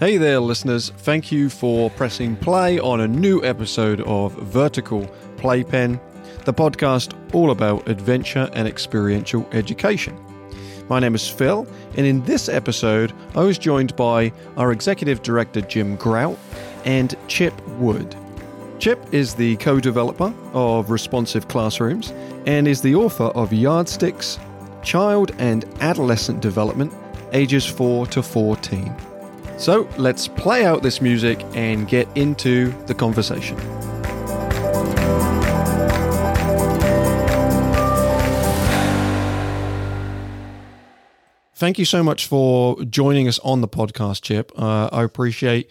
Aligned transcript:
Hey 0.00 0.16
there, 0.16 0.38
listeners. 0.38 0.90
Thank 0.90 1.32
you 1.32 1.50
for 1.50 1.90
pressing 1.90 2.36
play 2.36 2.78
on 2.78 3.00
a 3.00 3.08
new 3.08 3.42
episode 3.42 4.00
of 4.02 4.32
Vertical 4.34 5.10
Playpen, 5.38 5.98
the 6.44 6.54
podcast 6.54 7.14
all 7.34 7.50
about 7.50 7.88
adventure 7.88 8.48
and 8.52 8.68
experiential 8.68 9.44
education. 9.50 10.16
My 10.88 11.00
name 11.00 11.16
is 11.16 11.28
Phil, 11.28 11.66
and 11.96 12.06
in 12.06 12.22
this 12.22 12.48
episode, 12.48 13.12
I 13.34 13.42
was 13.42 13.58
joined 13.58 13.96
by 13.96 14.32
our 14.56 14.70
executive 14.70 15.20
director, 15.22 15.62
Jim 15.62 15.96
Grout, 15.96 16.38
and 16.84 17.16
Chip 17.26 17.60
Wood. 17.70 18.14
Chip 18.78 19.04
is 19.10 19.34
the 19.34 19.56
co 19.56 19.80
developer 19.80 20.32
of 20.52 20.90
Responsive 20.90 21.48
Classrooms 21.48 22.12
and 22.46 22.68
is 22.68 22.80
the 22.80 22.94
author 22.94 23.32
of 23.34 23.52
Yardsticks 23.52 24.38
Child 24.84 25.32
and 25.38 25.64
Adolescent 25.80 26.40
Development, 26.40 26.94
ages 27.32 27.66
4 27.66 28.06
to 28.06 28.22
14. 28.22 28.94
So 29.58 29.88
let's 29.98 30.28
play 30.28 30.64
out 30.64 30.82
this 30.82 31.00
music 31.00 31.44
and 31.54 31.88
get 31.88 32.08
into 32.16 32.70
the 32.86 32.94
conversation. 32.94 33.56
Thank 41.56 41.76
you 41.80 41.84
so 41.84 42.04
much 42.04 42.26
for 42.26 42.80
joining 42.84 43.26
us 43.26 43.40
on 43.40 43.60
the 43.60 43.68
podcast, 43.68 44.22
Chip. 44.22 44.52
Uh, 44.56 44.90
I 44.92 45.02
appreciate 45.02 45.68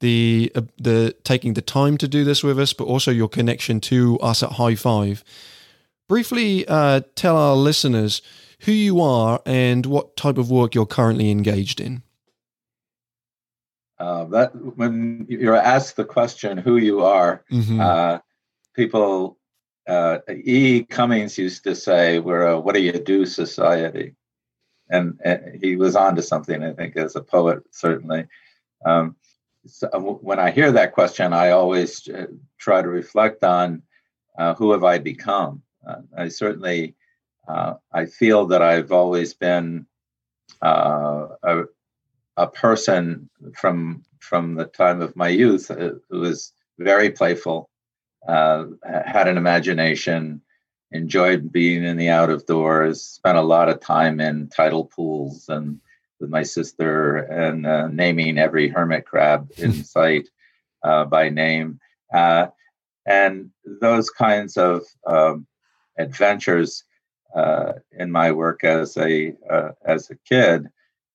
the 0.00 0.52
uh, 0.54 0.62
the 0.76 1.16
taking 1.24 1.54
the 1.54 1.62
time 1.62 1.96
to 1.96 2.06
do 2.06 2.24
this 2.24 2.44
with 2.44 2.58
us, 2.58 2.74
but 2.74 2.84
also 2.84 3.10
your 3.10 3.28
connection 3.28 3.80
to 3.80 4.18
us 4.20 4.42
at 4.42 4.52
High 4.52 4.74
Five. 4.74 5.24
Briefly, 6.08 6.68
uh, 6.68 7.00
tell 7.14 7.38
our 7.38 7.56
listeners 7.56 8.20
who 8.60 8.72
you 8.72 9.00
are 9.00 9.40
and 9.46 9.86
what 9.86 10.14
type 10.14 10.36
of 10.36 10.50
work 10.50 10.74
you're 10.74 10.84
currently 10.84 11.30
engaged 11.30 11.80
in. 11.80 12.02
Uh, 14.00 14.24
that 14.24 14.50
when 14.76 15.26
you're 15.28 15.54
asked 15.54 15.96
the 15.96 16.04
question 16.06 16.56
who 16.56 16.78
you 16.78 17.04
are, 17.04 17.44
mm-hmm. 17.52 17.80
uh, 17.80 18.18
people. 18.74 19.36
Uh, 19.86 20.18
e. 20.28 20.84
Cummings 20.84 21.36
used 21.36 21.64
to 21.64 21.74
say, 21.74 22.18
"We're 22.18 22.46
a 22.46 22.60
what 22.60 22.74
do 22.74 22.80
you 22.80 22.92
do 22.92 23.26
society," 23.26 24.14
and, 24.88 25.18
and 25.24 25.58
he 25.60 25.76
was 25.76 25.96
on 25.96 26.14
to 26.16 26.22
something. 26.22 26.62
I 26.62 26.72
think 26.72 26.96
as 26.96 27.16
a 27.16 27.22
poet, 27.22 27.62
certainly. 27.72 28.26
Um, 28.86 29.16
so 29.66 29.88
uh, 29.92 29.98
when 29.98 30.38
I 30.38 30.50
hear 30.50 30.70
that 30.72 30.92
question, 30.92 31.32
I 31.32 31.50
always 31.50 32.06
uh, 32.08 32.26
try 32.58 32.82
to 32.82 32.88
reflect 32.88 33.42
on 33.42 33.82
uh, 34.38 34.54
who 34.54 34.72
have 34.72 34.84
I 34.84 34.98
become. 34.98 35.62
I 36.16 36.28
certainly 36.28 36.94
I 37.48 38.06
feel 38.06 38.46
that 38.46 38.62
I've 38.62 38.92
always 38.92 39.34
been 39.34 39.86
a 40.62 41.64
a 42.36 42.46
person 42.46 43.28
from 43.54 44.02
from 44.20 44.54
the 44.54 44.66
time 44.66 45.00
of 45.00 45.16
my 45.16 45.28
youth 45.28 45.70
uh, 45.70 45.92
who 46.08 46.20
was 46.20 46.52
very 46.78 47.10
playful, 47.10 47.68
uh, 48.28 48.64
had 48.84 49.28
an 49.28 49.36
imagination, 49.36 50.40
enjoyed 50.92 51.50
being 51.50 51.84
in 51.84 51.96
the 51.96 52.08
out 52.08 52.30
of 52.30 52.46
doors, 52.46 53.02
spent 53.02 53.38
a 53.38 53.42
lot 53.42 53.68
of 53.68 53.80
time 53.80 54.20
in 54.20 54.48
tidal 54.48 54.84
pools 54.84 55.48
and 55.48 55.80
with 56.20 56.30
my 56.30 56.42
sister 56.42 57.16
and 57.16 57.66
uh, 57.66 57.88
naming 57.88 58.38
every 58.38 58.68
hermit 58.68 59.06
crab 59.06 59.50
in 59.56 59.72
sight 59.84 60.28
uh, 60.82 61.04
by 61.04 61.28
name. 61.28 61.80
Uh, 62.12 62.46
and 63.06 63.50
those 63.64 64.10
kinds 64.10 64.56
of 64.56 64.82
um, 65.06 65.46
adventures 65.98 66.84
uh, 67.34 67.72
in 67.92 68.10
my 68.10 68.30
work 68.30 68.64
as 68.64 68.96
a 68.96 69.34
as 69.84 70.10
a 70.10 70.16
kid 70.28 70.68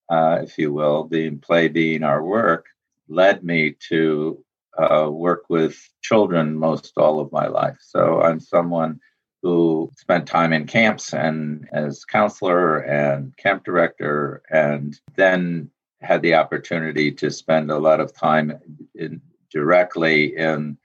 uh, 0.09 0.39
if 0.41 0.57
you 0.57 0.73
will, 0.73 1.03
being 1.03 1.39
play 1.39 1.67
being 1.67 2.03
our 2.03 2.23
work, 2.23 2.65
led 3.07 3.43
me 3.43 3.75
to 3.89 4.43
uh, 4.77 5.09
work 5.11 5.45
with 5.49 5.77
children 6.01 6.55
most 6.55 6.93
all 6.97 7.19
of 7.19 7.31
my 7.31 7.47
life. 7.47 7.77
So 7.81 8.21
I'm 8.21 8.39
someone 8.39 8.99
who 9.41 9.91
spent 9.95 10.27
time 10.27 10.53
in 10.53 10.65
camps 10.65 11.13
and 11.13 11.67
as 11.71 12.03
counselor 12.03 12.79
and 12.79 13.35
camp 13.37 13.63
director, 13.63 14.41
and 14.49 14.99
then 15.15 15.69
had 16.01 16.21
the 16.21 16.33
opportunity 16.33 17.11
to 17.11 17.31
spend 17.31 17.71
a 17.71 17.77
lot 17.77 17.99
of 17.99 18.13
time 18.13 18.59
in, 18.95 19.21
directly 19.51 20.35
in 20.35 20.77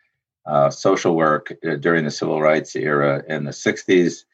uh, 0.47 0.71
social 0.71 1.17
work 1.17 1.53
uh, 1.67 1.77
during 1.77 2.05
the 2.05 2.11
civil 2.11 2.41
rights 2.41 2.75
era 2.77 3.23
in 3.29 3.45
the 3.45 3.51
60s 3.51 4.25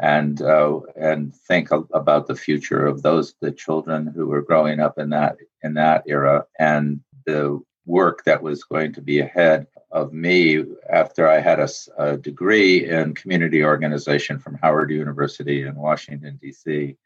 and 0.00 0.42
uh, 0.42 0.80
and 0.96 1.34
think 1.34 1.70
about 1.70 2.26
the 2.26 2.34
future 2.34 2.86
of 2.86 3.02
those 3.02 3.34
the 3.40 3.50
children 3.50 4.06
who 4.06 4.26
were 4.26 4.42
growing 4.42 4.80
up 4.80 4.98
in 4.98 5.10
that 5.10 5.36
in 5.62 5.74
that 5.74 6.02
era 6.06 6.44
and 6.58 7.00
the 7.24 7.60
work 7.86 8.24
that 8.24 8.42
was 8.42 8.64
going 8.64 8.92
to 8.92 9.00
be 9.00 9.20
ahead 9.20 9.66
of 9.92 10.12
me 10.12 10.64
after 10.90 11.28
I 11.28 11.40
had 11.40 11.60
a, 11.60 11.68
a 11.96 12.16
degree 12.16 12.88
in 12.90 13.14
community 13.14 13.64
organization 13.64 14.38
from 14.38 14.58
Howard 14.60 14.90
University 14.90 15.62
in 15.62 15.76
Washington 15.76 16.38
D.C. 16.42 16.96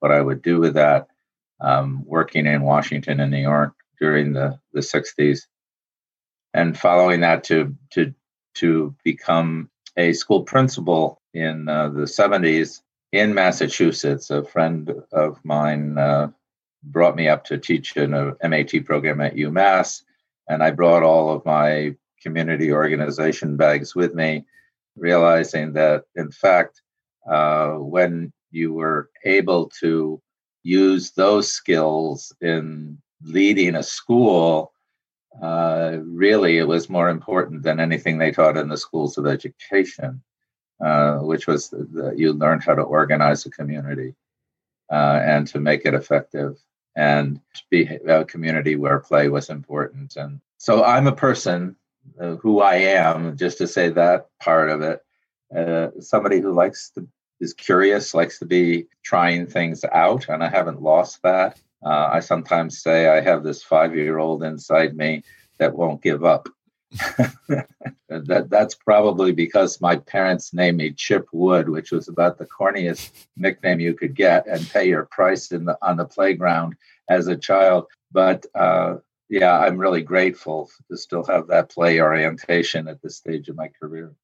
What 0.00 0.12
I 0.12 0.20
would 0.20 0.42
do 0.42 0.60
with 0.60 0.74
that, 0.74 1.08
um, 1.60 2.04
working 2.06 2.46
in 2.46 2.62
Washington 2.62 3.20
and 3.20 3.32
New 3.32 3.40
York 3.40 3.72
during 3.98 4.32
the 4.32 4.58
the 4.72 4.80
'60s, 4.80 5.40
and 6.54 6.78
following 6.78 7.20
that 7.22 7.42
to 7.44 7.74
to 7.90 8.14
to 8.54 8.94
become 9.02 9.70
a 9.96 10.12
school 10.12 10.42
principal 10.42 11.20
in 11.36 11.68
uh, 11.68 11.90
the 11.90 12.02
70s 12.02 12.80
in 13.12 13.34
Massachusetts. 13.34 14.30
A 14.30 14.42
friend 14.44 14.90
of 15.12 15.38
mine 15.44 15.98
uh, 15.98 16.28
brought 16.82 17.14
me 17.14 17.28
up 17.28 17.44
to 17.44 17.58
teach 17.58 17.96
in 17.96 18.14
a 18.14 18.34
MAT 18.48 18.84
program 18.84 19.20
at 19.20 19.36
UMass, 19.36 20.02
and 20.48 20.62
I 20.62 20.70
brought 20.70 21.02
all 21.02 21.30
of 21.30 21.44
my 21.44 21.94
community 22.22 22.72
organization 22.72 23.56
bags 23.56 23.94
with 23.94 24.14
me, 24.14 24.44
realizing 24.96 25.74
that, 25.74 26.04
in 26.14 26.30
fact, 26.30 26.80
uh, 27.30 27.72
when 27.72 28.32
you 28.50 28.72
were 28.72 29.10
able 29.24 29.70
to 29.80 30.20
use 30.62 31.10
those 31.10 31.52
skills 31.52 32.32
in 32.40 32.98
leading 33.22 33.74
a 33.76 33.82
school, 33.82 34.72
uh, 35.42 35.98
really 36.02 36.56
it 36.56 36.66
was 36.66 36.88
more 36.88 37.10
important 37.10 37.62
than 37.62 37.78
anything 37.78 38.16
they 38.16 38.30
taught 38.30 38.56
in 38.56 38.68
the 38.68 38.76
schools 38.76 39.18
of 39.18 39.26
education, 39.26 40.22
uh, 40.80 41.18
which 41.18 41.46
was 41.46 41.70
that 41.70 42.14
you 42.16 42.32
learned 42.32 42.62
how 42.62 42.74
to 42.74 42.82
organize 42.82 43.46
a 43.46 43.50
community 43.50 44.14
uh, 44.90 45.20
and 45.24 45.46
to 45.48 45.60
make 45.60 45.84
it 45.84 45.94
effective 45.94 46.58
and 46.96 47.40
be 47.70 47.84
a 48.08 48.24
community 48.24 48.76
where 48.76 48.98
play 48.98 49.28
was 49.28 49.50
important. 49.50 50.16
And 50.16 50.40
so 50.58 50.84
I'm 50.84 51.06
a 51.06 51.14
person 51.14 51.76
uh, 52.20 52.36
who 52.36 52.60
I 52.60 52.76
am, 52.76 53.36
just 53.36 53.58
to 53.58 53.66
say 53.66 53.90
that 53.90 54.28
part 54.40 54.70
of 54.70 54.80
it, 54.82 55.04
uh, 55.54 55.88
somebody 56.00 56.40
who 56.40 56.52
likes 56.52 56.90
to 56.90 57.06
is 57.40 57.52
curious, 57.52 58.14
likes 58.14 58.38
to 58.38 58.46
be 58.46 58.86
trying 59.02 59.46
things 59.46 59.84
out, 59.92 60.28
and 60.28 60.42
I 60.42 60.48
haven't 60.48 60.82
lost 60.82 61.22
that. 61.22 61.60
Uh, 61.84 62.08
I 62.12 62.20
sometimes 62.20 62.82
say 62.82 63.08
I 63.08 63.20
have 63.20 63.42
this 63.42 63.62
five 63.62 63.94
year 63.94 64.18
old 64.18 64.42
inside 64.42 64.96
me 64.96 65.22
that 65.58 65.76
won't 65.76 66.02
give 66.02 66.24
up. 66.24 66.48
that 68.26 68.50
that's 68.50 68.74
probably 68.74 69.32
because 69.32 69.80
my 69.80 69.96
parents 69.96 70.52
named 70.52 70.78
me 70.78 70.92
Chip 70.92 71.26
Wood, 71.32 71.68
which 71.68 71.92
was 71.92 72.08
about 72.08 72.38
the 72.38 72.46
corniest 72.46 73.26
nickname 73.36 73.80
you 73.80 73.94
could 73.94 74.14
get, 74.14 74.46
and 74.46 74.68
pay 74.70 74.88
your 74.88 75.06
price 75.06 75.52
in 75.52 75.64
the 75.64 75.78
on 75.82 75.96
the 75.96 76.04
playground 76.04 76.74
as 77.08 77.28
a 77.28 77.36
child. 77.36 77.86
But 78.12 78.46
uh, 78.54 78.96
yeah, 79.28 79.58
I'm 79.58 79.78
really 79.78 80.02
grateful 80.02 80.70
to 80.90 80.96
still 80.96 81.24
have 81.24 81.48
that 81.48 81.70
play 81.70 82.00
orientation 82.00 82.88
at 82.88 83.02
this 83.02 83.16
stage 83.16 83.48
of 83.48 83.56
my 83.56 83.68
career. 83.80 84.14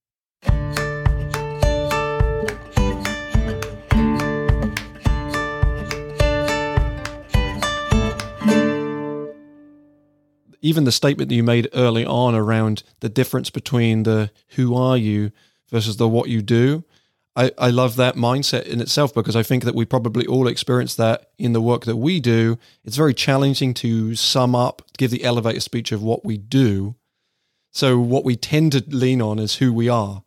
Even 10.62 10.84
the 10.84 10.92
statement 10.92 11.28
that 11.28 11.34
you 11.34 11.42
made 11.42 11.68
early 11.74 12.06
on 12.06 12.34
around 12.34 12.84
the 13.00 13.08
difference 13.08 13.50
between 13.50 14.04
the 14.04 14.30
who 14.50 14.74
are 14.74 14.96
you 14.96 15.32
versus 15.68 15.96
the 15.96 16.08
what 16.08 16.28
you 16.28 16.40
do. 16.40 16.84
I, 17.34 17.50
I 17.58 17.70
love 17.70 17.96
that 17.96 18.14
mindset 18.14 18.64
in 18.64 18.80
itself 18.80 19.14
because 19.14 19.34
I 19.34 19.42
think 19.42 19.64
that 19.64 19.74
we 19.74 19.84
probably 19.84 20.26
all 20.26 20.46
experience 20.46 20.94
that 20.96 21.30
in 21.38 21.54
the 21.54 21.62
work 21.62 21.84
that 21.86 21.96
we 21.96 22.20
do. 22.20 22.58
It's 22.84 22.96
very 22.96 23.14
challenging 23.14 23.74
to 23.74 24.14
sum 24.14 24.54
up, 24.54 24.82
give 24.98 25.10
the 25.10 25.24
elevator 25.24 25.60
speech 25.60 25.92
of 25.92 26.02
what 26.02 26.24
we 26.24 26.36
do. 26.36 26.94
So, 27.70 27.98
what 27.98 28.24
we 28.24 28.36
tend 28.36 28.72
to 28.72 28.84
lean 28.88 29.22
on 29.22 29.38
is 29.38 29.56
who 29.56 29.72
we 29.72 29.88
are 29.88 30.22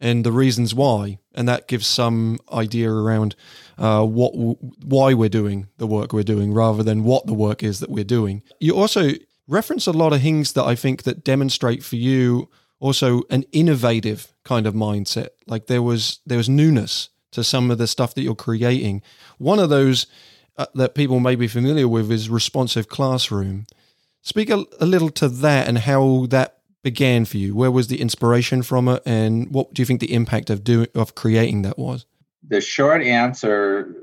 and 0.00 0.24
the 0.24 0.32
reasons 0.32 0.74
why, 0.74 1.18
and 1.34 1.46
that 1.46 1.68
gives 1.68 1.86
some 1.86 2.38
idea 2.50 2.90
around 2.90 3.34
uh, 3.78 4.04
what 4.04 4.30
why 4.32 5.12
we're 5.12 5.28
doing 5.28 5.68
the 5.76 5.86
work 5.86 6.12
we're 6.12 6.22
doing 6.22 6.54
rather 6.54 6.82
than 6.82 7.04
what 7.04 7.26
the 7.26 7.34
work 7.34 7.62
is 7.62 7.80
that 7.80 7.90
we're 7.90 8.04
doing. 8.04 8.42
You 8.60 8.76
also 8.76 9.12
reference 9.48 9.86
a 9.86 9.92
lot 9.92 10.12
of 10.12 10.22
things 10.22 10.52
that 10.54 10.64
I 10.64 10.74
think 10.74 11.04
that 11.04 11.24
demonstrate 11.24 11.82
for 11.82 11.96
you 11.96 12.48
also 12.78 13.22
an 13.30 13.44
innovative 13.52 14.32
kind 14.44 14.66
of 14.66 14.74
mindset. 14.74 15.28
Like 15.46 15.66
there 15.66 15.82
was 15.82 16.20
there 16.26 16.38
was 16.38 16.48
newness 16.48 17.08
to 17.32 17.42
some 17.44 17.70
of 17.70 17.78
the 17.78 17.86
stuff 17.86 18.14
that 18.14 18.22
you're 18.22 18.34
creating. 18.34 19.02
One 19.38 19.58
of 19.58 19.70
those 19.70 20.06
uh, 20.56 20.66
that 20.74 20.94
people 20.94 21.20
may 21.20 21.36
be 21.36 21.48
familiar 21.48 21.88
with 21.88 22.10
is 22.10 22.30
responsive 22.30 22.88
classroom. 22.88 23.66
Speak 24.22 24.50
a, 24.50 24.64
a 24.80 24.86
little 24.86 25.10
to 25.10 25.28
that 25.28 25.68
and 25.68 25.78
how 25.78 26.26
that 26.30 26.58
began 26.82 27.24
for 27.24 27.36
you. 27.36 27.54
Where 27.54 27.70
was 27.70 27.88
the 27.88 28.00
inspiration 28.00 28.62
from 28.62 28.88
it, 28.88 29.02
and 29.04 29.50
what 29.52 29.74
do 29.74 29.82
you 29.82 29.86
think 29.86 30.00
the 30.00 30.14
impact 30.14 30.50
of 30.50 30.64
doing 30.64 30.88
of 30.94 31.14
creating 31.14 31.62
that 31.62 31.78
was? 31.78 32.06
The 32.48 32.60
short 32.60 33.02
answer 33.02 33.94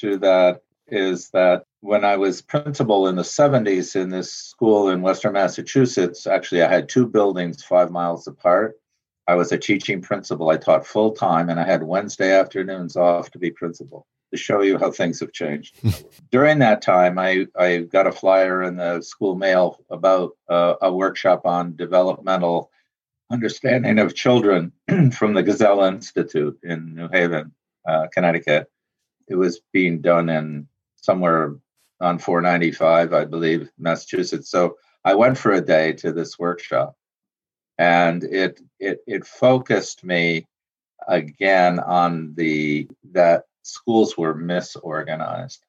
to 0.00 0.16
that 0.18 0.62
is 0.88 1.30
that 1.30 1.64
when 1.84 2.02
I 2.02 2.16
was 2.16 2.40
principal 2.40 3.08
in 3.08 3.16
the 3.16 3.22
70s 3.22 3.94
in 3.94 4.08
this 4.08 4.32
school 4.32 4.88
in 4.88 5.02
Western 5.02 5.34
Massachusetts, 5.34 6.26
actually, 6.26 6.62
I 6.62 6.72
had 6.72 6.88
two 6.88 7.06
buildings 7.06 7.62
five 7.62 7.90
miles 7.90 8.26
apart. 8.26 8.80
I 9.28 9.34
was 9.34 9.52
a 9.52 9.58
teaching 9.58 10.00
principal. 10.00 10.48
I 10.48 10.56
taught 10.56 10.86
full 10.86 11.10
time, 11.12 11.50
and 11.50 11.60
I 11.60 11.66
had 11.66 11.82
Wednesday 11.82 12.32
afternoons 12.32 12.96
off 12.96 13.30
to 13.32 13.38
be 13.38 13.50
principal 13.50 14.06
to 14.32 14.38
show 14.38 14.62
you 14.62 14.78
how 14.78 14.90
things 14.90 15.20
have 15.20 15.32
changed. 15.32 15.76
During 16.30 16.58
that 16.60 16.80
time, 16.80 17.18
I, 17.18 17.48
I 17.54 17.80
got 17.80 18.06
a 18.06 18.12
flyer 18.12 18.62
in 18.62 18.76
the 18.76 19.02
school 19.02 19.34
mail 19.34 19.84
about 19.90 20.30
uh, 20.48 20.76
a 20.80 20.90
workshop 20.90 21.44
on 21.44 21.76
developmental 21.76 22.70
understanding 23.30 23.98
of 23.98 24.14
children 24.14 24.72
from 25.12 25.34
the 25.34 25.44
Gesell 25.44 25.86
Institute 25.86 26.58
in 26.62 26.94
New 26.94 27.08
Haven, 27.12 27.52
uh, 27.86 28.06
Connecticut. 28.10 28.70
It 29.28 29.34
was 29.34 29.60
being 29.74 30.00
done 30.00 30.30
in 30.30 30.66
somewhere 30.96 31.56
on 32.00 32.18
495, 32.18 33.12
I 33.12 33.24
believe, 33.24 33.70
Massachusetts. 33.78 34.50
So 34.50 34.76
I 35.04 35.14
went 35.14 35.38
for 35.38 35.52
a 35.52 35.60
day 35.60 35.92
to 35.94 36.12
this 36.12 36.38
workshop, 36.38 36.96
and 37.78 38.22
it 38.24 38.60
it 38.78 39.00
it 39.06 39.26
focused 39.26 40.04
me 40.04 40.46
again 41.06 41.78
on 41.78 42.34
the 42.34 42.88
that 43.12 43.44
schools 43.62 44.16
were 44.16 44.34
misorganized. 44.34 45.60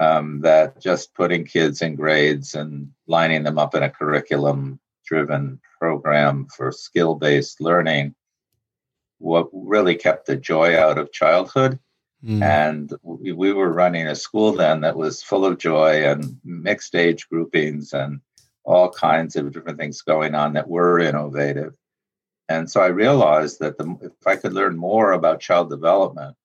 Um, 0.00 0.40
that 0.40 0.80
just 0.80 1.14
putting 1.14 1.44
kids 1.44 1.80
in 1.80 1.94
grades 1.94 2.56
and 2.56 2.90
lining 3.06 3.44
them 3.44 3.58
up 3.58 3.76
in 3.76 3.84
a 3.84 3.90
curriculum 3.90 4.80
driven 5.06 5.60
program 5.78 6.48
for 6.48 6.72
skill 6.72 7.14
based 7.14 7.60
learning 7.60 8.16
what 9.18 9.48
really 9.52 9.94
kept 9.94 10.26
the 10.26 10.36
joy 10.36 10.76
out 10.76 10.98
of 10.98 11.12
childhood. 11.12 11.78
Mm. 12.24 12.42
And 12.42 12.92
we, 13.02 13.32
we 13.32 13.52
were 13.52 13.72
running 13.72 14.06
a 14.08 14.14
school 14.14 14.52
then 14.52 14.80
that 14.80 14.96
was 14.96 15.22
full 15.22 15.44
of 15.44 15.58
joy 15.58 16.04
and 16.04 16.38
mixed 16.44 16.94
age 16.94 17.28
groupings 17.28 17.92
and 17.92 18.20
all 18.64 18.90
kinds 18.90 19.36
of 19.36 19.52
different 19.52 19.78
things 19.78 20.00
going 20.00 20.34
on 20.34 20.54
that 20.54 20.68
were 20.68 20.98
innovative. 20.98 21.74
And 22.48 22.70
so 22.70 22.80
I 22.80 22.86
realized 22.86 23.60
that 23.60 23.76
the, 23.78 23.96
if 24.00 24.26
I 24.26 24.36
could 24.36 24.54
learn 24.54 24.76
more 24.76 25.12
about 25.12 25.40
child 25.40 25.68
development, 25.68 26.36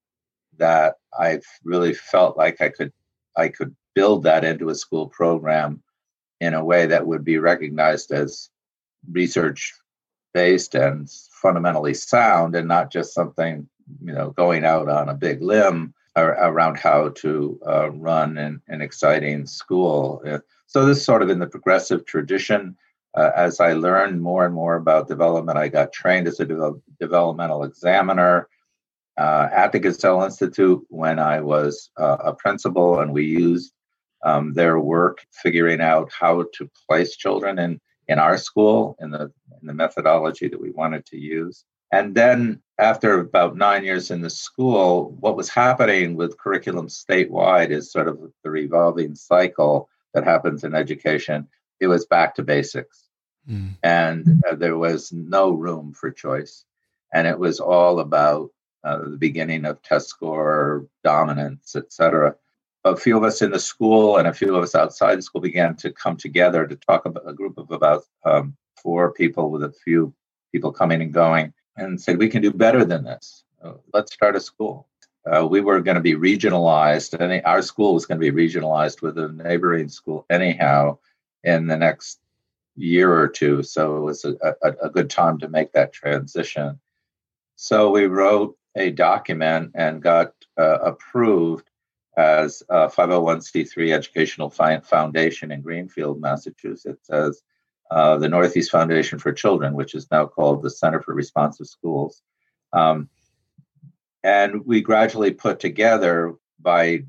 that 0.58 0.96
I 1.18 1.40
really 1.64 1.94
felt 1.94 2.38
like 2.38 2.62
I 2.62 2.70
could 2.70 2.92
I 3.38 3.48
could 3.48 3.76
build 3.96 4.24
that 4.24 4.44
into 4.44 4.70
a 4.70 4.76
school 4.76 5.08
program 5.08 5.82
in 6.42 6.54
a 6.54 6.64
way 6.64 6.88
that 6.88 7.08
would 7.08 7.24
be 7.24 7.38
recognized 7.38 8.12
as 8.12 8.50
research 9.10 9.74
based 10.34 10.76
and 10.76 11.10
fundamentally 11.42 11.94
sound 11.94 12.56
and 12.56 12.68
not 12.68 12.92
just 12.92 13.14
something 13.14 13.68
you 14.04 14.14
know 14.14 14.32
going 14.32 14.66
out 14.66 14.90
on 14.90 15.10
a 15.10 15.14
big 15.14 15.42
limb 15.42 15.94
around 16.16 16.78
how 16.78 17.10
to 17.10 17.60
uh, 17.66 17.90
run 17.92 18.38
an, 18.38 18.62
an, 18.68 18.82
exciting 18.82 19.46
school 19.46 20.22
uh, 20.28 20.40
so 20.66 20.86
this 20.86 20.98
is 20.98 21.06
sort 21.06 21.22
of 21.22 21.30
in 21.30 21.40
the 21.40 21.48
progressive 21.48 22.06
tradition 22.06 22.76
uh, 23.16 23.32
as 23.36 23.60
i 23.60 23.74
learned 23.74 24.22
more 24.22 24.46
and 24.46 24.54
more 24.54 24.76
about 24.76 25.08
development 25.08 25.58
i 25.58 25.68
got 25.68 25.94
trained 25.94 26.28
as 26.28 26.40
a 26.40 26.46
de- 26.46 26.82
developmental 27.00 27.64
examiner 27.64 28.48
uh, 29.20 29.50
at 29.52 29.74
the 29.74 29.80
Gesell 29.80 30.24
Institute 30.24 30.82
when 30.88 31.20
I 31.20 31.42
was 31.42 31.92
uh, 31.98 32.18
a 32.24 32.34
principal, 32.34 33.02
and 33.02 33.12
we 33.12 33.26
used 33.26 33.74
um, 34.24 34.54
their 34.54 34.80
work 34.80 35.26
figuring 35.44 35.82
out 35.82 36.10
how 36.18 36.46
to 36.54 36.70
place 36.88 37.18
children 37.18 37.60
in, 37.60 37.82
in 38.08 38.18
our 38.18 38.38
school 38.38 38.96
in 39.02 39.12
the, 39.12 39.32
in 39.62 39.68
the 39.68 39.74
methodology 39.74 40.48
that 40.48 40.62
we 40.62 40.72
wanted 40.72 41.06
to 41.08 41.18
use. 41.18 41.66
And 41.92 42.16
then, 42.16 42.62
after 42.78 43.20
about 43.20 43.58
nine 43.58 43.84
years 43.84 44.12
in 44.12 44.22
the 44.22 44.30
school, 44.30 45.16
what 45.20 45.36
was 45.36 45.50
happening 45.50 46.16
with 46.16 46.38
curriculum 46.38 46.88
statewide 46.88 47.72
is 47.72 47.92
sort 47.92 48.08
of 48.08 48.20
the 48.44 48.50
revolving 48.50 49.16
cycle 49.16 49.90
that 50.14 50.24
happens 50.24 50.64
in 50.64 50.76
education. 50.76 51.48
It 51.80 51.88
was 51.88 52.06
back 52.06 52.36
to 52.36 52.44
basics. 52.44 53.10
Mm. 53.50 53.76
And 53.84 54.44
uh, 54.50 54.56
there 54.56 54.78
was 54.78 55.12
no 55.12 55.52
room 55.52 55.94
for 55.94 56.12
choice. 56.12 56.66
And 57.14 57.28
it 57.28 57.40
was 57.40 57.60
all 57.60 58.00
about 58.00 58.52
uh, 58.84 59.10
the 59.10 59.18
beginning 59.18 59.66
of 59.66 59.82
test 59.82 60.08
score 60.10 60.88
dominance, 61.04 61.76
et 61.76 61.92
cetera. 61.92 62.36
A 62.86 62.96
few 62.96 63.18
of 63.18 63.24
us 63.24 63.42
in 63.42 63.52
the 63.52 63.60
school 63.60 64.18
and 64.18 64.28
a 64.28 64.34
few 64.34 64.56
of 64.56 64.64
us 64.64 64.76
outside 64.76 65.18
the 65.18 65.22
school 65.22 65.42
began 65.42 65.76
to 65.78 65.92
come 65.92 66.16
together 66.16 66.66
to 66.66 66.76
talk 66.76 67.06
about 67.06 67.28
a 67.28 67.34
group 67.34 67.58
of 67.58 67.72
about 67.72 68.04
um, 68.24 68.56
four 68.82 69.12
people 69.12 69.50
with 69.50 69.64
a 69.64 69.74
few 69.84 70.14
people 70.52 70.72
coming 70.72 71.02
and 71.02 71.14
going 71.14 71.54
and 71.80 72.00
said, 72.00 72.18
we 72.18 72.30
can 72.30 72.42
do 72.42 72.52
better 72.52 72.86
than 72.86 73.04
this. 73.04 73.44
Uh, 73.64 73.74
let's 73.94 74.14
start 74.14 74.36
a 74.36 74.40
school. 74.40 74.88
Uh, 75.26 75.46
we 75.46 75.62
were 75.62 75.82
going 75.82 75.96
to 75.96 76.02
be 76.02 76.16
regionalized, 76.16 77.20
and 77.20 77.44
our 77.46 77.62
school 77.62 77.94
was 77.94 78.06
going 78.06 78.20
to 78.20 78.32
be 78.32 78.50
regionalized 78.50 79.02
with 79.02 79.18
a 79.18 79.30
neighboring 79.30 79.90
school 79.90 80.26
anyhow 80.30 80.98
in 81.44 81.68
the 81.68 81.78
next 81.78 82.20
year 82.76 83.14
or 83.14 83.28
two. 83.28 83.62
So 83.64 83.98
it 83.98 84.02
was 84.02 84.26
a, 84.26 84.36
a, 84.62 84.72
a 84.84 84.90
good 84.90 85.10
time 85.10 85.38
to 85.40 85.50
make 85.50 85.74
that 85.74 85.94
transition. 85.94 86.80
So 87.56 87.92
we 87.92 88.06
wrote 88.06 88.58
a 88.76 88.92
document 88.92 89.72
and 89.76 90.02
got 90.02 90.34
uh, 90.58 90.80
approved 90.80 91.70
as 92.18 92.64
a 92.70 92.88
501c3 92.88 93.94
educational 93.94 94.50
foundation 94.50 95.52
in 95.52 95.62
Greenfield, 95.62 96.20
Massachusetts, 96.20 97.10
as 97.10 97.44
uh, 97.92 98.18
the 98.18 98.30
Northeast 98.30 98.72
Foundation 98.72 99.20
for 99.20 99.32
Children, 99.32 99.74
which 99.74 99.96
is 99.96 100.10
now 100.12 100.26
called 100.26 100.62
the 100.62 100.70
Center 100.70 101.02
for 101.02 101.14
Responsive 101.14 101.68
Schools. 101.68 102.22
Um, 102.74 103.10
and 104.24 104.66
we 104.66 104.82
gradually 104.82 105.32
put 105.32 105.60
together 105.60 106.36
by 106.60 107.06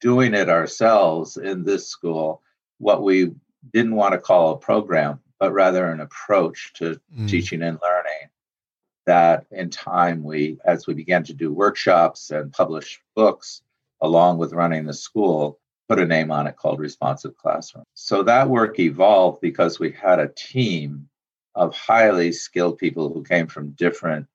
doing 0.00 0.34
it 0.34 0.48
ourselves 0.48 1.36
in 1.36 1.64
this 1.64 1.88
school 1.88 2.42
what 2.78 3.02
we 3.02 3.30
didn't 3.72 3.94
want 3.94 4.12
to 4.12 4.18
call 4.18 4.52
a 4.52 4.58
program, 4.58 5.20
but 5.38 5.52
rather 5.52 5.90
an 5.90 6.00
approach 6.00 6.72
to 6.74 6.98
mm. 7.16 7.28
teaching 7.28 7.62
and 7.62 7.78
learning 7.82 8.30
that 9.06 9.46
in 9.50 9.70
time 9.70 10.22
we 10.22 10.58
as 10.64 10.86
we 10.86 10.94
began 10.94 11.24
to 11.24 11.34
do 11.34 11.52
workshops 11.52 12.30
and 12.30 12.52
publish 12.52 13.00
books 13.14 13.62
along 14.02 14.38
with 14.38 14.52
running 14.52 14.84
the 14.84 14.94
school 14.94 15.59
put 15.90 15.98
a 15.98 16.06
name 16.06 16.30
on 16.30 16.46
it 16.46 16.56
called 16.56 16.78
responsive 16.78 17.36
classroom 17.36 17.84
so 17.94 18.22
that 18.22 18.48
work 18.48 18.78
evolved 18.78 19.40
because 19.40 19.80
we 19.80 19.90
had 19.90 20.20
a 20.20 20.32
team 20.36 21.08
of 21.56 21.74
highly 21.74 22.30
skilled 22.30 22.78
people 22.78 23.12
who 23.12 23.24
came 23.24 23.46
from 23.48 23.72
different 23.72 24.26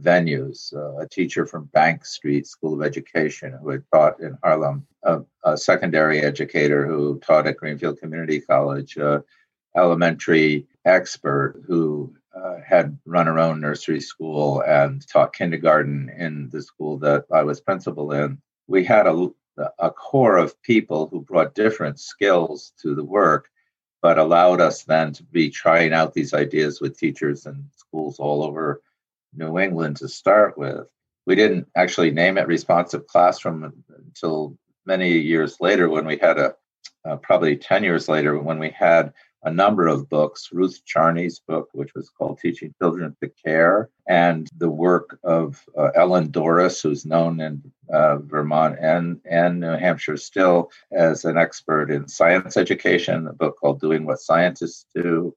venues 0.00 0.74
uh, 0.74 0.98
a 0.98 1.08
teacher 1.08 1.46
from 1.46 1.64
bank 1.72 2.04
street 2.04 2.46
school 2.46 2.74
of 2.74 2.86
education 2.86 3.56
who 3.62 3.70
had 3.70 3.82
taught 3.90 4.20
in 4.20 4.36
harlem 4.42 4.86
a, 5.04 5.20
a 5.44 5.56
secondary 5.56 6.20
educator 6.20 6.86
who 6.86 7.18
taught 7.20 7.46
at 7.46 7.56
greenfield 7.56 7.98
community 7.98 8.38
college 8.40 8.98
uh, 8.98 9.20
elementary 9.76 10.66
expert 10.84 11.62
who 11.66 12.12
uh, 12.34 12.56
had 12.66 12.98
run 13.04 13.26
her 13.26 13.38
own 13.38 13.60
nursery 13.60 14.00
school 14.00 14.62
and 14.66 15.06
taught 15.08 15.32
kindergarten 15.32 16.10
in 16.16 16.48
the 16.50 16.62
school 16.62 16.98
that 16.98 17.24
I 17.32 17.42
was 17.42 17.60
principal 17.60 18.12
in. 18.12 18.40
We 18.66 18.84
had 18.84 19.06
a, 19.06 19.30
a 19.78 19.90
core 19.90 20.36
of 20.36 20.60
people 20.62 21.08
who 21.08 21.20
brought 21.20 21.54
different 21.54 21.98
skills 21.98 22.72
to 22.82 22.94
the 22.94 23.04
work, 23.04 23.50
but 24.00 24.18
allowed 24.18 24.60
us 24.60 24.84
then 24.84 25.12
to 25.14 25.22
be 25.24 25.50
trying 25.50 25.92
out 25.92 26.14
these 26.14 26.34
ideas 26.34 26.80
with 26.80 26.98
teachers 26.98 27.46
and 27.46 27.64
schools 27.76 28.18
all 28.18 28.42
over 28.42 28.82
New 29.34 29.58
England 29.58 29.96
to 29.98 30.08
start 30.08 30.56
with. 30.56 30.86
We 31.26 31.34
didn't 31.34 31.68
actually 31.76 32.10
name 32.10 32.38
it 32.38 32.46
responsive 32.46 33.06
classroom 33.06 33.84
until 33.96 34.56
many 34.86 35.12
years 35.18 35.56
later 35.60 35.88
when 35.88 36.06
we 36.06 36.16
had 36.16 36.38
a 36.38 36.54
uh, 37.04 37.16
probably 37.16 37.56
10 37.56 37.84
years 37.84 38.08
later 38.08 38.38
when 38.38 38.58
we 38.58 38.70
had 38.70 39.12
a 39.42 39.50
number 39.50 39.86
of 39.86 40.08
books 40.08 40.48
Ruth 40.52 40.84
Charney's 40.84 41.38
book, 41.38 41.68
which 41.72 41.94
was 41.94 42.10
called 42.10 42.38
Teaching 42.38 42.74
Children 42.80 43.16
to 43.22 43.30
Care, 43.44 43.90
and 44.08 44.48
the 44.56 44.70
work 44.70 45.18
of 45.22 45.62
uh, 45.76 45.90
Ellen 45.94 46.30
Doris, 46.30 46.82
who's 46.82 47.06
known 47.06 47.40
in 47.40 47.62
uh, 47.92 48.18
Vermont 48.18 48.78
and, 48.80 49.20
and 49.30 49.60
New 49.60 49.76
Hampshire 49.76 50.16
still 50.16 50.70
as 50.92 51.24
an 51.24 51.38
expert 51.38 51.90
in 51.90 52.08
science 52.08 52.56
education, 52.56 53.28
a 53.28 53.32
book 53.32 53.56
called 53.60 53.80
Doing 53.80 54.04
What 54.04 54.20
Scientists 54.20 54.86
Do. 54.94 55.34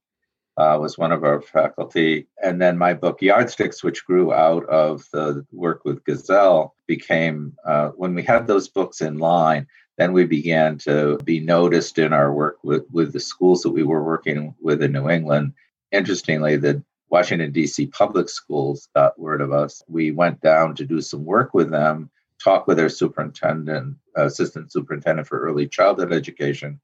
Uh, 0.58 0.78
was 0.80 0.98
one 0.98 1.14
of 1.14 1.24
our 1.24 1.42
faculty. 1.42 2.28
And 2.44 2.62
then 2.62 2.78
my 2.78 2.94
book, 2.94 3.22
Yardsticks, 3.22 3.86
which 3.86 4.06
grew 4.06 4.34
out 4.34 4.66
of 4.66 5.08
the 5.14 5.46
work 5.54 5.86
with 5.86 6.04
Gesell, 6.04 6.72
became, 6.88 7.56
uh, 7.66 7.92
when 7.92 8.14
we 8.14 8.22
had 8.22 8.48
those 8.48 8.68
books 8.68 9.00
in 9.00 9.18
line, 9.18 9.66
then 9.98 10.14
we 10.14 10.26
began 10.26 10.78
to 10.80 11.18
be 11.24 11.40
noticed 11.40 12.00
in 12.00 12.14
our 12.14 12.34
work 12.34 12.58
with, 12.64 12.84
with 12.92 13.14
the 13.14 13.20
schools 13.20 13.62
that 13.62 13.72
we 13.72 13.84
were 13.84 14.04
working 14.04 14.56
with 14.62 14.82
in 14.82 14.92
New 14.92 15.10
England. 15.10 15.54
Interestingly, 15.92 16.56
the 16.56 16.84
Washington, 17.10 17.52
D.C. 17.52 17.88
public 17.88 18.30
schools 18.30 18.88
got 18.96 19.20
word 19.20 19.42
of 19.42 19.52
us. 19.52 19.84
We 19.88 20.12
went 20.12 20.42
down 20.42 20.76
to 20.76 20.86
do 20.86 21.02
some 21.02 21.26
work 21.26 21.54
with 21.54 21.70
them, 21.70 22.10
talk 22.42 22.68
with 22.68 22.78
their 22.78 22.90
superintendent, 22.90 23.98
assistant 24.16 24.72
superintendent 24.72 25.28
for 25.28 25.42
early 25.42 25.68
childhood 25.68 26.14
education, 26.14 26.80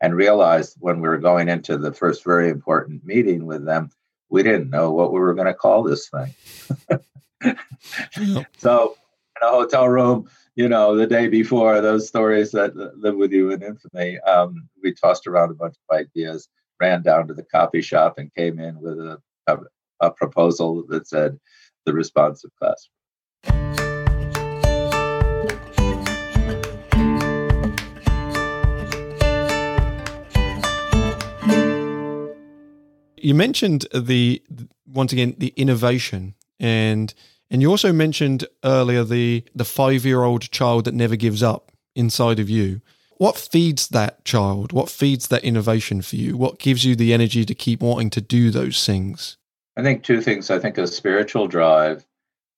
and 0.00 0.14
realized 0.14 0.76
when 0.78 1.00
we 1.00 1.08
were 1.08 1.18
going 1.18 1.48
into 1.48 1.76
the 1.76 1.92
first 1.92 2.24
very 2.24 2.48
important 2.48 3.04
meeting 3.04 3.44
with 3.44 3.64
them, 3.64 3.90
we 4.30 4.42
didn't 4.42 4.70
know 4.70 4.92
what 4.92 5.12
we 5.12 5.18
were 5.18 5.34
going 5.34 5.46
to 5.46 5.54
call 5.54 5.82
this 5.82 6.08
thing. 6.08 6.34
So, 8.58 8.96
in 9.42 9.48
a 9.48 9.50
hotel 9.50 9.88
room, 9.88 10.28
you 10.54 10.68
know, 10.68 10.96
the 10.96 11.06
day 11.06 11.28
before, 11.28 11.80
those 11.80 12.06
stories 12.06 12.52
that 12.52 12.76
live 12.76 13.16
with 13.16 13.32
you 13.32 13.50
in 13.50 13.62
infamy, 13.62 14.18
um, 14.20 14.68
we 14.82 14.92
tossed 14.94 15.26
around 15.26 15.50
a 15.50 15.54
bunch 15.54 15.74
of 15.88 15.96
ideas, 15.96 16.48
ran 16.80 17.02
down 17.02 17.26
to 17.28 17.34
the 17.34 17.42
coffee 17.44 17.82
shop, 17.82 18.14
and 18.18 18.34
came 18.34 18.58
in 18.58 18.80
with 18.80 18.98
a, 18.98 19.18
a, 19.46 19.58
a 20.00 20.10
proposal 20.10 20.84
that 20.88 21.08
said 21.08 21.38
the 21.86 21.92
responsive 21.92 22.50
classroom. 22.58 22.88
you 33.24 33.36
mentioned 33.36 33.86
the 33.94 34.42
once 34.84 35.12
again 35.12 35.32
the 35.38 35.54
innovation 35.56 36.34
and 36.58 37.14
and 37.52 37.60
you 37.60 37.68
also 37.68 37.92
mentioned 37.92 38.46
earlier 38.64 39.04
the 39.04 39.44
the 39.54 39.66
five 39.66 40.06
year 40.06 40.24
old 40.24 40.50
child 40.50 40.86
that 40.86 40.94
never 40.94 41.16
gives 41.16 41.42
up 41.42 41.70
inside 41.94 42.40
of 42.40 42.48
you. 42.48 42.80
What 43.18 43.36
feeds 43.36 43.88
that 43.88 44.24
child? 44.24 44.72
What 44.72 44.88
feeds 44.88 45.28
that 45.28 45.44
innovation 45.44 46.00
for 46.00 46.16
you? 46.16 46.36
What 46.36 46.58
gives 46.58 46.84
you 46.84 46.96
the 46.96 47.12
energy 47.12 47.44
to 47.44 47.54
keep 47.54 47.82
wanting 47.82 48.08
to 48.10 48.22
do 48.22 48.50
those 48.50 48.84
things? 48.84 49.36
I 49.76 49.82
think 49.82 50.02
two 50.02 50.22
things. 50.22 50.50
I 50.50 50.58
think 50.58 50.78
a 50.78 50.86
spiritual 50.86 51.46
drive 51.46 52.06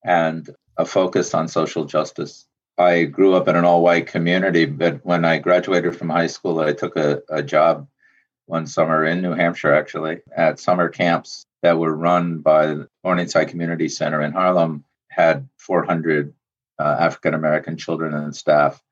and 0.04 0.48
a 0.78 0.86
focus 0.86 1.34
on 1.34 1.48
social 1.48 1.84
justice. 1.84 2.46
I 2.78 3.04
grew 3.04 3.34
up 3.34 3.48
in 3.48 3.56
an 3.56 3.64
all 3.64 3.82
white 3.82 4.06
community, 4.06 4.64
but 4.64 5.04
when 5.04 5.24
I 5.24 5.38
graduated 5.38 5.96
from 5.96 6.08
high 6.08 6.28
school, 6.28 6.60
I 6.60 6.72
took 6.72 6.96
a, 6.96 7.20
a 7.28 7.42
job 7.42 7.88
one 8.46 8.66
summer 8.66 9.04
in 9.04 9.22
New 9.22 9.32
Hampshire, 9.32 9.74
actually, 9.74 10.20
at 10.36 10.60
summer 10.60 10.88
camps 10.88 11.46
that 11.64 11.78
were 11.78 11.96
run 11.96 12.40
by 12.40 12.66
the 12.66 12.88
Morningside 13.02 13.48
Community 13.48 13.88
Center 13.88 14.20
in 14.20 14.32
Harlem, 14.32 14.84
had 15.08 15.48
400 15.56 16.34
uh, 16.78 16.96
African 17.00 17.32
American 17.32 17.78
children 17.78 18.12
and 18.12 18.36
staff 18.36 18.82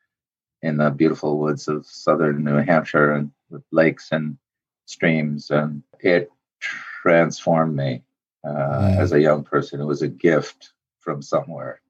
in 0.62 0.79
the 0.79 0.91
beautiful 0.91 1.38
woods 1.38 1.69
of 1.69 1.85
southern 1.85 2.45
New 2.45 2.57
Hampshire 2.57 3.12
and 3.12 3.31
with 3.50 3.62
lakes 3.73 4.09
and 4.11 4.38
streams. 4.87 5.50
And 5.50 5.83
it 6.00 6.33
transformed 6.61 7.76
me 7.76 8.05
uh, 8.43 8.95
as 8.99 9.12
a 9.12 9.21
young 9.21 9.45
person. 9.45 9.83
It 9.83 9.85
was 9.85 10.00
a 10.00 10.09
gift 10.09 10.73
from 11.00 11.21
somewhere 11.21 11.83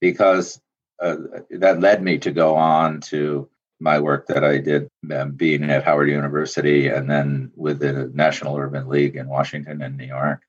because 0.00 0.60
uh, 1.00 1.18
that 1.50 1.78
led 1.78 2.02
me 2.02 2.18
to 2.18 2.32
go 2.32 2.56
on 2.56 3.00
to 3.12 3.48
my 3.80 3.98
work 3.98 4.26
that 4.28 4.44
I 4.44 4.58
did 4.58 4.88
um, 5.14 5.32
being 5.32 5.64
at 5.64 5.84
Howard 5.84 6.08
University 6.08 6.88
and 6.88 7.10
then 7.10 7.52
with 7.56 7.78
the 7.80 8.10
National 8.14 8.56
Urban 8.56 8.88
League 8.88 9.16
in 9.16 9.28
Washington 9.28 9.82
and 9.82 9.96
New 9.96 10.06
York 10.06 10.40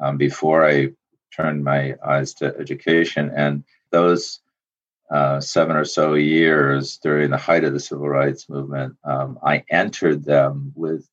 um, 0.00 0.16
before 0.16 0.68
I 0.68 0.90
turned 1.34 1.62
my 1.62 1.94
eyes 2.04 2.34
to 2.34 2.54
education. 2.58 3.30
And 3.34 3.64
those 3.90 4.40
uh, 5.10 5.40
seven 5.40 5.76
or 5.76 5.84
so 5.84 6.14
years 6.14 6.98
during 6.98 7.30
the 7.30 7.36
height 7.36 7.64
of 7.64 7.72
the 7.72 7.80
civil 7.80 8.08
rights 8.08 8.48
movement, 8.48 8.96
um, 9.04 9.38
I 9.42 9.64
entered 9.70 10.24
them 10.24 10.72
with 10.74 11.08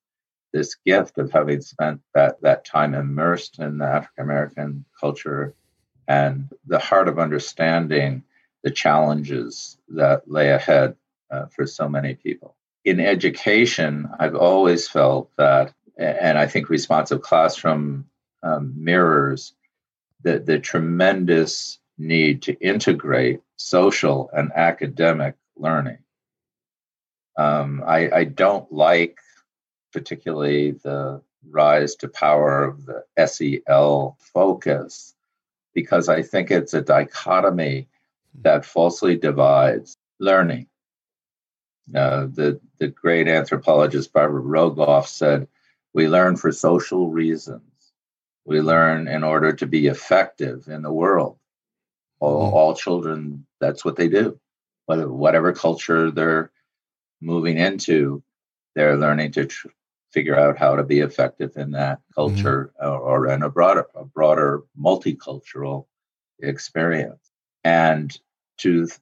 this 0.52 0.76
gift 0.86 1.18
of 1.18 1.32
having 1.32 1.62
spent 1.62 2.02
that, 2.14 2.42
that 2.42 2.66
time 2.66 2.96
immersed 2.96 3.60
in 3.60 3.78
the 3.78 3.86
African 3.86 4.24
American 4.24 4.86
culture 5.00 5.54
and 6.08 6.50
the 6.66 6.80
heart 6.80 7.08
of 7.08 7.20
understanding 7.20 8.24
the 8.64 8.72
challenges 8.72 9.78
that 9.90 10.30
lay 10.30 10.50
ahead 10.50 10.96
uh, 11.36 11.48
for 11.48 11.66
so 11.66 11.90
many 11.90 12.16
people. 12.16 12.56
In 12.84 13.00
education, 13.00 14.08
I've 14.20 14.36
always 14.36 14.88
felt 14.88 15.32
that, 15.38 15.74
and 15.98 16.38
I 16.38 16.48
think 16.48 16.70
responsive 16.70 17.22
classroom 17.22 18.06
um, 18.44 18.74
mirrors 18.78 19.54
the, 20.22 20.40
the 20.40 20.60
tremendous 20.60 21.80
need 21.98 22.42
to 22.44 22.54
integrate 22.60 23.42
social 23.56 24.30
and 24.34 24.52
academic 24.56 25.36
learning. 25.58 26.00
Um, 27.38 27.84
I, 27.86 28.10
I 28.12 28.24
don't 28.26 28.72
like 28.72 29.18
particularly 29.92 30.72
the 30.72 31.22
rise 31.50 31.96
to 31.96 32.08
power 32.08 32.64
of 32.64 32.86
the 32.86 33.04
SEL 33.28 34.18
focus 34.20 35.14
because 35.74 36.10
I 36.10 36.22
think 36.22 36.52
it's 36.52 36.74
a 36.74 36.82
dichotomy 36.82 37.88
that 38.42 38.66
falsely 38.66 39.16
divides 39.16 39.98
learning. 40.20 40.68
Uh, 41.94 42.28
the, 42.32 42.60
the 42.80 42.88
great 42.88 43.28
anthropologist 43.28 44.12
Barbara 44.12 44.42
Rogoff 44.42 45.08
said, 45.08 45.48
We 45.94 46.08
learn 46.08 46.36
for 46.36 46.52
social 46.52 47.10
reasons. 47.10 47.62
We 48.44 48.62
learn 48.62 49.08
in 49.08 49.24
order 49.24 49.54
to 49.54 49.66
be 49.68 49.88
effective 49.88 50.68
in 50.68 50.82
the 50.82 50.92
world. 50.92 51.38
All, 52.20 52.48
mm-hmm. 52.48 52.56
all 52.56 52.76
children, 52.76 53.46
that's 53.60 53.86
what 53.86 53.96
they 53.96 54.08
do. 54.08 54.40
Whatever 54.88 55.54
culture 55.54 56.12
they're 56.12 56.52
moving 57.22 57.58
into, 57.58 58.24
they're 58.76 58.98
learning 58.98 59.32
to 59.34 59.46
tr- 59.46 59.68
figure 60.12 60.38
out 60.38 60.58
how 60.58 60.76
to 60.76 60.84
be 60.84 61.00
effective 61.00 61.52
in 61.56 61.72
that 61.72 62.00
mm-hmm. 62.00 62.14
culture 62.14 62.74
mm-hmm. 62.82 62.88
or, 62.88 63.28
or 63.28 63.28
in 63.28 63.44
a 63.44 63.50
broader, 63.50 63.86
a 63.96 64.06
broader 64.06 64.64
multicultural 64.80 65.86
experience. 66.40 67.32
And 67.64 68.18
to 68.58 68.88
th- 68.88 69.00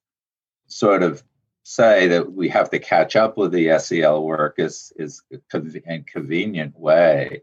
sort 0.67 1.03
of 1.03 1.23
say 1.63 2.08
that 2.08 2.32
we 2.34 2.50
have 2.50 2.70
to 2.70 2.79
catch 2.79 3.15
up 3.15 3.38
with 3.38 3.51
the 3.51 3.77
SEL 3.79 4.24
work 4.24 4.55
is 4.58 4.91
is 4.98 5.24
a 5.32 6.00
convenient 6.05 6.77
way 6.77 7.41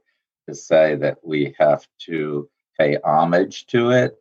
to 0.49 0.55
say 0.55 0.95
that 0.97 1.19
we 1.25 1.55
have 1.59 1.87
to 1.99 2.49
pay 2.79 2.99
homage 3.03 3.67
to 3.67 3.91
it 3.91 4.17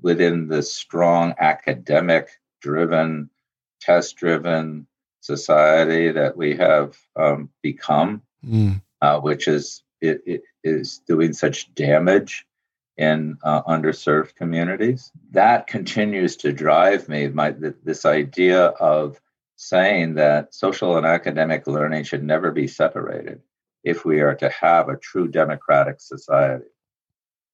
within 0.00 0.48
the 0.48 0.62
strong 0.62 1.34
academic 1.38 2.28
driven 2.60 3.30
test 3.80 4.16
driven 4.16 4.86
society 5.20 6.10
that 6.12 6.36
we 6.36 6.56
have 6.56 6.96
um, 7.16 7.50
become 7.62 8.22
mm. 8.44 8.80
uh, 9.02 9.20
which 9.20 9.48
is 9.48 9.82
it, 10.00 10.22
it 10.24 10.42
is 10.64 11.02
doing 11.06 11.32
such 11.34 11.72
damage 11.74 12.46
in 13.00 13.38
uh, 13.42 13.62
underserved 13.62 14.34
communities. 14.34 15.10
That 15.30 15.66
continues 15.66 16.36
to 16.36 16.52
drive 16.52 17.08
me. 17.08 17.28
My 17.28 17.52
th- 17.52 17.76
this 17.82 18.04
idea 18.04 18.66
of 18.66 19.18
saying 19.56 20.14
that 20.14 20.54
social 20.54 20.98
and 20.98 21.06
academic 21.06 21.66
learning 21.66 22.04
should 22.04 22.22
never 22.22 22.50
be 22.50 22.68
separated 22.68 23.40
if 23.82 24.04
we 24.04 24.20
are 24.20 24.34
to 24.34 24.50
have 24.50 24.90
a 24.90 24.98
true 24.98 25.28
democratic 25.28 25.98
society. 25.98 26.66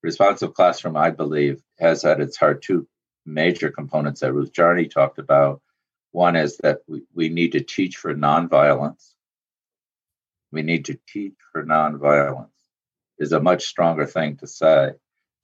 Responsive 0.02 0.52
classroom, 0.52 0.96
I 0.96 1.10
believe, 1.10 1.62
has 1.78 2.04
at 2.04 2.20
its 2.20 2.36
heart 2.36 2.62
two 2.62 2.88
major 3.24 3.70
components 3.70 4.20
that 4.20 4.32
Ruth 4.32 4.52
Charney 4.52 4.86
talked 4.86 5.20
about. 5.20 5.62
One 6.10 6.34
is 6.34 6.56
that 6.58 6.80
we, 6.88 7.02
we 7.14 7.28
need 7.28 7.52
to 7.52 7.60
teach 7.60 7.98
for 7.98 8.12
nonviolence. 8.16 9.12
We 10.50 10.62
need 10.62 10.86
to 10.86 10.98
teach 11.06 11.34
for 11.52 11.64
nonviolence 11.64 12.48
is 13.18 13.32
a 13.32 13.40
much 13.40 13.66
stronger 13.66 14.06
thing 14.06 14.36
to 14.36 14.46
say 14.46 14.92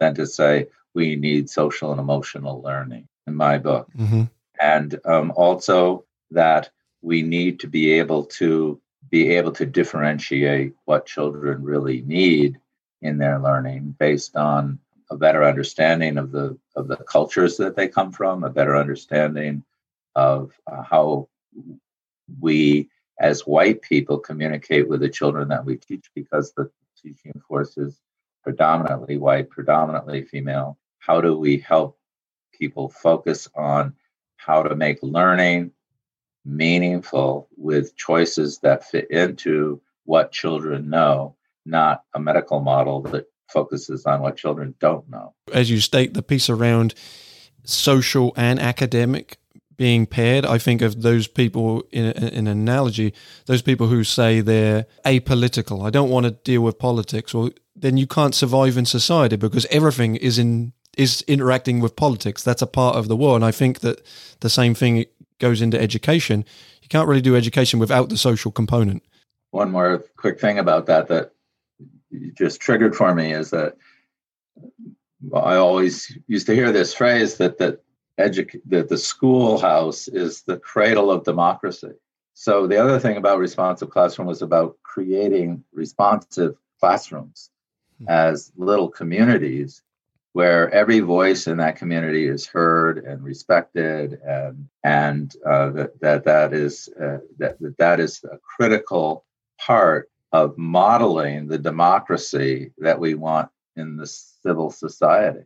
than 0.02 0.14
to 0.16 0.26
say 0.26 0.66
we 0.94 1.16
need 1.16 1.48
social 1.48 1.90
and 1.92 2.00
emotional 2.00 2.60
learning 2.60 3.08
in 3.26 3.34
my 3.34 3.58
book. 3.58 3.88
Mm-hmm. 3.96 4.24
And 4.60 5.00
um, 5.04 5.32
also 5.36 6.04
that 6.30 6.70
we 7.00 7.22
need 7.22 7.60
to 7.60 7.68
be 7.68 7.92
able 7.92 8.24
to 8.24 8.80
be 9.10 9.30
able 9.36 9.52
to 9.52 9.66
differentiate 9.66 10.74
what 10.84 11.06
children 11.06 11.62
really 11.62 12.02
need 12.02 12.58
in 13.00 13.18
their 13.18 13.38
learning 13.38 13.94
based 13.98 14.36
on 14.36 14.78
a 15.10 15.16
better 15.16 15.44
understanding 15.44 16.16
of 16.16 16.32
the 16.32 16.56
of 16.76 16.88
the 16.88 16.96
cultures 16.96 17.56
that 17.58 17.76
they 17.76 17.88
come 17.88 18.12
from, 18.12 18.44
a 18.44 18.50
better 18.50 18.76
understanding 18.76 19.62
of 20.14 20.52
uh, 20.66 20.82
how 20.82 21.28
we 22.40 22.88
as 23.18 23.46
white 23.46 23.82
people 23.82 24.18
communicate 24.18 24.88
with 24.88 25.00
the 25.00 25.08
children 25.08 25.48
that 25.48 25.64
we 25.64 25.76
teach 25.76 26.10
because 26.14 26.52
the 26.52 26.70
teaching 27.02 27.40
force 27.46 27.76
is 27.76 28.00
predominantly 28.42 29.16
white, 29.16 29.50
predominantly 29.50 30.24
female. 30.24 30.78
How 30.98 31.20
do 31.20 31.36
we 31.36 31.58
help 31.58 31.98
people 32.52 32.88
focus 32.88 33.48
on 33.54 33.94
how 34.36 34.62
to 34.62 34.74
make 34.74 34.98
learning 35.02 35.72
meaningful 36.44 37.48
with 37.56 37.96
choices 37.96 38.58
that 38.58 38.84
fit 38.84 39.10
into 39.10 39.80
what 40.04 40.32
children 40.32 40.90
know, 40.90 41.36
not 41.64 42.02
a 42.14 42.20
medical 42.20 42.60
model 42.60 43.02
that 43.02 43.26
focuses 43.52 44.06
on 44.06 44.20
what 44.20 44.36
children 44.36 44.74
don't 44.80 45.08
know. 45.08 45.34
As 45.52 45.70
you 45.70 45.80
state, 45.80 46.14
the 46.14 46.22
piece 46.22 46.50
around 46.50 46.94
social 47.64 48.32
and 48.36 48.58
academic 48.58 49.38
being 49.76 50.06
paired, 50.06 50.44
I 50.44 50.58
think 50.58 50.82
of 50.82 51.02
those 51.02 51.26
people 51.26 51.84
in, 51.90 52.06
in, 52.12 52.46
an 52.46 52.46
analogy, 52.46 53.14
those 53.46 53.62
people 53.62 53.88
who 53.88 54.04
say 54.04 54.40
they're 54.40 54.86
apolitical. 55.04 55.86
I 55.86 55.90
don't 55.90 56.10
want 56.10 56.24
to 56.24 56.30
deal 56.30 56.62
with 56.62 56.78
politics. 56.78 57.34
Well, 57.34 57.50
then 57.74 57.96
you 57.96 58.06
can't 58.06 58.34
survive 58.34 58.76
in 58.76 58.84
society 58.86 59.36
because 59.36 59.66
everything 59.70 60.16
is 60.16 60.38
in 60.38 60.72
is 60.96 61.22
interacting 61.22 61.80
with 61.80 61.96
politics. 61.96 62.42
That's 62.42 62.60
a 62.60 62.66
part 62.66 62.96
of 62.96 63.08
the 63.08 63.16
war, 63.16 63.34
and 63.34 63.44
I 63.44 63.50
think 63.50 63.80
that 63.80 64.02
the 64.40 64.50
same 64.50 64.74
thing 64.74 65.06
goes 65.38 65.62
into 65.62 65.80
education. 65.80 66.44
You 66.82 66.88
can't 66.88 67.08
really 67.08 67.22
do 67.22 67.34
education 67.34 67.80
without 67.80 68.10
the 68.10 68.18
social 68.18 68.52
component. 68.52 69.02
one 69.50 69.70
more 69.70 70.04
quick 70.16 70.40
thing 70.40 70.58
about 70.58 70.86
that 70.86 71.08
that 71.08 71.32
just 72.34 72.60
triggered 72.60 72.94
for 72.94 73.14
me 73.14 73.32
is 73.32 73.50
that 73.50 73.76
I 75.34 75.56
always 75.56 76.16
used 76.26 76.46
to 76.46 76.54
hear 76.54 76.72
this 76.72 76.92
phrase 76.94 77.36
that 77.36 77.58
that 77.58 77.82
edu- 78.18 78.60
that 78.66 78.88
the 78.88 78.98
schoolhouse 78.98 80.08
is 80.08 80.42
the 80.42 80.58
cradle 80.58 81.10
of 81.10 81.24
democracy. 81.24 81.92
So 82.34 82.66
the 82.66 82.78
other 82.82 82.98
thing 82.98 83.16
about 83.16 83.38
responsive 83.38 83.90
classroom 83.90 84.28
was 84.28 84.42
about 84.42 84.76
creating 84.82 85.64
responsive 85.72 86.56
classrooms. 86.80 87.50
As 88.08 88.52
little 88.56 88.88
communities 88.88 89.82
where 90.32 90.70
every 90.70 91.00
voice 91.00 91.46
in 91.46 91.58
that 91.58 91.76
community 91.76 92.26
is 92.26 92.46
heard 92.46 92.98
and 93.04 93.22
respected 93.22 94.18
and 94.24 94.68
and 94.82 95.36
uh, 95.46 95.70
that, 95.70 96.00
that 96.00 96.24
that 96.24 96.52
is 96.54 96.88
uh, 97.00 97.18
that, 97.38 97.58
that 97.60 97.76
that 97.78 98.00
is 98.00 98.24
a 98.24 98.38
critical 98.38 99.24
part 99.58 100.08
of 100.32 100.56
modeling 100.56 101.46
the 101.46 101.58
democracy 101.58 102.72
that 102.78 102.98
we 102.98 103.14
want 103.14 103.50
in 103.76 103.96
the 103.96 104.06
civil 104.06 104.70
society 104.70 105.44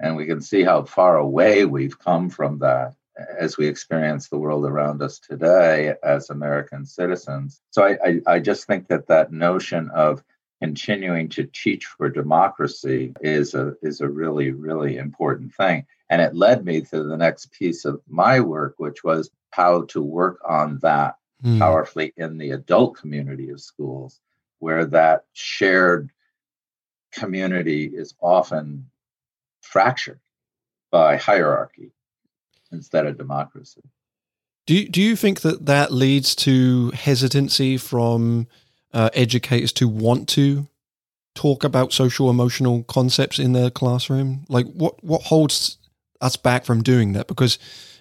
and 0.00 0.16
we 0.16 0.26
can 0.26 0.40
see 0.40 0.62
how 0.62 0.84
far 0.84 1.16
away 1.16 1.64
we've 1.64 1.98
come 1.98 2.28
from 2.28 2.58
that 2.58 2.94
as 3.38 3.56
we 3.56 3.66
experience 3.66 4.28
the 4.28 4.38
world 4.38 4.66
around 4.66 5.02
us 5.02 5.18
today 5.18 5.94
as 6.02 6.28
American 6.28 6.84
citizens. 6.84 7.62
So 7.70 7.82
I, 7.82 7.98
I, 8.04 8.20
I, 8.26 8.38
just 8.40 8.66
think 8.66 8.88
that 8.88 9.06
that 9.08 9.32
notion 9.32 9.90
of 9.94 10.22
continuing 10.62 11.28
to 11.28 11.44
teach 11.44 11.86
for 11.86 12.08
democracy 12.08 13.12
is 13.20 13.54
a 13.54 13.74
is 13.82 14.00
a 14.00 14.08
really 14.08 14.50
really 14.50 14.96
important 14.96 15.54
thing. 15.54 15.86
And 16.08 16.22
it 16.22 16.34
led 16.34 16.64
me 16.64 16.82
to 16.82 17.02
the 17.02 17.16
next 17.16 17.52
piece 17.52 17.84
of 17.84 18.00
my 18.08 18.40
work, 18.40 18.74
which 18.78 19.02
was 19.02 19.30
how 19.50 19.82
to 19.86 20.00
work 20.00 20.38
on 20.48 20.78
that 20.82 21.16
mm. 21.44 21.58
powerfully 21.58 22.12
in 22.16 22.38
the 22.38 22.52
adult 22.52 22.96
community 22.96 23.50
of 23.50 23.60
schools, 23.60 24.20
where 24.60 24.84
that 24.86 25.24
shared 25.32 26.10
community 27.12 27.86
is 27.86 28.14
often 28.20 28.88
fractured 29.62 30.20
by 30.90 31.16
hierarchy 31.16 31.90
instead 32.70 33.06
of 33.06 33.18
democracy. 33.18 33.82
Do 34.66 34.74
you, 34.74 34.88
do 34.88 35.00
you 35.00 35.16
think 35.16 35.42
that 35.42 35.66
that 35.66 35.92
leads 35.92 36.34
to 36.36 36.90
hesitancy 36.90 37.76
from 37.76 38.48
uh, 38.96 39.10
educators 39.12 39.72
to 39.74 39.86
want 39.86 40.26
to 40.26 40.66
talk 41.34 41.64
about 41.64 41.92
social 41.92 42.30
emotional 42.30 42.82
concepts 42.84 43.38
in 43.38 43.52
their 43.52 43.68
classroom? 43.68 44.46
Like, 44.48 44.66
what 44.72 45.04
what 45.04 45.24
holds 45.24 45.76
us 46.22 46.36
back 46.36 46.64
from 46.64 46.82
doing 46.82 47.12
that? 47.12 47.28
Because 47.28 47.58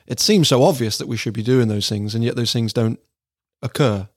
it 0.07 0.21
seems 0.21 0.47
so 0.47 0.63
obvious 0.63 0.97
that 0.97 1.09
we 1.09 1.17
should 1.17 1.33
be 1.33 1.43
doing 1.43 1.67
those 1.67 1.89
things, 1.89 2.15
and 2.15 2.23
yet 2.23 2.37
those 2.37 2.53
things 2.53 2.71
don't 2.71 2.99
occur. 3.61 4.07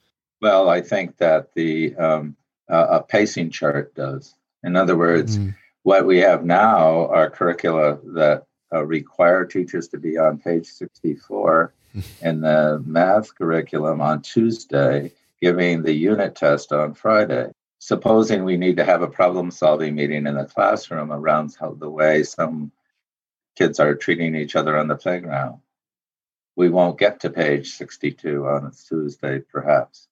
Well, 0.41 0.69
I 0.69 0.81
think 0.81 1.17
that 1.17 1.53
the 1.55 1.97
um, 1.97 2.37
uh, 2.71 2.87
a 2.91 3.03
pacing 3.03 3.51
chart 3.51 3.93
does. 3.97 4.37
In 4.63 4.77
other 4.77 4.97
words, 4.97 5.37
mm. 5.37 5.57
what 5.83 6.07
we 6.07 6.19
have 6.19 6.45
now 6.45 7.09
are 7.09 7.29
curricula 7.29 7.99
that 8.15 8.45
uh, 8.73 8.85
require 8.85 9.45
teachers 9.45 9.89
to 9.89 9.99
be 9.99 10.17
on 10.17 10.39
page 10.39 10.67
64 10.67 11.73
in 12.23 12.41
the 12.41 12.81
math 12.87 13.35
curriculum 13.35 14.01
on 14.01 14.23
Tuesday, 14.23 15.11
giving 15.41 15.83
the 15.83 15.93
unit 15.93 16.35
test 16.35 16.73
on 16.73 16.95
Friday. 16.95 17.51
Supposing 17.81 18.43
we 18.45 18.57
need 18.57 18.79
to 18.79 18.85
have 18.85 19.03
a 19.03 19.09
problem 19.09 19.53
solving 19.53 19.95
meeting 19.95 20.27
in 20.27 20.35
the 20.35 20.45
classroom 20.45 21.13
around 21.13 21.55
how 21.61 21.75
the 21.75 21.89
way 21.89 22.25
some 22.25 22.73
kids 23.57 23.79
are 23.79 23.95
treating 23.95 24.35
each 24.35 24.57
other 24.57 24.77
on 24.77 24.89
the 24.89 24.97
playground, 24.97 25.61
we 26.57 26.69
won't 26.69 26.99
get 26.99 27.21
to 27.21 27.31
page 27.31 27.71
62 27.71 28.47
on 28.49 28.67
a 28.67 28.73
Tuesday, 28.73 29.39
perhaps. 29.39 30.09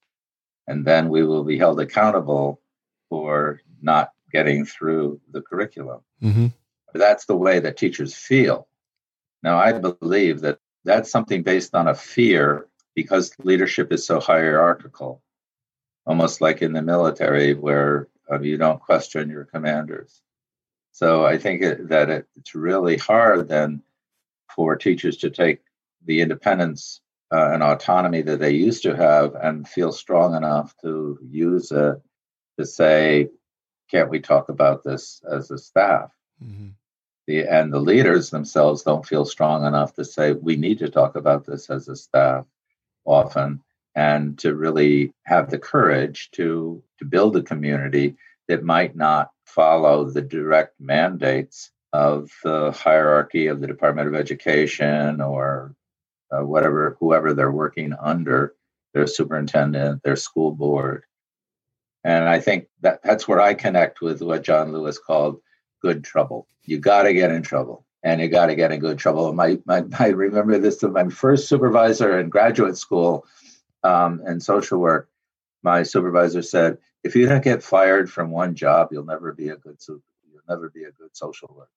And 0.69 0.85
then 0.85 1.09
we 1.09 1.25
will 1.25 1.43
be 1.43 1.59
held 1.59 1.81
accountable 1.81 2.61
for 3.09 3.61
not 3.83 4.13
getting 4.33 4.65
through 4.65 5.21
the 5.31 5.43
curriculum. 5.43 6.01
Mm-hmm. 6.23 6.47
That's 6.95 7.27
the 7.27 7.37
way 7.37 7.59
that 7.61 7.77
teachers 7.77 8.15
feel. 8.15 8.69
Now, 9.43 9.59
I 9.59 9.73
believe 9.73 10.41
that 10.43 10.59
that's 10.85 11.11
something 11.11 11.43
based 11.43 11.75
on 11.75 11.89
a 11.89 11.95
fear 11.95 12.67
because 12.97 13.33
leadership 13.45 13.93
is 13.93 14.05
so 14.05 14.19
hierarchical, 14.19 15.23
almost 16.07 16.41
like 16.41 16.63
in 16.63 16.73
the 16.73 16.83
military 16.83 17.55
where 17.55 18.09
uh, 18.29 18.41
you 18.41 18.57
don't 18.57 18.81
question 18.81 19.31
your 19.31 19.45
commanders. 19.45 20.23
So 20.91 21.25
I 21.25 21.39
think 21.39 21.63
it, 21.63 21.89
that 21.91 22.11
it, 22.11 22.27
it's 22.37 22.55
really 22.55 22.97
hard 22.97 23.47
then 23.47 23.83
for 24.53 24.75
teachers 24.75 25.19
to 25.19 25.31
take 25.31 25.61
the 26.05 26.23
independence 26.23 27.01
uh, 27.31 27.51
and 27.53 27.63
autonomy 27.63 28.23
that 28.23 28.41
they 28.41 28.53
used 28.53 28.83
to 28.85 28.97
have 28.97 29.35
and 29.35 29.69
feel 29.69 29.93
strong 29.93 30.35
enough 30.35 30.75
to 30.81 31.19
use 31.23 31.71
it 31.71 32.01
to 32.59 32.65
say, 32.65 33.29
can't 33.91 34.11
we 34.11 34.21
talk 34.21 34.49
about 34.49 34.83
this 34.83 35.23
as 35.31 35.51
a 35.51 35.59
staff? 35.59 36.11
Mm-hmm 36.43 36.69
the 37.27 37.45
and 37.45 37.73
the 37.73 37.81
leaders 37.81 38.31
themselves 38.31 38.83
don't 38.83 39.07
feel 39.07 39.25
strong 39.25 39.67
enough 39.67 39.95
to 39.95 40.05
say 40.05 40.33
we 40.33 40.57
need 40.57 40.79
to 40.79 40.89
talk 40.89 41.17
about 41.17 41.45
this 41.45 41.69
as 41.71 41.89
a 41.89 41.97
staff 41.97 42.47
often 43.07 43.63
and 43.95 44.39
to 44.39 44.55
really 44.55 45.13
have 45.25 45.51
the 45.51 45.59
courage 45.59 46.31
to 46.33 46.83
to 46.99 47.05
build 47.05 47.37
a 47.37 47.43
community 47.43 48.17
that 48.49 48.63
might 48.63 48.95
not 48.97 49.31
follow 49.45 50.05
the 50.05 50.23
direct 50.23 50.75
mandates 50.81 51.71
of 51.93 52.31
the 52.45 52.71
hierarchy 52.73 53.47
of 53.47 53.61
the 53.61 53.67
Department 53.67 54.09
of 54.09 54.15
Education 54.15 55.21
or 55.21 55.75
uh, 56.31 56.45
whatever 56.45 56.97
whoever 57.01 57.33
they're 57.33 57.53
working 57.53 57.95
under 58.01 58.55
their 58.93 59.07
superintendent 59.07 60.03
their 60.03 60.17
school 60.17 60.51
board 60.51 61.05
and 62.03 62.29
i 62.29 62.41
think 62.41 62.67
that 62.81 63.01
that's 63.05 63.29
where 63.29 63.41
i 63.41 63.55
connect 63.55 64.01
with 64.01 64.21
what 64.21 64.43
john 64.43 64.73
lewis 64.73 64.99
called 64.99 65.41
good 65.87 66.05
trouble. 66.05 66.49
You 66.65 66.79
got 66.79 67.05
to 67.05 67.15
get 67.15 67.31
in 67.31 67.43
trouble 67.43 67.86
and 68.07 68.21
you 68.21 68.29
got 68.29 68.47
to 68.47 68.55
get 68.55 68.71
in 68.71 68.79
good 68.79 68.99
trouble. 68.99 69.33
My, 69.33 69.59
my, 69.67 69.85
I 69.99 70.09
remember 70.09 70.59
this 70.59 70.77
to 70.79 70.89
my 70.89 71.09
first 71.09 71.49
supervisor 71.49 72.19
in 72.21 72.29
graduate 72.29 72.79
school 72.79 73.27
um, 73.83 74.23
in 74.25 74.39
social 74.39 74.79
work. 74.79 75.11
My 75.65 75.83
supervisor 75.83 76.43
said, 76.43 76.79
if 77.03 77.17
you 77.17 77.27
don't 77.27 77.43
get 77.43 77.65
fired 77.65 78.09
from 78.09 78.31
one 78.31 78.55
job, 78.55 78.91
you'll 78.93 79.05
never 79.05 79.33
be 79.33 79.49
a 79.49 79.57
good 79.57 79.79
you'll 79.89 80.01
never 80.49 80.71
be 80.71 80.85
a 80.85 80.93
good 80.93 81.17
social 81.17 81.53
worker. 81.57 81.71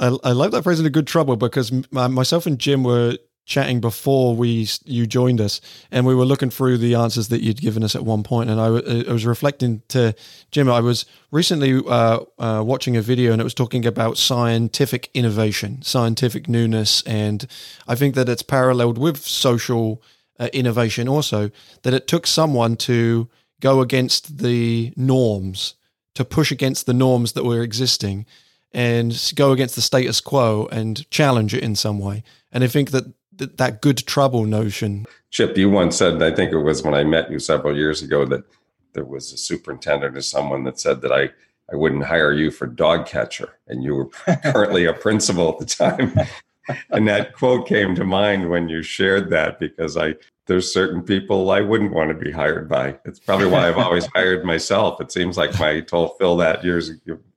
I, 0.00 0.30
I 0.30 0.32
like 0.32 0.50
that 0.52 0.62
phrase 0.62 0.80
in 0.80 0.86
a 0.86 0.90
good 0.90 1.06
trouble 1.06 1.36
because 1.36 1.70
myself 1.90 2.46
and 2.46 2.58
Jim 2.58 2.82
were 2.82 3.18
chatting 3.46 3.80
before 3.80 4.34
we 4.34 4.68
you 4.84 5.06
joined 5.06 5.40
us, 5.40 5.60
and 5.90 6.04
we 6.04 6.14
were 6.14 6.26
looking 6.26 6.50
through 6.50 6.76
the 6.76 6.96
answers 6.96 7.28
that 7.28 7.42
you'd 7.42 7.60
given 7.60 7.84
us 7.84 7.94
at 7.94 8.04
one 8.04 8.22
point, 8.22 8.50
and 8.50 8.60
I, 8.60 8.66
I 9.08 9.12
was 9.12 9.24
reflecting 9.24 9.82
to 9.88 10.14
Jim. 10.50 10.68
I 10.68 10.80
was 10.80 11.06
recently 11.30 11.80
uh, 11.86 12.20
uh, 12.38 12.62
watching 12.66 12.96
a 12.96 13.00
video, 13.00 13.32
and 13.32 13.40
it 13.40 13.44
was 13.44 13.54
talking 13.54 13.86
about 13.86 14.18
scientific 14.18 15.08
innovation, 15.14 15.80
scientific 15.82 16.48
newness, 16.48 17.02
and 17.02 17.46
I 17.86 17.94
think 17.94 18.16
that 18.16 18.28
it's 18.28 18.42
paralleled 18.42 18.98
with 18.98 19.18
social 19.18 20.02
uh, 20.38 20.48
innovation 20.52 21.08
also. 21.08 21.50
That 21.82 21.94
it 21.94 22.08
took 22.08 22.26
someone 22.26 22.76
to 22.76 23.28
go 23.60 23.80
against 23.80 24.38
the 24.38 24.92
norms, 24.96 25.74
to 26.14 26.24
push 26.24 26.50
against 26.50 26.86
the 26.86 26.94
norms 26.94 27.32
that 27.32 27.44
were 27.44 27.62
existing. 27.62 28.26
And 28.72 29.32
go 29.36 29.52
against 29.52 29.74
the 29.74 29.80
status 29.80 30.20
quo 30.20 30.68
and 30.70 31.08
challenge 31.10 31.54
it 31.54 31.62
in 31.62 31.76
some 31.76 31.98
way. 31.98 32.22
And 32.52 32.62
I 32.62 32.66
think 32.66 32.90
that 32.90 33.04
that 33.38 33.82
good 33.82 33.98
trouble 33.98 34.44
notion. 34.44 35.06
Chip, 35.30 35.56
you 35.56 35.70
once 35.70 35.96
said, 35.96 36.22
I 36.22 36.34
think 36.34 36.52
it 36.52 36.58
was 36.58 36.82
when 36.82 36.94
I 36.94 37.04
met 37.04 37.30
you 37.30 37.38
several 37.38 37.76
years 37.76 38.02
ago, 38.02 38.24
that 38.26 38.44
there 38.92 39.04
was 39.04 39.32
a 39.32 39.36
superintendent 39.36 40.16
or 40.16 40.22
someone 40.22 40.64
that 40.64 40.80
said 40.80 41.02
that 41.02 41.12
I, 41.12 41.30
I 41.70 41.76
wouldn't 41.76 42.04
hire 42.04 42.32
you 42.32 42.50
for 42.50 42.66
dog 42.66 43.06
catcher. 43.06 43.58
And 43.68 43.82
you 43.82 43.94
were 43.94 44.06
currently 44.44 44.86
a 44.86 44.92
principal 44.92 45.50
at 45.50 45.58
the 45.58 45.66
time. 45.66 46.14
and 46.90 47.06
that 47.08 47.34
quote 47.34 47.66
came 47.66 47.94
to 47.94 48.04
mind 48.04 48.48
when 48.50 48.68
you 48.68 48.82
shared 48.82 49.30
that 49.30 49.58
because 49.58 49.96
I 49.96 50.14
there's 50.46 50.72
certain 50.72 51.02
people 51.02 51.50
I 51.50 51.60
wouldn't 51.60 51.92
want 51.92 52.08
to 52.10 52.14
be 52.14 52.30
hired 52.30 52.68
by. 52.68 52.96
It's 53.04 53.18
probably 53.18 53.48
why 53.48 53.68
I've 53.68 53.78
always 53.78 54.06
hired 54.14 54.44
myself. 54.44 55.00
It 55.00 55.10
seems 55.10 55.36
like 55.36 55.60
I 55.60 55.80
told 55.80 56.16
Phil 56.18 56.36
that 56.36 56.64
years 56.64 56.92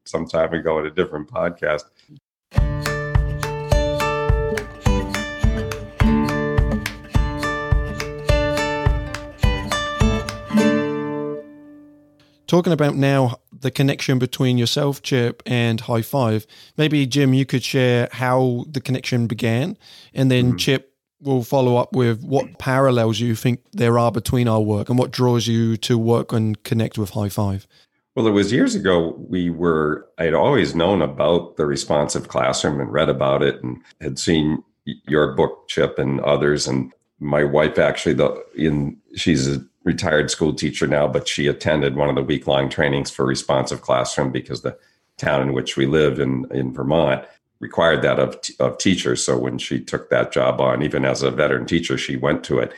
some 0.06 0.28
time 0.28 0.54
ago 0.54 0.80
at 0.80 0.86
a 0.86 0.92
different 0.92 1.28
podcast. 1.28 1.86
Talking 12.50 12.74
about 12.74 12.96
now 12.96 13.40
the 13.58 13.72
connection 13.72 14.20
between 14.20 14.58
yourself, 14.58 15.02
Chip, 15.02 15.42
and 15.46 15.80
High 15.80 16.02
Five. 16.02 16.46
Maybe 16.78 17.06
Jim, 17.06 17.34
you 17.34 17.46
could 17.46 17.64
share 17.64 18.10
how 18.12 18.66
the 18.68 18.82
connection 18.82 19.28
began, 19.28 19.78
and 20.14 20.30
then 20.30 20.54
mm. 20.54 20.60
Chip 20.60 20.94
will 21.22 21.44
follow 21.44 21.78
up 21.78 21.94
with 21.94 22.24
what 22.24 22.58
parallels 22.58 23.20
you 23.20 23.36
think 23.36 23.62
there 23.74 24.00
are 24.00 24.12
between 24.12 24.48
our 24.48 24.62
work 24.62 24.90
and 24.90 24.98
what 24.98 25.12
draws 25.12 25.48
you 25.48 25.78
to 25.78 25.98
work 25.98 26.32
and 26.34 26.62
connect 26.64 26.98
with 26.98 27.12
High 27.12 27.30
Five. 27.30 27.68
Well, 28.16 28.28
it 28.28 28.32
was 28.32 28.52
years 28.52 28.76
ago. 28.76 29.16
We 29.30 29.50
were, 29.50 30.08
I'd 30.18 30.34
always 30.34 30.76
known 30.76 31.02
about 31.02 31.56
the 31.58 31.66
responsive 31.66 32.28
classroom 32.28 32.82
and 32.82 32.92
read 32.92 33.08
about 33.08 33.44
it 33.44 33.64
and 33.64 33.78
had 34.02 34.18
seen 34.20 34.64
your 35.08 35.36
book, 35.36 35.68
Chip, 35.68 36.00
and 36.00 36.20
others. 36.22 36.68
And 36.68 36.92
my 37.20 37.44
wife 37.44 37.78
actually, 37.78 38.16
the 38.16 38.44
in 38.56 38.98
she's 39.16 39.48
a 39.48 39.64
retired 39.84 40.30
school 40.30 40.54
teacher 40.54 40.88
now, 40.88 41.08
but 41.08 41.28
she 41.28 41.48
attended 41.48 41.96
one 41.96 42.10
of 42.10 42.16
the 42.16 42.24
week 42.24 42.48
long 42.48 42.70
trainings 42.70 43.10
for 43.10 43.26
responsive 43.26 43.82
classroom 43.82 44.32
because 44.32 44.62
the 44.62 44.78
town 45.18 45.42
in 45.42 45.54
which 45.54 45.78
we 45.78 45.86
live 45.86 46.20
in, 46.20 46.46
in 46.52 46.74
Vermont 46.74 47.26
required 47.60 48.02
that 48.02 48.20
of, 48.20 48.40
of 48.60 48.78
teachers. 48.78 49.24
So 49.24 49.38
when 49.38 49.58
she 49.58 49.80
took 49.80 50.10
that 50.10 50.32
job 50.32 50.62
on, 50.62 50.82
even 50.82 51.06
as 51.06 51.24
a 51.24 51.32
veteran 51.32 51.66
teacher, 51.66 51.98
she 51.98 52.16
went 52.16 52.44
to 52.46 52.60
it. 52.60 52.74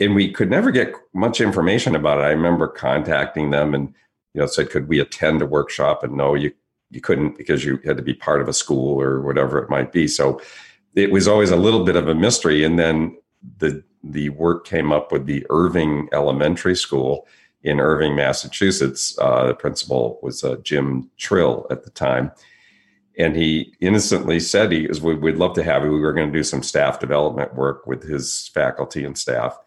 And 0.00 0.14
we 0.14 0.30
could 0.30 0.50
never 0.50 0.70
get 0.70 0.92
much 1.14 1.40
information 1.40 1.94
about 1.94 2.18
it. 2.18 2.24
I 2.24 2.30
remember 2.30 2.68
contacting 2.68 3.50
them 3.50 3.74
and 3.74 3.94
you 4.34 4.40
know 4.40 4.46
said, 4.46 4.70
could 4.70 4.88
we 4.88 5.00
attend 5.00 5.40
a 5.40 5.46
workshop? 5.46 6.02
And 6.02 6.14
no, 6.14 6.34
you 6.34 6.52
you 6.90 7.00
couldn't 7.00 7.36
because 7.36 7.64
you 7.64 7.78
had 7.84 7.96
to 7.96 8.02
be 8.02 8.14
part 8.14 8.40
of 8.40 8.48
a 8.48 8.52
school 8.52 9.00
or 9.00 9.20
whatever 9.20 9.58
it 9.58 9.70
might 9.70 9.92
be. 9.92 10.06
So 10.06 10.40
it 10.94 11.10
was 11.10 11.26
always 11.26 11.50
a 11.50 11.56
little 11.56 11.84
bit 11.84 11.96
of 11.96 12.08
a 12.08 12.14
mystery. 12.14 12.62
And 12.62 12.78
then 12.78 13.16
the 13.58 13.82
the 14.10 14.30
work 14.30 14.66
came 14.66 14.92
up 14.92 15.12
with 15.12 15.26
the 15.26 15.44
Erving 15.50 16.08
Elementary 16.12 16.76
School 16.76 17.26
in 17.62 17.78
Erving, 17.78 18.14
Massachusetts. 18.16 19.18
Uh, 19.20 19.48
the 19.48 19.54
principal 19.54 20.18
was 20.22 20.44
uh, 20.44 20.56
Jim 20.62 21.10
Trill 21.16 21.66
at 21.70 21.82
the 21.84 21.90
time. 21.90 22.30
And 23.18 23.34
he 23.34 23.74
innocently 23.80 24.38
said 24.40 24.70
he 24.70 24.88
we'd 25.02 25.36
love 25.36 25.54
to 25.54 25.62
have 25.62 25.82
you. 25.82 25.90
We 25.90 26.00
were 26.00 26.12
going 26.12 26.30
to 26.30 26.38
do 26.38 26.44
some 26.44 26.62
staff 26.62 27.00
development 27.00 27.54
work 27.54 27.86
with 27.86 28.02
his 28.02 28.48
faculty 28.52 29.04
and 29.04 29.16
staff. 29.16 29.58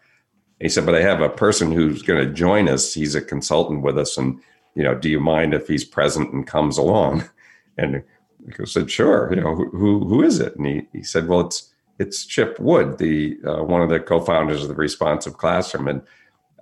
He 0.60 0.68
said, 0.68 0.86
but 0.86 0.94
I 0.94 1.00
have 1.00 1.20
a 1.20 1.28
person 1.28 1.72
who's 1.72 2.02
going 2.02 2.24
to 2.24 2.32
join 2.32 2.68
us. 2.68 2.94
He's 2.94 3.14
a 3.14 3.20
consultant 3.20 3.82
with 3.82 3.98
us. 3.98 4.16
And, 4.16 4.40
you 4.74 4.84
know, 4.84 4.94
do 4.94 5.08
you 5.08 5.18
mind 5.18 5.52
if 5.52 5.66
he's 5.66 5.84
present 5.84 6.32
and 6.32 6.46
comes 6.46 6.78
along? 6.78 7.28
And 7.76 8.02
I 8.60 8.64
said, 8.64 8.90
sure. 8.90 9.32
You 9.34 9.40
know, 9.40 9.54
who, 9.54 10.04
who 10.06 10.22
is 10.22 10.38
it? 10.38 10.54
And 10.56 10.66
he, 10.66 10.86
he 10.92 11.02
said, 11.02 11.28
well, 11.28 11.40
it's, 11.40 11.69
it's 12.00 12.24
Chip 12.24 12.58
Wood, 12.58 12.96
the 12.96 13.38
uh, 13.46 13.62
one 13.62 13.82
of 13.82 13.90
the 13.90 14.00
co-founders 14.00 14.62
of 14.62 14.68
the 14.68 14.74
Responsive 14.74 15.36
Classroom, 15.36 15.86
and 15.86 16.02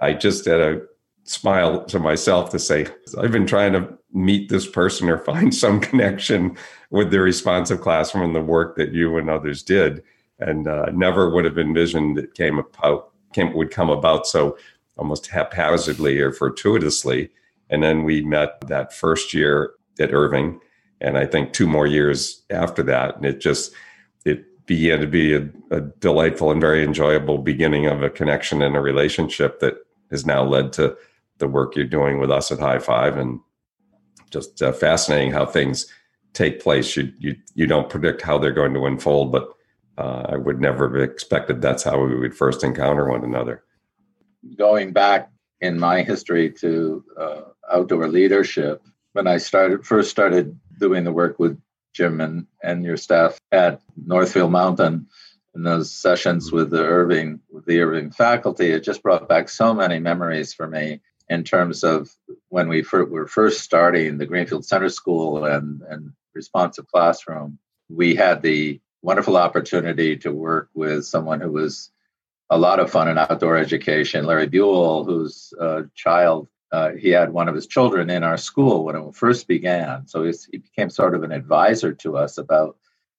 I 0.00 0.12
just 0.12 0.44
had 0.44 0.60
a 0.60 0.82
smile 1.22 1.84
to 1.84 2.00
myself 2.00 2.50
to 2.50 2.58
say 2.58 2.88
I've 3.16 3.30
been 3.30 3.46
trying 3.46 3.72
to 3.74 3.88
meet 4.12 4.48
this 4.48 4.66
person 4.66 5.08
or 5.08 5.18
find 5.18 5.54
some 5.64 5.80
connection 5.80 6.56
with 6.90 7.12
the 7.12 7.20
Responsive 7.20 7.80
Classroom 7.80 8.24
and 8.24 8.34
the 8.34 8.40
work 8.40 8.74
that 8.76 8.92
you 8.92 9.16
and 9.16 9.30
others 9.30 9.62
did, 9.62 10.02
and 10.40 10.66
uh, 10.66 10.86
never 10.92 11.30
would 11.30 11.44
have 11.44 11.58
envisioned 11.58 12.18
it 12.18 12.34
came 12.34 12.58
about 12.58 13.12
came 13.32 13.54
would 13.54 13.70
come 13.70 13.90
about 13.90 14.26
so 14.26 14.58
almost 14.96 15.28
haphazardly 15.28 16.18
or 16.18 16.32
fortuitously. 16.32 17.30
And 17.70 17.82
then 17.82 18.02
we 18.02 18.22
met 18.22 18.60
that 18.62 18.92
first 18.92 19.32
year 19.32 19.74
at 20.00 20.10
Erving, 20.10 20.58
and 21.00 21.16
I 21.16 21.26
think 21.26 21.52
two 21.52 21.68
more 21.68 21.86
years 21.86 22.42
after 22.50 22.82
that, 22.84 23.16
and 23.16 23.24
it 23.24 23.40
just 23.40 23.72
began 24.68 25.00
to 25.00 25.06
be 25.06 25.34
a, 25.34 25.48
a, 25.70 25.80
delightful 25.80 26.52
and 26.52 26.60
very 26.60 26.84
enjoyable 26.84 27.38
beginning 27.38 27.86
of 27.86 28.02
a 28.02 28.10
connection 28.10 28.60
and 28.62 28.76
a 28.76 28.80
relationship 28.80 29.60
that 29.60 29.74
has 30.10 30.26
now 30.26 30.44
led 30.44 30.72
to 30.74 30.94
the 31.38 31.48
work 31.48 31.74
you're 31.74 31.86
doing 31.86 32.20
with 32.20 32.30
us 32.30 32.52
at 32.52 32.60
High 32.60 32.78
Five, 32.78 33.16
and 33.16 33.40
just 34.30 34.62
uh, 34.62 34.72
fascinating 34.72 35.32
how 35.32 35.46
things 35.46 35.86
take 36.34 36.60
place. 36.60 36.96
You 36.96 37.12
you 37.18 37.36
you 37.54 37.66
don't 37.66 37.88
predict 37.88 38.22
how 38.22 38.38
they're 38.38 38.52
going 38.52 38.74
to 38.74 38.86
unfold, 38.86 39.32
but 39.32 39.48
uh, 39.96 40.26
I 40.28 40.36
would 40.36 40.60
never 40.60 40.88
have 40.88 41.10
expected 41.10 41.60
that's 41.60 41.82
how 41.82 42.04
we 42.04 42.16
would 42.16 42.36
first 42.36 42.62
encounter 42.62 43.08
one 43.08 43.24
another. 43.24 43.64
Going 44.56 44.92
back 44.92 45.30
in 45.60 45.78
my 45.78 46.02
history 46.02 46.52
to 46.60 47.04
uh, 47.18 47.40
outdoor 47.72 48.08
leadership, 48.08 48.82
when 49.12 49.26
I 49.26 49.38
started 49.38 49.86
first 49.86 50.10
started 50.10 50.58
doing 50.78 51.04
the 51.04 51.12
work 51.12 51.38
with 51.38 51.58
Jim 51.92 52.20
and, 52.20 52.46
and 52.62 52.84
your 52.84 52.96
staff 52.96 53.40
at 53.50 53.80
Northfield 53.96 54.52
Mountain 54.52 55.08
in 55.54 55.62
those 55.62 55.90
sessions 55.90 56.52
with 56.52 56.70
the 56.70 56.82
Erving 56.82 57.40
with 57.50 57.64
the 57.64 57.78
Erving 57.78 58.14
faculty, 58.14 58.70
it 58.70 58.84
just 58.84 59.02
brought 59.02 59.28
back 59.28 59.48
so 59.48 59.74
many 59.74 59.98
memories 59.98 60.54
for 60.54 60.66
me 60.66 61.00
in 61.28 61.44
terms 61.44 61.84
of 61.84 62.08
when 62.48 62.68
we 62.68 62.84
were 62.92 63.26
first 63.26 63.60
starting 63.60 64.18
the 64.18 64.26
Greenfield 64.26 64.64
Center 64.64 64.88
School 64.88 65.44
and, 65.44 65.82
and 65.82 66.12
responsive 66.34 66.86
classroom. 66.86 67.58
We 67.88 68.14
had 68.14 68.42
the 68.42 68.80
wonderful 69.02 69.36
opportunity 69.36 70.16
to 70.18 70.32
work 70.32 70.68
with 70.74 71.04
someone 71.04 71.40
who 71.40 71.52
was 71.52 71.90
a 72.50 72.58
lot 72.58 72.80
of 72.80 72.90
fun 72.90 73.08
in 73.08 73.18
outdoor 73.18 73.56
education, 73.56 74.24
Larry 74.24 74.46
Buell, 74.46 75.04
whose 75.04 75.52
uh, 75.60 75.82
child 75.94 76.48
uh, 76.70 76.90
he 76.92 77.10
had 77.10 77.32
one 77.32 77.48
of 77.48 77.54
his 77.54 77.66
children 77.66 78.10
in 78.10 78.22
our 78.22 78.36
school 78.36 78.84
when 78.84 78.96
it 78.96 79.14
first 79.14 79.48
began. 79.48 80.06
So 80.06 80.24
he 80.24 80.58
became 80.58 80.90
sort 80.90 81.14
of 81.14 81.22
an 81.22 81.32
advisor 81.32 81.92
to 81.94 82.16
us 82.16 82.38
about 82.38 82.76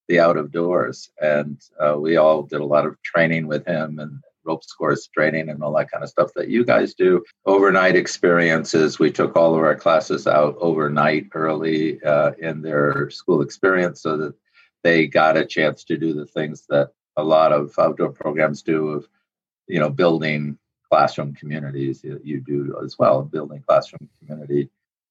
the 0.07 0.19
out 0.19 0.37
of 0.37 0.51
doors. 0.51 1.09
And 1.21 1.59
uh, 1.79 1.95
we 1.97 2.17
all 2.17 2.43
did 2.43 2.61
a 2.61 2.65
lot 2.65 2.85
of 2.85 3.01
training 3.01 3.47
with 3.47 3.65
him 3.65 3.99
and 3.99 4.19
ropes 4.43 4.71
course 4.73 5.07
training 5.07 5.49
and 5.49 5.61
all 5.61 5.73
that 5.77 5.91
kind 5.91 6.03
of 6.03 6.09
stuff 6.09 6.31
that 6.35 6.49
you 6.49 6.65
guys 6.65 6.93
do. 6.93 7.23
Overnight 7.45 7.95
experiences. 7.95 8.99
We 8.99 9.11
took 9.11 9.35
all 9.35 9.55
of 9.55 9.61
our 9.61 9.75
classes 9.75 10.27
out 10.27 10.55
overnight 10.59 11.27
early 11.33 12.01
uh, 12.03 12.31
in 12.39 12.61
their 12.61 13.09
school 13.09 13.41
experience 13.41 14.01
so 14.01 14.17
that 14.17 14.33
they 14.83 15.07
got 15.07 15.37
a 15.37 15.45
chance 15.45 15.83
to 15.85 15.97
do 15.97 16.13
the 16.13 16.25
things 16.25 16.65
that 16.69 16.91
a 17.17 17.23
lot 17.23 17.51
of 17.51 17.77
outdoor 17.77 18.11
programs 18.11 18.61
do 18.61 18.89
of, 18.89 19.07
you 19.67 19.79
know, 19.79 19.89
building 19.89 20.57
classroom 20.89 21.33
communities 21.33 22.03
you 22.03 22.41
do 22.41 22.79
as 22.83 22.97
well, 22.97 23.21
building 23.21 23.63
classroom 23.67 24.09
community 24.19 24.69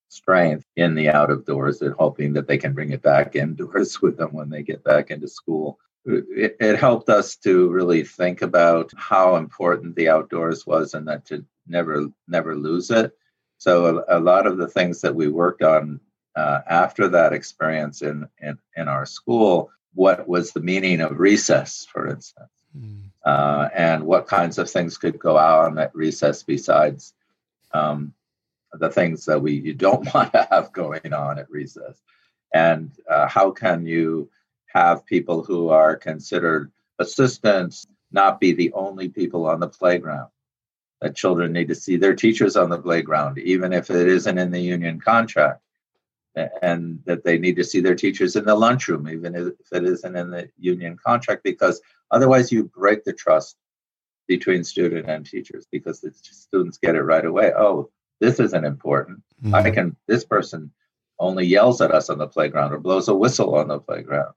strength 0.08 0.64
in 0.76 0.94
the 0.94 1.08
out 1.08 1.30
of 1.30 1.44
doors 1.44 1.82
and 1.82 1.94
hoping 1.98 2.32
that 2.32 2.48
they 2.48 2.58
can 2.58 2.72
bring 2.72 2.90
it 2.90 3.02
back 3.02 3.36
indoors 3.36 4.00
with 4.02 4.16
them 4.16 4.32
when 4.32 4.48
they 4.48 4.62
get 4.62 4.82
back 4.84 5.10
into 5.10 5.28
school. 5.28 5.78
It, 6.04 6.56
it, 6.58 6.78
helped 6.78 7.10
us 7.10 7.36
to 7.38 7.68
really 7.68 8.02
think 8.02 8.40
about 8.40 8.90
how 8.96 9.36
important 9.36 9.94
the 9.94 10.08
outdoors 10.08 10.66
was 10.66 10.94
and 10.94 11.06
that 11.06 11.26
to 11.26 11.44
never 11.66 12.06
never 12.26 12.56
lose 12.56 12.90
it. 12.90 13.12
So 13.58 14.04
a, 14.08 14.18
a 14.18 14.20
lot 14.20 14.46
of 14.46 14.56
the 14.56 14.68
things 14.68 15.02
that 15.02 15.14
we 15.14 15.28
worked 15.28 15.62
on 15.62 16.00
uh, 16.34 16.60
after 16.66 17.08
that 17.08 17.34
experience 17.34 18.00
in, 18.00 18.26
in 18.40 18.56
in 18.76 18.88
our 18.88 19.04
school, 19.04 19.70
what 19.92 20.26
was 20.26 20.52
the 20.52 20.60
meaning 20.60 21.02
of 21.02 21.18
recess, 21.18 21.86
for 21.92 22.06
instance? 22.08 22.48
Uh, 23.24 23.68
and 23.74 24.04
what 24.04 24.26
kinds 24.26 24.58
of 24.58 24.70
things 24.70 24.96
could 24.96 25.18
go 25.18 25.36
on 25.36 25.78
at 25.78 25.94
recess 25.94 26.42
besides 26.42 27.14
um, 27.72 28.14
the 28.72 28.90
things 28.90 29.24
that 29.26 29.40
we 29.42 29.52
you 29.52 29.74
don't 29.74 30.12
want 30.14 30.32
to 30.32 30.46
have 30.50 30.72
going 30.72 31.12
on 31.12 31.38
at 31.38 31.50
recess? 31.50 32.00
And 32.54 32.90
uh, 33.08 33.28
how 33.28 33.50
can 33.50 33.84
you 33.84 34.30
have 34.66 35.06
people 35.06 35.42
who 35.42 35.68
are 35.68 35.96
considered 35.96 36.72
assistants 36.98 37.86
not 38.10 38.40
be 38.40 38.52
the 38.52 38.72
only 38.72 39.08
people 39.08 39.46
on 39.46 39.60
the 39.60 39.68
playground? 39.68 40.30
That 41.00 41.14
children 41.14 41.52
need 41.52 41.68
to 41.68 41.74
see 41.74 41.96
their 41.96 42.16
teachers 42.16 42.56
on 42.56 42.70
the 42.70 42.78
playground 42.78 43.38
even 43.38 43.72
if 43.72 43.88
it 43.88 44.08
isn't 44.08 44.38
in 44.38 44.50
the 44.50 44.60
union 44.60 45.00
contract 45.00 45.62
and 46.62 47.00
that 47.04 47.24
they 47.24 47.38
need 47.38 47.56
to 47.56 47.64
see 47.64 47.80
their 47.80 47.94
teachers 47.94 48.36
in 48.36 48.44
the 48.44 48.54
lunchroom, 48.54 49.08
even 49.08 49.34
if 49.34 49.54
it 49.72 49.84
isn't 49.84 50.16
in 50.16 50.30
the 50.30 50.48
union 50.58 50.96
contract, 51.02 51.42
because 51.42 51.80
otherwise 52.10 52.52
you 52.52 52.64
break 52.64 53.04
the 53.04 53.12
trust 53.12 53.56
between 54.26 54.62
student 54.62 55.08
and 55.08 55.26
teachers 55.26 55.66
because 55.72 56.00
the 56.00 56.12
students 56.14 56.78
get 56.78 56.94
it 56.94 57.02
right 57.02 57.24
away. 57.24 57.52
Oh, 57.56 57.90
this 58.20 58.38
isn't 58.38 58.64
important. 58.64 59.22
Mm-hmm. 59.42 59.54
I 59.54 59.70
can, 59.70 59.96
this 60.06 60.24
person 60.24 60.70
only 61.18 61.46
yells 61.46 61.80
at 61.80 61.92
us 61.92 62.10
on 62.10 62.18
the 62.18 62.26
playground 62.26 62.72
or 62.72 62.78
blows 62.78 63.08
a 63.08 63.14
whistle 63.14 63.56
on 63.56 63.68
the 63.68 63.78
playground 63.78 64.34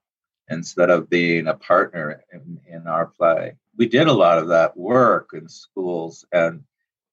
instead 0.50 0.90
of 0.90 1.10
being 1.10 1.48
a 1.48 1.54
partner 1.54 2.24
in, 2.34 2.60
in 2.68 2.88
our 2.88 3.08
play. 3.08 3.56
We 3.78 3.88
did 3.88 4.08
a 4.08 4.14
lot 4.14 4.38
of 4.38 4.48
that 4.50 4.76
work 4.76 5.32
in 5.34 5.48
schools 5.48 6.26
and 6.32 6.64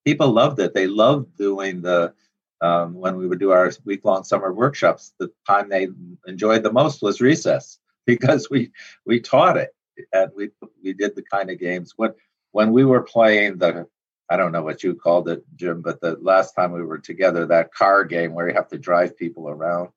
people 0.04 0.30
loved 0.30 0.58
it. 0.60 0.74
They 0.74 0.86
loved 0.86 1.36
doing 1.36 1.82
the 1.82 2.14
um, 2.60 2.94
when 2.94 3.16
we 3.16 3.26
would 3.26 3.38
do 3.38 3.52
our 3.52 3.70
week 3.84 4.04
long 4.04 4.24
summer 4.24 4.52
workshops, 4.52 5.12
the 5.18 5.30
time 5.46 5.68
they 5.68 5.88
enjoyed 6.26 6.62
the 6.62 6.72
most 6.72 7.02
was 7.02 7.20
recess 7.20 7.78
because 8.06 8.48
we 8.50 8.70
we 9.06 9.20
taught 9.20 9.56
it 9.56 9.70
and 10.12 10.30
we 10.34 10.50
we 10.82 10.92
did 10.92 11.14
the 11.14 11.22
kind 11.22 11.50
of 11.50 11.58
games 11.58 11.94
when 11.96 12.12
when 12.52 12.72
we 12.72 12.84
were 12.84 13.02
playing 13.02 13.58
the 13.58 13.86
I 14.30 14.36
don't 14.36 14.52
know 14.52 14.62
what 14.62 14.82
you 14.82 14.94
called 14.94 15.28
it, 15.28 15.42
Jim, 15.56 15.80
but 15.80 16.00
the 16.00 16.18
last 16.20 16.52
time 16.52 16.72
we 16.72 16.82
were 16.82 16.98
together, 16.98 17.46
that 17.46 17.72
car 17.72 18.04
game 18.04 18.34
where 18.34 18.46
you 18.46 18.54
have 18.54 18.68
to 18.68 18.78
drive 18.78 19.16
people 19.16 19.48
around 19.48 19.88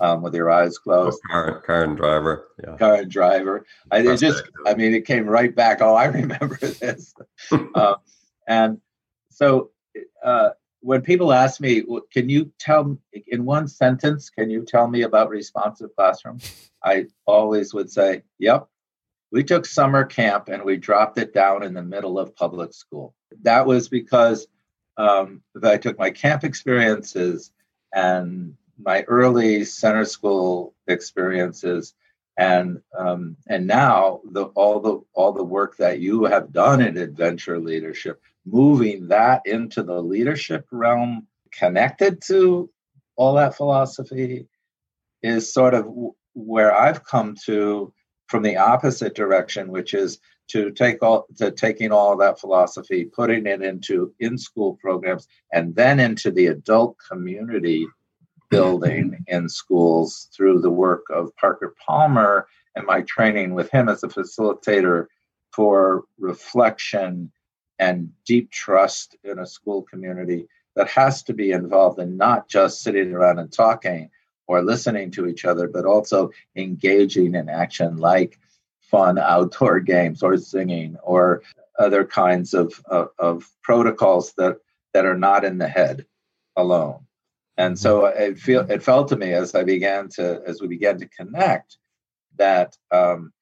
um, 0.00 0.22
with 0.22 0.34
your 0.34 0.50
eyes 0.50 0.78
closed. 0.78 1.20
Oh, 1.28 1.32
car, 1.32 1.60
car 1.62 1.84
and 1.84 1.96
driver. 1.96 2.48
Yeah. 2.62 2.76
Car 2.76 2.94
and 2.96 3.10
driver. 3.10 3.66
I 3.90 4.00
it 4.00 4.18
just, 4.18 4.44
I 4.66 4.74
mean, 4.74 4.92
it 4.94 5.06
came 5.06 5.26
right 5.26 5.54
back. 5.54 5.80
Oh, 5.80 5.94
I 5.94 6.04
remember 6.20 6.56
this. 6.56 7.14
uh, 7.74 7.94
and 8.48 8.80
so 9.30 9.70
uh, 10.22 10.50
when 10.80 11.02
people 11.02 11.32
ask 11.32 11.60
me, 11.60 11.82
can 12.12 12.28
you 12.28 12.52
tell 12.58 12.98
in 13.26 13.44
one 13.44 13.68
sentence, 13.68 14.30
can 14.30 14.50
you 14.50 14.64
tell 14.64 14.88
me 14.88 15.02
about 15.02 15.28
responsive 15.28 15.94
classroom? 15.94 16.38
I 16.84 17.06
always 17.26 17.74
would 17.74 17.90
say, 17.90 18.22
yep. 18.38 18.66
We 19.32 19.44
took 19.44 19.64
summer 19.64 20.04
camp 20.04 20.48
and 20.48 20.64
we 20.64 20.76
dropped 20.76 21.16
it 21.18 21.32
down 21.32 21.62
in 21.62 21.72
the 21.72 21.82
middle 21.82 22.18
of 22.18 22.34
public 22.34 22.74
school. 22.74 23.14
That 23.42 23.64
was 23.64 23.88
because 23.88 24.48
um, 24.96 25.42
I 25.62 25.76
took 25.76 25.98
my 25.98 26.10
camp 26.10 26.42
experiences 26.42 27.52
and 27.94 28.56
my 28.76 29.02
early 29.02 29.64
center 29.64 30.04
school 30.04 30.74
experiences 30.88 31.94
and 32.36 32.80
um, 32.98 33.36
and 33.48 33.66
now 33.66 34.20
the 34.32 34.44
all 34.46 34.80
the 34.80 35.00
all 35.12 35.32
the 35.32 35.44
work 35.44 35.76
that 35.76 36.00
you 36.00 36.24
have 36.24 36.52
done 36.52 36.80
in 36.80 36.96
adventure 36.96 37.58
leadership 37.58 38.22
moving 38.46 39.08
that 39.08 39.42
into 39.44 39.82
the 39.82 40.00
leadership 40.00 40.66
realm 40.70 41.26
connected 41.52 42.22
to 42.26 42.70
all 43.16 43.34
that 43.34 43.56
philosophy 43.56 44.46
is 45.22 45.52
sort 45.52 45.74
of 45.74 45.86
where 46.34 46.74
I've 46.74 47.04
come 47.04 47.36
to 47.46 47.92
from 48.28 48.42
the 48.42 48.56
opposite 48.56 49.14
direction, 49.14 49.68
which 49.68 49.92
is 49.92 50.18
to 50.48 50.70
take 50.70 51.02
all 51.02 51.26
to 51.36 51.50
taking 51.50 51.92
all 51.92 52.16
that 52.16 52.40
philosophy, 52.40 53.04
putting 53.04 53.46
it 53.46 53.62
into 53.62 54.14
in-school 54.20 54.78
programs, 54.80 55.28
and 55.52 55.74
then 55.74 56.00
into 56.00 56.30
the 56.30 56.46
adult 56.46 56.96
community 57.08 57.86
building 58.50 59.24
in 59.28 59.48
schools 59.48 60.28
through 60.34 60.60
the 60.60 60.70
work 60.70 61.04
of 61.10 61.34
Parker 61.36 61.74
Palmer 61.86 62.46
and 62.74 62.86
my 62.86 63.02
training 63.02 63.54
with 63.54 63.70
him 63.70 63.88
as 63.88 64.02
a 64.02 64.08
facilitator 64.08 65.06
for 65.52 66.04
reflection 66.18 67.30
and 67.80 68.12
deep 68.26 68.50
trust 68.50 69.16
in 69.24 69.38
a 69.38 69.46
school 69.46 69.82
community 69.82 70.46
that 70.76 70.86
has 70.86 71.22
to 71.24 71.32
be 71.32 71.50
involved 71.50 71.98
in 71.98 72.16
not 72.18 72.46
just 72.46 72.82
sitting 72.82 73.12
around 73.12 73.38
and 73.38 73.50
talking 73.50 74.10
or 74.46 74.62
listening 74.62 75.10
to 75.10 75.26
each 75.26 75.46
other, 75.46 75.66
but 75.66 75.86
also 75.86 76.30
engaging 76.54 77.34
in 77.34 77.48
action 77.48 77.96
like 77.96 78.38
fun 78.82 79.18
outdoor 79.18 79.80
games 79.94 80.22
or 80.22 80.36
singing 80.36 80.96
or 81.02 81.42
other 81.78 82.04
kinds 82.04 82.52
of, 82.52 82.78
of, 82.84 83.08
of 83.18 83.50
protocols 83.62 84.34
that, 84.34 84.58
that 84.92 85.06
are 85.06 85.16
not 85.16 85.44
in 85.44 85.56
the 85.56 85.68
head 85.68 86.04
alone. 86.56 87.06
And 87.56 87.78
so 87.78 88.06
it 88.06 88.38
feel 88.38 88.70
it 88.70 88.82
felt 88.82 89.08
to 89.08 89.16
me 89.16 89.32
as 89.32 89.54
I 89.54 89.64
began 89.64 90.08
to 90.10 90.42
as 90.46 90.62
we 90.62 90.68
began 90.68 90.98
to 90.98 91.06
connect 91.06 91.76
that 92.36 92.74
um, 92.90 93.32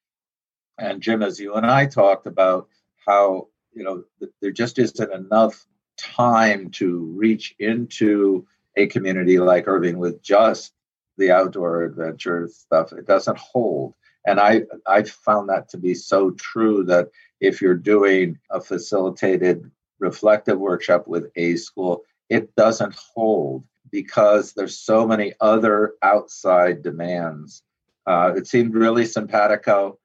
and 0.76 1.00
Jim, 1.00 1.22
as 1.22 1.38
you 1.38 1.54
and 1.54 1.66
I 1.66 1.86
talked 1.86 2.26
about 2.26 2.68
how 3.06 3.48
you 3.72 3.84
know 3.84 4.04
there 4.40 4.50
just 4.50 4.78
isn't 4.78 5.12
enough 5.12 5.66
time 5.96 6.70
to 6.70 6.98
reach 7.16 7.54
into 7.58 8.46
a 8.76 8.86
community 8.86 9.38
like 9.38 9.66
Erving 9.66 9.96
with 9.96 10.22
just 10.22 10.72
the 11.16 11.32
outdoor 11.32 11.82
adventure 11.82 12.48
stuff. 12.48 12.92
It 12.92 13.06
doesn't 13.06 13.38
hold. 13.38 13.94
And 14.26 14.38
I 14.38 14.62
I 14.86 15.02
found 15.02 15.48
that 15.48 15.68
to 15.70 15.78
be 15.78 15.94
so 15.94 16.30
true 16.32 16.84
that 16.84 17.08
if 17.40 17.60
you're 17.60 17.74
doing 17.74 18.38
a 18.50 18.60
facilitated 18.60 19.70
reflective 19.98 20.58
workshop 20.58 21.08
with 21.08 21.30
a 21.36 21.56
school, 21.56 22.04
it 22.28 22.54
doesn't 22.54 22.94
hold 23.14 23.64
because 23.90 24.52
there's 24.52 24.78
so 24.78 25.06
many 25.06 25.32
other 25.40 25.94
outside 26.02 26.82
demands. 26.82 27.62
Uh, 28.06 28.32
it 28.36 28.46
seemed 28.46 28.74
really 28.74 29.04
simpatico 29.04 29.98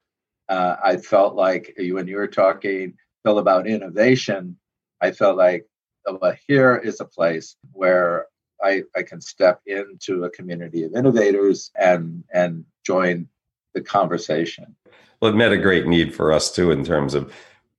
uh, 0.50 0.76
I 0.84 0.98
felt 0.98 1.36
like 1.36 1.74
when 1.78 2.08
you 2.08 2.18
were 2.18 2.28
talking, 2.28 2.96
Phil, 3.24 3.40
about 3.40 3.68
innovation, 3.68 4.58
I 5.02 5.12
felt 5.12 5.38
like, 5.38 5.66
oh, 6.06 6.20
well, 6.22 6.36
here 6.48 6.76
is 6.78 7.00
a 7.00 7.06
place 7.06 7.56
where 7.72 8.28
I, 8.64 8.84
I 8.96 9.04
can 9.04 9.22
step 9.22 9.62
into 9.66 10.24
a 10.24 10.30
community 10.30 10.84
of 10.84 10.96
innovators 10.96 11.72
and 11.78 12.24
and 12.34 12.66
join 12.86 13.28
the 13.74 13.82
conversation. 13.82 14.76
Well, 15.22 15.32
it 15.32 15.36
met 15.36 15.52
a 15.52 15.58
great 15.58 15.88
need 15.88 16.14
for 16.14 16.32
us 16.32 16.52
too 16.52 16.72
in 16.72 16.84
terms 16.84 17.14
of, 17.14 17.34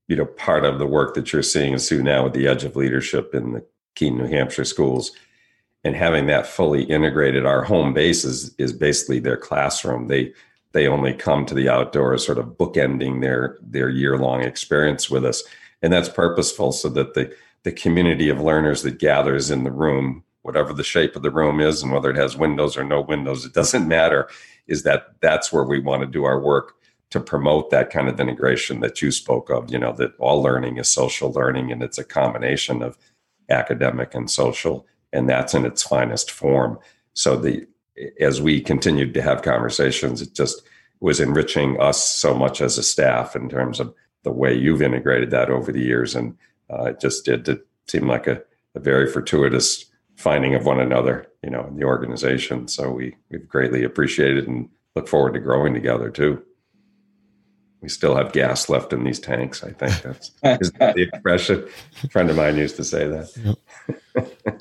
you 0.09 0.17
know, 0.17 0.25
part 0.25 0.65
of 0.65 0.79
the 0.79 0.87
work 0.87 1.15
that 1.15 1.33
you're 1.33 1.43
seeing 1.43 1.79
Sue 1.79 2.03
now 2.03 2.25
with 2.25 2.33
the 2.33 2.47
Edge 2.47 2.65
of 2.65 2.77
Leadership 2.77 3.35
in 3.35 3.53
the 3.53 3.65
Keene, 3.95 4.19
New 4.19 4.27
Hampshire 4.27 4.65
schools, 4.65 5.13
and 5.85 5.95
having 5.95 6.27
that 6.27 6.47
fully 6.47 6.85
integrated. 6.85 7.47
Our 7.47 7.63
home 7.63 7.95
base 7.95 8.25
is 8.25 8.55
is 8.59 8.73
basically 8.73 9.21
their 9.21 9.37
classroom. 9.37 10.09
They 10.09 10.33
they 10.75 10.87
only 10.87 11.15
come 11.15 11.47
to 11.47 11.55
the 11.55 11.69
outdoors 11.69 12.27
sort 12.27 12.39
of 12.39 12.59
bookending 12.59 13.23
their 13.23 13.59
their 13.63 13.89
year 13.89 14.19
long 14.19 14.43
experience 14.43 15.09
with 15.09 15.25
us. 15.25 15.43
And 15.81 15.93
that's 15.93 16.09
purposeful 16.09 16.73
so 16.73 16.89
that 16.91 17.15
the 17.15 17.35
the 17.63 17.73
community 17.73 18.29
of 18.29 18.41
learners 18.41 18.83
that 18.83 18.99
gathers 18.99 19.51
in 19.51 19.65
the 19.65 19.73
room 19.73 20.23
whatever 20.43 20.75
the 20.75 20.85
shape 20.85 21.17
of 21.17 21.23
the 21.23 21.31
room 21.31 21.59
is 21.59 21.83
and 21.83 21.91
whether 21.91 22.11
it 22.11 22.17
has 22.17 22.37
windows 22.37 22.77
or 22.77 22.85
no 22.85 23.01
windows 23.01 23.47
it 23.47 23.55
doesn't 23.55 23.89
matter 23.89 24.29
is 24.67 24.83
that 24.83 25.15
that's 25.23 25.51
where 25.51 25.65
we 25.65 25.81
want 25.81 26.03
to 26.03 26.07
do 26.07 26.25
our 26.25 26.39
work 26.39 26.75
to 27.09 27.19
promote 27.19 27.71
that 27.71 27.89
kind 27.89 28.11
of 28.11 28.21
integration 28.21 28.81
that 28.81 29.01
you 29.01 29.11
spoke 29.11 29.49
of 29.49 29.73
you 29.73 29.79
know 29.79 29.93
that 29.93 30.15
all 30.19 30.43
learning 30.43 30.77
is 30.77 30.87
social 30.91 31.33
learning 31.33 31.73
and 31.73 31.83
it's 31.83 31.97
a 31.97 32.05
combination 32.05 32.83
of 32.83 32.99
academic 33.49 34.15
and 34.15 34.31
social 34.31 34.87
and 35.15 35.31
that's 35.31 35.55
in 35.55 35.65
its 35.65 35.83
finest 35.83 36.31
form. 36.31 36.79
So 37.15 37.37
the 37.37 37.67
as 38.21 38.41
we 38.41 38.61
continued 38.61 39.15
to 39.15 39.23
have 39.23 39.43
conversations, 39.43 40.23
it 40.23 40.35
just 40.35 40.63
was 41.01 41.21
enriching 41.21 41.81
us 41.81 42.03
so 42.03 42.35
much 42.35 42.61
as 42.61 42.79
a 42.79 42.83
staff 42.83 43.37
in 43.37 43.49
terms 43.49 43.81
of 43.81 43.95
the 44.23 44.33
way 44.33 44.55
you've 44.55 44.83
integrated 44.83 45.31
that 45.31 45.51
over 45.51 45.71
the 45.71 45.83
years. 45.83 46.15
And 46.15 46.37
uh, 46.71 46.85
it 46.85 47.01
just 47.01 47.25
did 47.25 47.61
seem 47.87 48.09
like 48.09 48.27
a, 48.27 48.43
a, 48.75 48.81
very 48.81 49.07
fortuitous 49.11 49.85
finding 50.17 50.55
of 50.55 50.65
one 50.65 50.81
another, 50.81 51.27
you 51.43 51.51
know, 51.51 51.67
in 51.67 51.77
the 51.77 51.85
organization. 51.85 52.69
So 52.69 52.91
we, 52.91 53.17
we've 53.31 53.47
greatly 53.47 53.85
appreciated 53.85 54.49
and 54.49 54.69
look 54.97 55.09
forward 55.09 55.35
to 55.35 55.41
growing 55.41 55.75
together 55.75 56.09
too. 56.11 56.43
We 57.83 57.91
still 57.91 58.17
have 58.17 58.33
gas 58.33 58.71
left 58.71 58.95
in 58.95 59.05
these 59.05 59.21
tanks. 59.21 59.63
I 59.63 59.73
think 59.73 60.01
that's 60.01 60.31
that 60.41 60.95
the 60.95 61.03
expression. 61.03 61.69
A 62.03 62.09
friend 62.09 62.31
of 62.31 62.37
mine 62.37 62.57
used 62.57 62.77
to 62.77 62.85
say 62.85 63.07
that. 63.09 63.57
Yep. 64.15 64.61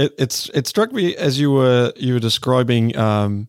It, 0.00 0.14
it's 0.16 0.48
it 0.54 0.66
struck 0.66 0.92
me 0.92 1.14
as 1.14 1.38
you 1.38 1.50
were 1.50 1.92
you 1.94 2.14
were 2.14 2.20
describing 2.20 2.96
um, 2.96 3.48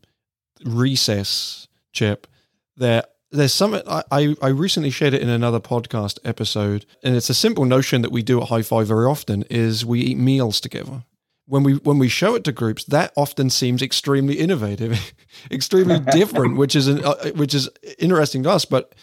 recess, 0.66 1.70
Chip, 1.94 2.28
that 2.76 3.14
there's 3.32 3.54
some 3.54 3.74
I, 3.88 4.36
I 4.42 4.48
recently 4.50 4.90
shared 4.90 5.14
it 5.14 5.22
in 5.22 5.30
another 5.30 5.62
podcast 5.62 6.20
episode, 6.26 6.86
and 7.04 7.16
it's 7.16 7.30
a 7.30 7.34
simple 7.34 7.64
notion 7.64 8.02
that 8.02 8.12
we 8.12 8.22
do 8.22 8.42
at 8.42 8.50
High 8.50 8.64
Five 8.64 8.88
very 8.88 9.06
often 9.06 9.44
is 9.44 9.86
we 9.86 10.02
eat 10.02 10.18
meals 10.18 10.60
together. 10.60 11.06
When 11.46 11.64
we 11.64 11.76
when 11.76 12.00
we 12.00 12.10
show 12.10 12.36
it 12.36 12.44
to 12.44 12.52
groups, 12.52 12.84
that 12.84 13.14
often 13.16 13.50
seems 13.50 13.82
extremely 13.82 14.34
innovative, 14.34 15.14
extremely 15.52 16.00
different, 16.12 16.58
which 16.58 16.76
is 16.76 16.90
an, 16.90 17.02
uh, 17.06 17.32
which 17.32 17.54
is 17.54 17.70
interesting 17.98 18.44
to 18.44 18.50
us. 18.50 18.66
But 18.66 18.94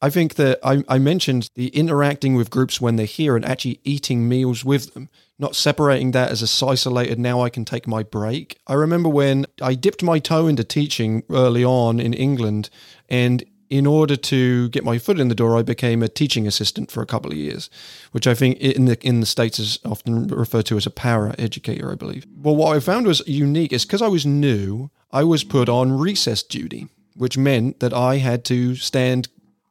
I 0.00 0.10
think 0.10 0.34
that 0.34 0.58
I, 0.62 0.84
I 0.88 0.98
mentioned 0.98 1.50
the 1.54 1.68
interacting 1.68 2.34
with 2.34 2.50
groups 2.50 2.80
when 2.80 2.96
they're 2.96 3.06
here 3.06 3.34
and 3.36 3.44
actually 3.44 3.80
eating 3.84 4.28
meals 4.28 4.64
with 4.64 4.94
them 4.94 5.08
not 5.38 5.54
separating 5.54 6.10
that 6.10 6.30
as 6.30 6.42
a 6.42 6.66
isolated 6.66 7.18
now 7.18 7.40
I 7.40 7.48
can 7.48 7.64
take 7.64 7.86
my 7.86 8.02
break. 8.02 8.58
I 8.66 8.74
remember 8.74 9.08
when 9.08 9.46
I 9.62 9.74
dipped 9.74 10.02
my 10.02 10.18
toe 10.18 10.48
into 10.48 10.64
teaching 10.64 11.22
early 11.30 11.64
on 11.64 12.00
in 12.00 12.12
England 12.12 12.70
and 13.08 13.44
in 13.70 13.86
order 13.86 14.16
to 14.16 14.70
get 14.70 14.82
my 14.82 14.98
foot 14.98 15.20
in 15.20 15.28
the 15.28 15.34
door, 15.34 15.58
I 15.58 15.62
became 15.62 16.02
a 16.02 16.08
teaching 16.08 16.46
assistant 16.46 16.90
for 16.90 17.02
a 17.02 17.06
couple 17.06 17.30
of 17.30 17.36
years, 17.36 17.68
which 18.12 18.26
I 18.26 18.32
think 18.32 18.58
in 18.60 18.86
the 18.86 18.98
in 19.06 19.20
the 19.20 19.26
states 19.26 19.58
is 19.58 19.78
often 19.84 20.26
referred 20.28 20.64
to 20.66 20.78
as 20.78 20.86
a 20.86 20.90
para 20.90 21.34
educator, 21.38 21.92
I 21.92 21.94
believe. 21.94 22.26
Well, 22.34 22.56
what 22.56 22.74
I 22.74 22.80
found 22.80 23.06
was 23.06 23.22
unique 23.26 23.74
is 23.74 23.84
because 23.84 24.00
I 24.00 24.08
was 24.08 24.24
new, 24.24 24.90
I 25.12 25.22
was 25.22 25.44
put 25.44 25.68
on 25.68 25.92
recess 25.92 26.42
duty, 26.42 26.88
which 27.14 27.36
meant 27.36 27.80
that 27.80 27.92
I 27.92 28.16
had 28.16 28.42
to 28.46 28.74
stand 28.74 29.28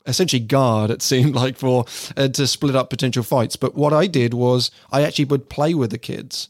essentially 0.07 0.39
guard 0.39 0.89
it 0.89 1.01
seemed 1.01 1.35
like 1.43 1.57
for 1.57 1.85
uh, 2.15 2.27
to 2.29 2.47
split 2.47 2.75
up 2.75 2.89
potential 2.89 3.23
fights. 3.23 3.55
But 3.55 3.75
what 3.75 3.93
i 3.93 4.07
did 4.07 4.33
was 4.33 4.71
i 4.91 5.01
actually 5.01 5.25
would 5.25 5.49
play 5.49 5.73
with 5.73 5.91
the 5.91 5.97
kids. 5.97 6.49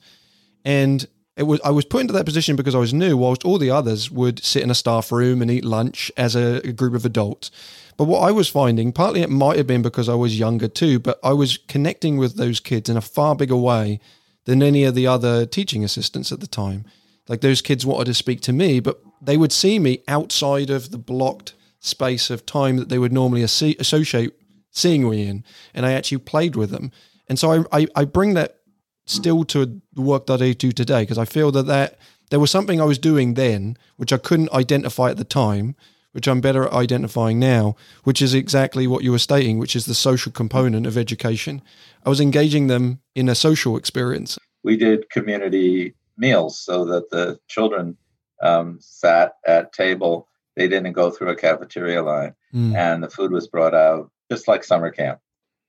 And 0.64 1.08
it 1.36 1.44
was 1.44 1.60
i 1.64 1.70
was 1.70 1.86
put 1.86 2.02
into 2.02 2.14
that 2.14 2.26
position 2.26 2.56
because 2.56 2.76
i 2.76 2.80
was 2.80 2.94
new 2.94 3.16
whilst 3.18 3.46
all 3.46 3.58
the 3.58 3.72
others 3.72 4.10
would 4.10 4.44
sit 4.44 4.64
in 4.64 4.72
a 4.72 4.76
staff 4.76 5.12
room 5.12 5.42
and 5.42 5.52
eat 5.52 5.66
lunch 5.66 6.12
as 6.18 6.36
a, 6.36 6.62
a 6.68 6.72
group 6.72 6.94
of 6.94 7.06
adults. 7.06 7.52
But 7.98 8.06
what 8.06 8.22
i 8.22 8.32
was 8.32 8.48
finding 8.48 8.92
partly 8.92 9.22
it 9.22 9.30
might 9.30 9.58
have 9.58 9.68
been 9.68 9.82
because 9.82 10.10
i 10.10 10.16
was 10.16 10.40
younger 10.40 10.68
too 10.68 11.00
but 11.00 11.20
i 11.24 11.34
was 11.34 11.58
connecting 11.68 12.18
with 12.18 12.36
those 12.36 12.60
kids 12.60 12.90
in 12.90 12.98
a 12.98 13.02
far 13.02 13.36
bigger 13.36 13.56
way 13.56 14.00
than 14.46 14.64
any 14.64 14.84
of 14.84 14.96
the 14.96 15.08
other 15.08 15.46
teaching 15.46 15.84
assistants 15.84 16.32
at 16.32 16.40
the 16.40 16.48
time. 16.48 16.86
Like 17.28 17.42
those 17.42 17.62
kids 17.62 17.86
wanted 17.86 18.06
to 18.06 18.14
speak 18.14 18.42
to 18.42 18.54
me 18.54 18.80
but 18.80 19.02
they 19.22 19.38
would 19.38 19.52
see 19.52 19.80
me 19.80 20.04
outside 20.08 20.70
of 20.70 20.92
the 20.92 20.98
blocked 20.98 21.54
space 21.88 22.30
of 22.30 22.46
time 22.46 22.78
that 22.78 22.90
they 22.90 23.00
would 23.00 23.14
normally 23.14 23.44
associate 23.44 24.34
seeing 24.72 25.10
me 25.10 25.28
in, 25.28 25.44
and 25.74 25.86
I 25.86 25.94
actually 25.94 26.20
played 26.20 26.56
with 26.56 26.70
them. 26.70 26.92
And 27.28 27.40
so 27.40 27.66
I, 27.72 27.80
I, 27.80 27.88
I 27.96 28.06
bring 28.06 28.34
that 28.36 28.58
still 29.06 29.44
to 29.46 29.82
the 29.94 30.02
work 30.02 30.28
that 30.28 30.42
I 30.42 30.52
do 30.52 30.72
today 30.72 31.02
because 31.02 31.18
I 31.18 31.26
feel 31.26 31.52
that, 31.52 31.66
that 31.68 31.98
there 32.30 32.40
was 32.40 32.52
something 32.52 32.80
I 32.80 32.86
was 32.86 33.00
doing 33.00 33.34
then 33.34 33.78
which 33.96 34.14
I 34.14 34.18
couldn't 34.18 34.52
identify 34.52 35.10
at 35.10 35.18
the 35.18 35.24
time, 35.24 35.76
which 36.12 36.28
I'm 36.28 36.42
better 36.42 36.66
at 36.66 36.74
identifying 36.74 37.40
now, 37.40 37.76
which 38.04 38.22
is 38.22 38.34
exactly 38.34 38.86
what 38.86 39.04
you 39.04 39.12
were 39.12 39.20
stating, 39.20 39.58
which 39.58 39.76
is 39.76 39.86
the 39.86 39.96
social 39.96 40.32
component 40.32 40.86
of 40.86 40.98
education. 40.98 41.62
I 42.06 42.10
was 42.10 42.20
engaging 42.20 42.68
them 42.68 43.00
in 43.16 43.30
a 43.30 43.36
social 43.36 43.78
experience. 43.78 44.38
We 44.64 44.78
did 44.78 45.10
community 45.10 45.96
meals 46.18 46.60
so 46.60 46.86
that 46.86 47.10
the 47.10 47.40
children 47.48 47.98
um, 48.42 48.78
sat 48.82 49.34
at 49.46 49.74
table 49.74 50.28
they 50.58 50.68
didn't 50.68 50.94
go 50.94 51.12
through 51.12 51.30
a 51.30 51.36
cafeteria 51.36 52.02
line, 52.02 52.34
mm. 52.54 52.76
and 52.76 53.04
the 53.04 53.10
food 53.10 53.32
was 53.32 53.48
brought 53.48 53.76
out 53.76 54.12
just 54.30 54.48
like 54.48 54.64
summer 54.64 54.90
camp. 54.90 55.20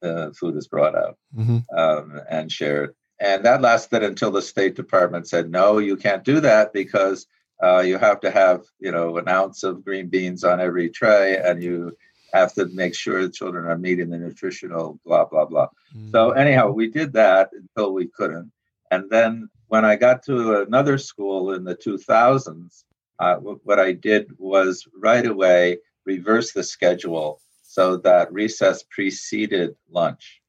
The 0.01 0.35
food 0.39 0.55
was 0.55 0.67
brought 0.67 0.97
out 0.97 1.19
mm-hmm. 1.37 1.59
um, 1.77 2.21
and 2.31 2.51
shared. 2.51 2.95
and 3.21 3.45
that 3.45 3.61
lasted 3.61 4.03
until 4.03 4.31
the 4.31 4.41
State 4.41 4.77
Department 4.77 5.29
said, 5.29 5.51
no, 5.51 5.79
you 5.79 5.97
can't 5.97 6.25
do 6.25 6.41
that 6.41 6.73
because 6.73 7.27
uh, 7.63 7.81
you 7.81 7.99
have 7.99 8.21
to 8.21 8.31
have, 8.31 8.63
you 8.79 8.93
know, 8.93 9.19
an 9.19 9.29
ounce 9.29 9.65
of 9.65 9.85
green 9.85 10.09
beans 10.09 10.45
on 10.45 10.61
every 10.61 10.89
tray, 10.89 11.37
and 11.37 11.63
you 11.63 11.97
have 12.33 12.55
to 12.55 12.67
make 12.67 12.95
sure 12.95 13.23
the 13.23 13.29
children 13.29 13.67
are 13.67 13.77
meeting 13.77 14.11
the 14.11 14.19
nutritional 14.19 14.99
blah 15.05 15.25
blah 15.27 15.45
blah. 15.45 15.69
Mm. 15.95 16.13
So 16.13 16.31
anyhow, 16.31 16.71
we 16.71 16.89
did 16.89 17.13
that 17.13 17.51
until 17.53 17.93
we 17.93 18.07
couldn't, 18.07 18.51
and 18.91 19.11
then 19.11 19.51
when 19.67 19.85
I 19.85 19.97
got 19.97 20.23
to 20.25 20.63
another 20.63 20.97
school 20.97 21.53
in 21.53 21.65
the 21.65 21.77
2000s, 21.77 22.85
uh, 23.19 23.37
what 23.37 23.79
I 23.79 23.93
did 23.93 24.31
was 24.39 24.87
right 24.97 25.27
away 25.27 25.79
reverse 26.05 26.53
the 26.53 26.63
schedule 26.63 27.41
so 27.63 27.99
that 27.99 28.33
recess 28.33 28.83
preceded 28.91 29.77
lunch. 29.91 30.41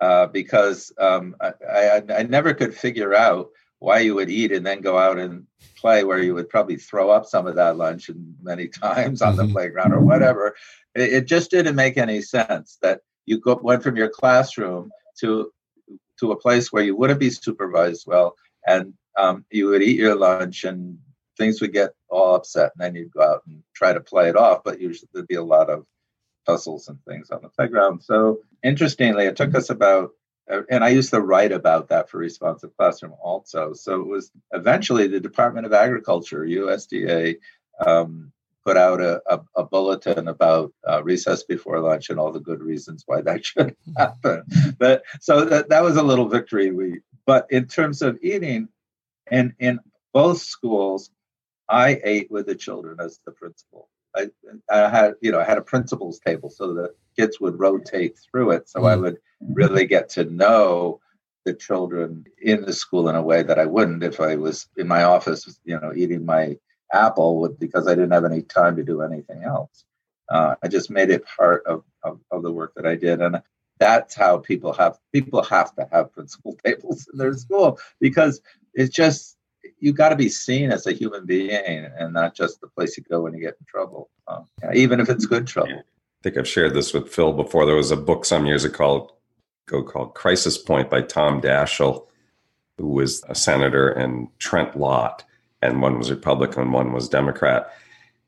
Uh, 0.00 0.26
because 0.26 0.92
um, 0.98 1.34
I, 1.40 1.52
I, 1.66 2.02
I, 2.18 2.22
never 2.24 2.52
could 2.52 2.74
figure 2.74 3.14
out 3.14 3.48
why 3.78 4.00
you 4.00 4.14
would 4.14 4.28
eat 4.28 4.52
and 4.52 4.66
then 4.66 4.82
go 4.82 4.98
out 4.98 5.18
and 5.18 5.46
play 5.74 6.04
where 6.04 6.18
you 6.22 6.34
would 6.34 6.50
probably 6.50 6.76
throw 6.76 7.08
up 7.08 7.24
some 7.24 7.46
of 7.46 7.56
that 7.56 7.78
lunch 7.78 8.10
and 8.10 8.34
many 8.42 8.68
times 8.84 9.22
on 9.22 9.36
the 9.36 9.44
mm-hmm. 9.44 9.52
playground 9.52 9.92
or 9.92 10.00
whatever. 10.00 10.54
It, 10.94 11.12
it, 11.14 11.24
just 11.26 11.50
didn't 11.50 11.76
make 11.76 11.96
any 11.96 12.20
sense 12.20 12.76
that 12.82 13.00
you 13.24 13.40
go, 13.40 13.58
went 13.62 13.82
from 13.82 13.96
your 13.96 14.10
classroom 14.10 14.90
to 15.20 15.50
to 16.20 16.32
a 16.32 16.40
place 16.40 16.70
where 16.70 16.84
you 16.84 16.94
wouldn't 16.94 17.20
be 17.20 17.30
supervised 17.30 18.04
well 18.06 18.34
and 18.66 18.92
um, 19.18 19.44
you 19.50 19.68
would 19.68 19.82
eat 19.82 19.96
your 19.96 20.14
lunch 20.14 20.64
and 20.64 20.98
things 21.36 21.60
would 21.60 21.72
get 21.72 21.90
all 22.08 22.34
upset 22.34 22.72
and 22.74 22.84
then 22.84 22.94
you'd 22.94 23.12
go 23.12 23.22
out 23.22 23.42
and 23.46 23.62
try 23.74 23.92
to 23.92 24.00
play 24.00 24.28
it 24.28 24.36
off 24.36 24.62
but 24.64 24.80
usually 24.80 25.08
there'd 25.12 25.26
be 25.26 25.34
a 25.34 25.42
lot 25.42 25.70
of 25.70 25.84
puzzles 26.46 26.88
and 26.88 26.98
things 27.04 27.30
on 27.30 27.42
the 27.42 27.48
playground 27.48 28.02
so 28.02 28.38
interestingly 28.62 29.24
it 29.24 29.36
took 29.36 29.54
us 29.54 29.70
about 29.70 30.10
and 30.70 30.84
i 30.84 30.88
used 30.88 31.10
to 31.10 31.20
write 31.20 31.52
about 31.52 31.88
that 31.88 32.08
for 32.08 32.18
responsive 32.18 32.76
classroom 32.76 33.14
also 33.20 33.72
so 33.72 34.00
it 34.00 34.06
was 34.06 34.30
eventually 34.52 35.06
the 35.08 35.20
department 35.20 35.66
of 35.66 35.72
agriculture 35.72 36.44
usda 36.44 37.36
um, 37.84 38.32
put 38.66 38.76
out 38.76 39.00
a, 39.00 39.22
a, 39.30 39.40
a 39.56 39.64
bulletin 39.64 40.26
about 40.26 40.72
uh, 40.88 41.02
recess 41.04 41.44
before 41.44 41.78
lunch 41.78 42.10
and 42.10 42.18
all 42.18 42.32
the 42.32 42.40
good 42.40 42.60
reasons 42.60 43.04
why 43.06 43.20
that 43.20 43.44
should 43.46 43.76
happen. 43.96 44.42
But 44.76 45.04
so 45.20 45.44
that, 45.44 45.68
that 45.68 45.84
was 45.84 45.96
a 45.96 46.02
little 46.02 46.28
victory. 46.28 46.72
We, 46.72 47.00
but 47.26 47.46
in 47.50 47.66
terms 47.66 48.02
of 48.02 48.18
eating, 48.22 48.68
and 49.28 49.52
in 49.60 49.78
both 50.12 50.38
schools, 50.38 51.10
I 51.68 52.00
ate 52.04 52.30
with 52.30 52.46
the 52.46 52.54
children 52.54 52.98
as 53.00 53.20
the 53.24 53.32
principal. 53.32 53.88
I, 54.14 54.28
I 54.70 54.88
had, 54.88 55.14
you 55.20 55.30
know, 55.30 55.40
I 55.40 55.44
had 55.44 55.58
a 55.58 55.62
principal's 55.62 56.20
table 56.20 56.48
so 56.48 56.72
the 56.72 56.94
kids 57.16 57.40
would 57.40 57.58
rotate 57.58 58.18
through 58.18 58.52
it. 58.52 58.68
So 58.68 58.80
mm. 58.80 58.88
I 58.88 58.96
would 58.96 59.18
really 59.40 59.86
get 59.86 60.08
to 60.10 60.24
know 60.24 61.00
the 61.44 61.54
children 61.54 62.24
in 62.40 62.62
the 62.62 62.72
school 62.72 63.08
in 63.08 63.14
a 63.14 63.22
way 63.22 63.42
that 63.42 63.58
I 63.58 63.66
wouldn't 63.66 64.02
if 64.02 64.20
I 64.20 64.36
was 64.36 64.68
in 64.76 64.88
my 64.88 65.04
office, 65.04 65.58
you 65.64 65.78
know, 65.78 65.92
eating 65.94 66.24
my 66.24 66.58
Apple 66.92 67.40
with, 67.40 67.58
because 67.58 67.86
I 67.86 67.94
didn't 67.94 68.12
have 68.12 68.24
any 68.24 68.42
time 68.42 68.76
to 68.76 68.82
do 68.82 69.02
anything 69.02 69.44
else. 69.44 69.84
Uh, 70.28 70.56
I 70.62 70.68
just 70.68 70.90
made 70.90 71.10
it 71.10 71.24
part 71.36 71.64
of, 71.66 71.84
of, 72.02 72.20
of, 72.32 72.42
the 72.42 72.50
work 72.50 72.72
that 72.74 72.86
I 72.86 72.96
did. 72.96 73.20
And 73.20 73.42
that's 73.78 74.14
how 74.14 74.38
people 74.38 74.72
have 74.72 74.98
people 75.12 75.42
have 75.44 75.74
to 75.76 75.88
have 75.92 76.12
principal 76.12 76.56
tables 76.64 77.08
in 77.12 77.18
their 77.18 77.34
school 77.34 77.78
because 78.00 78.40
it's 78.74 78.94
just 78.94 79.35
you 79.78 79.92
got 79.92 80.08
to 80.10 80.16
be 80.16 80.28
seen 80.28 80.72
as 80.72 80.86
a 80.86 80.92
human 80.92 81.26
being 81.26 81.86
and 81.98 82.12
not 82.12 82.34
just 82.34 82.60
the 82.60 82.68
place 82.68 82.96
you 82.96 83.04
go 83.04 83.22
when 83.22 83.34
you 83.34 83.40
get 83.40 83.56
in 83.60 83.66
trouble, 83.66 84.10
uh, 84.28 84.40
even 84.74 85.00
if 85.00 85.08
it's 85.08 85.26
good 85.26 85.46
trouble. 85.46 85.78
I 85.78 86.22
think 86.22 86.36
I've 86.38 86.48
shared 86.48 86.74
this 86.74 86.94
with 86.94 87.08
Phil 87.08 87.32
before. 87.32 87.66
There 87.66 87.76
was 87.76 87.90
a 87.90 87.96
book 87.96 88.24
some 88.24 88.46
years 88.46 88.64
ago 88.64 89.10
called, 89.68 89.86
called 89.86 90.14
Crisis 90.14 90.56
Point 90.58 90.88
by 90.88 91.02
Tom 91.02 91.40
Daschle, 91.40 92.06
who 92.78 92.88
was 92.88 93.22
a 93.28 93.34
senator, 93.34 93.90
and 93.90 94.28
Trent 94.38 94.76
Lott 94.76 95.24
and 95.62 95.82
one 95.82 95.98
was 95.98 96.10
Republican, 96.10 96.72
one 96.72 96.92
was 96.92 97.08
Democrat. 97.08 97.72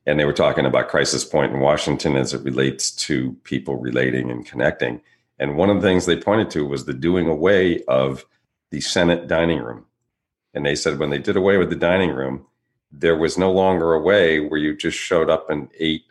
And 0.05 0.19
they 0.19 0.25
were 0.25 0.33
talking 0.33 0.65
about 0.65 0.89
crisis 0.89 1.23
point 1.23 1.53
in 1.53 1.59
Washington 1.59 2.15
as 2.15 2.33
it 2.33 2.43
relates 2.43 2.91
to 2.91 3.33
people 3.43 3.75
relating 3.75 4.31
and 4.31 4.45
connecting. 4.45 5.01
And 5.37 5.55
one 5.55 5.69
of 5.69 5.81
the 5.81 5.87
things 5.87 6.05
they 6.05 6.17
pointed 6.17 6.49
to 6.51 6.65
was 6.65 6.85
the 6.85 6.93
doing 6.93 7.27
away 7.27 7.83
of 7.87 8.25
the 8.71 8.81
Senate 8.81 9.27
dining 9.27 9.59
room. 9.59 9.85
And 10.53 10.65
they 10.65 10.75
said 10.75 10.99
when 10.99 11.09
they 11.09 11.19
did 11.19 11.35
away 11.35 11.57
with 11.57 11.69
the 11.69 11.75
dining 11.75 12.11
room, 12.11 12.45
there 12.91 13.15
was 13.15 13.37
no 13.37 13.51
longer 13.51 13.93
a 13.93 14.01
way 14.01 14.39
where 14.39 14.59
you 14.59 14.75
just 14.75 14.97
showed 14.97 15.29
up 15.29 15.49
and 15.49 15.69
ate 15.79 16.03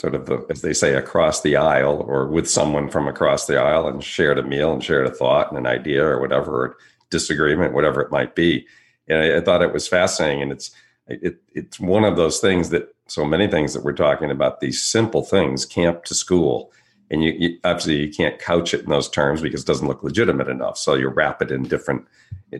sort 0.00 0.14
of 0.14 0.26
the, 0.26 0.46
as 0.50 0.62
they 0.62 0.74
say, 0.74 0.94
across 0.94 1.40
the 1.40 1.56
aisle 1.56 2.04
or 2.06 2.28
with 2.28 2.48
someone 2.48 2.88
from 2.88 3.08
across 3.08 3.46
the 3.46 3.58
aisle 3.58 3.88
and 3.88 4.04
shared 4.04 4.38
a 4.38 4.42
meal 4.42 4.72
and 4.72 4.84
shared 4.84 5.06
a 5.06 5.10
thought 5.10 5.48
and 5.48 5.58
an 5.58 5.66
idea 5.66 6.04
or 6.04 6.20
whatever, 6.20 6.66
or 6.66 6.76
disagreement, 7.10 7.74
whatever 7.74 8.00
it 8.00 8.12
might 8.12 8.34
be 8.34 8.66
and 9.08 9.18
I, 9.18 9.38
I, 9.38 9.40
thought 9.40 9.62
it 9.62 9.72
was 9.72 9.88
fascinating. 9.88 10.42
And 10.42 10.52
it's 10.52 10.70
it, 11.06 11.40
it's 11.54 11.80
one 11.80 12.04
of 12.04 12.16
those 12.16 12.38
things 12.38 12.70
that 12.70 12.94
so 13.06 13.24
many 13.24 13.48
things 13.48 13.72
that 13.72 13.82
we're 13.82 13.92
talking 13.92 14.30
about 14.30 14.60
these 14.60 14.82
simple 14.82 15.22
things, 15.22 15.64
camp 15.64 16.04
to 16.04 16.14
school, 16.14 16.70
and 17.10 17.24
you, 17.24 17.32
you 17.38 17.58
obviously 17.64 17.96
you 17.96 18.10
can't 18.10 18.38
couch 18.38 18.74
it 18.74 18.82
in 18.82 18.90
those 18.90 19.08
terms 19.08 19.40
because 19.40 19.62
it 19.62 19.66
doesn't 19.66 19.88
look 19.88 20.02
legitimate 20.02 20.48
enough. 20.48 20.76
So 20.76 20.94
you 20.94 21.08
wrap 21.08 21.42
it 21.42 21.50
in 21.50 21.62
different 21.62 22.06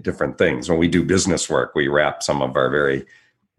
different 0.03 0.39
things. 0.39 0.69
When 0.69 0.79
we 0.79 0.89
do 0.89 1.03
business 1.03 1.49
work, 1.49 1.75
we 1.75 1.89
wrap 1.89 2.23
some 2.23 2.43
of 2.43 2.57
our 2.57 2.71
very 2.71 3.05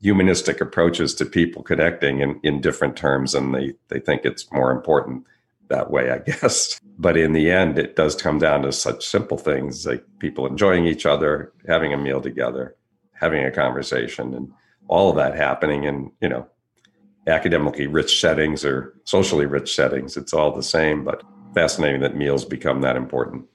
humanistic 0.02 0.62
approaches 0.62 1.14
to 1.16 1.26
people 1.26 1.62
connecting 1.62 2.22
in, 2.22 2.40
in 2.44 2.62
different 2.62 2.96
terms, 2.96 3.36
and 3.36 3.54
they 3.54 3.74
they 3.90 4.00
think 4.00 4.26
it's 4.26 4.52
more 4.52 4.72
important 4.72 5.26
that 5.70 5.92
way, 5.92 6.12
I 6.12 6.18
guess. 6.26 6.80
But 6.98 7.18
in 7.18 7.34
the 7.34 7.52
end, 7.52 7.78
it 7.78 7.96
does 7.96 8.16
come 8.16 8.40
down 8.40 8.64
to 8.64 8.72
such 8.72 9.06
simple 9.06 9.38
things 9.38 9.86
like 9.86 10.04
people 10.20 10.46
enjoying 10.46 10.86
each 10.86 11.06
other, 11.06 11.54
having 11.68 11.94
a 11.94 11.98
meal 11.98 12.22
together, 12.22 12.76
having 13.14 13.44
a 13.44 13.52
conversation, 13.52 14.34
and 14.34 14.52
all 14.88 15.10
of 15.10 15.16
that 15.18 15.36
happening 15.36 15.84
in, 15.84 16.12
you 16.20 16.28
know, 16.30 16.48
academically 17.30 17.88
rich 17.88 18.20
settings 18.20 18.66
or 18.66 18.94
socially 19.06 19.46
rich 19.46 19.76
settings. 19.76 20.18
It's 20.18 20.34
all 20.34 20.52
the 20.52 20.64
same, 20.64 21.04
but 21.04 21.24
fascinating 21.54 22.02
that 22.02 22.16
meals 22.16 22.46
become 22.46 22.82
that 22.82 22.96
important. 22.96 23.46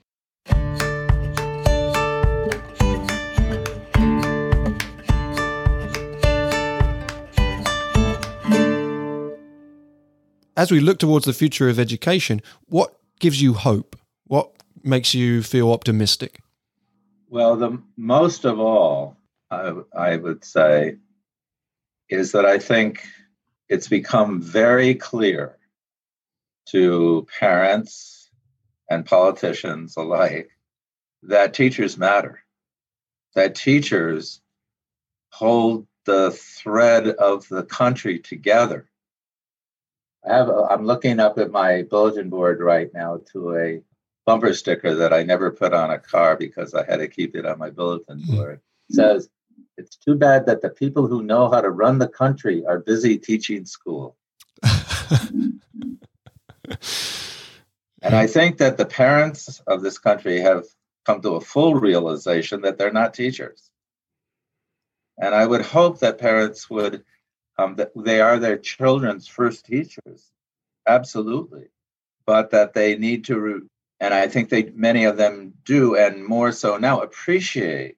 as 10.56 10.70
we 10.70 10.80
look 10.80 10.98
towards 10.98 11.26
the 11.26 11.32
future 11.32 11.68
of 11.68 11.78
education, 11.78 12.40
what 12.66 12.94
gives 13.20 13.42
you 13.42 13.52
hope? 13.52 13.96
What 14.26 14.50
makes 14.82 15.14
you 15.14 15.42
feel 15.42 15.70
optimistic? 15.70 16.40
Well, 17.28 17.56
the 17.56 17.82
most 17.96 18.44
of 18.44 18.58
all, 18.58 19.16
I, 19.50 19.72
I 19.94 20.16
would 20.16 20.44
say, 20.44 20.96
is 22.08 22.32
that 22.32 22.46
I 22.46 22.58
think 22.58 23.06
it's 23.68 23.88
become 23.88 24.40
very 24.40 24.94
clear 24.94 25.59
to 26.66 27.27
parents 27.38 28.31
and 28.90 29.07
politicians 29.07 29.96
alike 29.96 30.50
that 31.22 31.55
teachers 31.55 31.96
matter, 31.96 32.40
that 33.35 33.55
teachers 33.55 34.40
hold 35.31 35.87
the 36.05 36.31
thread 36.31 37.09
of 37.09 37.48
the 37.48 37.62
country 37.62 38.18
together 38.18 38.87
I 40.27 40.35
have. 40.35 40.48
A, 40.48 40.66
I'm 40.70 40.87
looking 40.87 41.20
up 41.20 41.38
at 41.38 41.50
my 41.50 41.83
bulletin 41.83 42.31
board 42.31 42.61
right 42.61 42.92
now 42.94 43.20
to 43.33 43.57
a 43.57 43.83
bumper 44.27 44.55
sticker 44.55 44.94
that 44.94 45.12
I 45.12 45.22
never 45.22 45.50
put 45.50 45.74
on 45.74 45.90
a 45.90 45.98
car 45.98 46.37
because 46.37 46.74
I 46.74 46.85
had 46.85 46.98
to 46.98 47.09
keep 47.09 47.37
it 47.37 47.46
on 47.46 47.59
my 47.59 47.70
bulletin 47.70 48.20
hmm. 48.20 48.37
board. 48.37 48.61
It 48.90 48.94
says, 48.94 49.29
"It's 49.76 49.96
too 49.96 50.14
bad 50.14 50.46
that 50.46 50.62
the 50.62 50.70
people 50.70 51.06
who 51.06 51.22
know 51.22 51.50
how 51.50 51.60
to 51.60 51.70
run 51.70 51.98
the 51.98 52.08
country 52.08 52.64
are 52.66 52.78
busy 52.78 53.18
teaching 53.18 53.64
school." 53.64 54.16
and 54.62 55.60
I 58.02 58.26
think 58.37 58.58
that 58.58 58.76
the 58.76 58.87
parents 58.87 59.60
of 59.66 59.83
this 59.83 59.98
country 59.98 60.40
have 60.40 60.64
come 61.04 61.20
to 61.22 61.37
a 61.37 61.40
full 61.40 61.75
realization 61.75 62.62
that 62.62 62.79
they're 62.79 62.92
not 62.92 63.14
teachers. 63.14 63.70
And 65.18 65.35
I 65.35 65.46
would 65.46 65.62
hope 65.62 66.00
that 66.00 66.18
parents 66.18 66.68
would 66.70 67.04
um, 67.58 67.77
that 67.77 67.92
they 67.94 68.20
are 68.20 68.38
their 68.38 68.58
children's 68.58 69.29
first 69.29 69.66
teachers, 69.66 70.33
absolutely, 70.87 71.66
but 72.27 72.50
that 72.50 72.75
they 72.75 72.96
need 72.96 73.25
to, 73.27 73.68
and 74.00 74.12
I 74.12 74.27
think 74.27 74.48
they 74.48 74.70
many 74.75 75.04
of 75.04 75.16
them 75.16 75.54
do, 75.64 75.96
and 75.96 76.25
more 76.25 76.50
so 76.50 76.79
now, 76.79 77.00
appreciate 77.00 77.96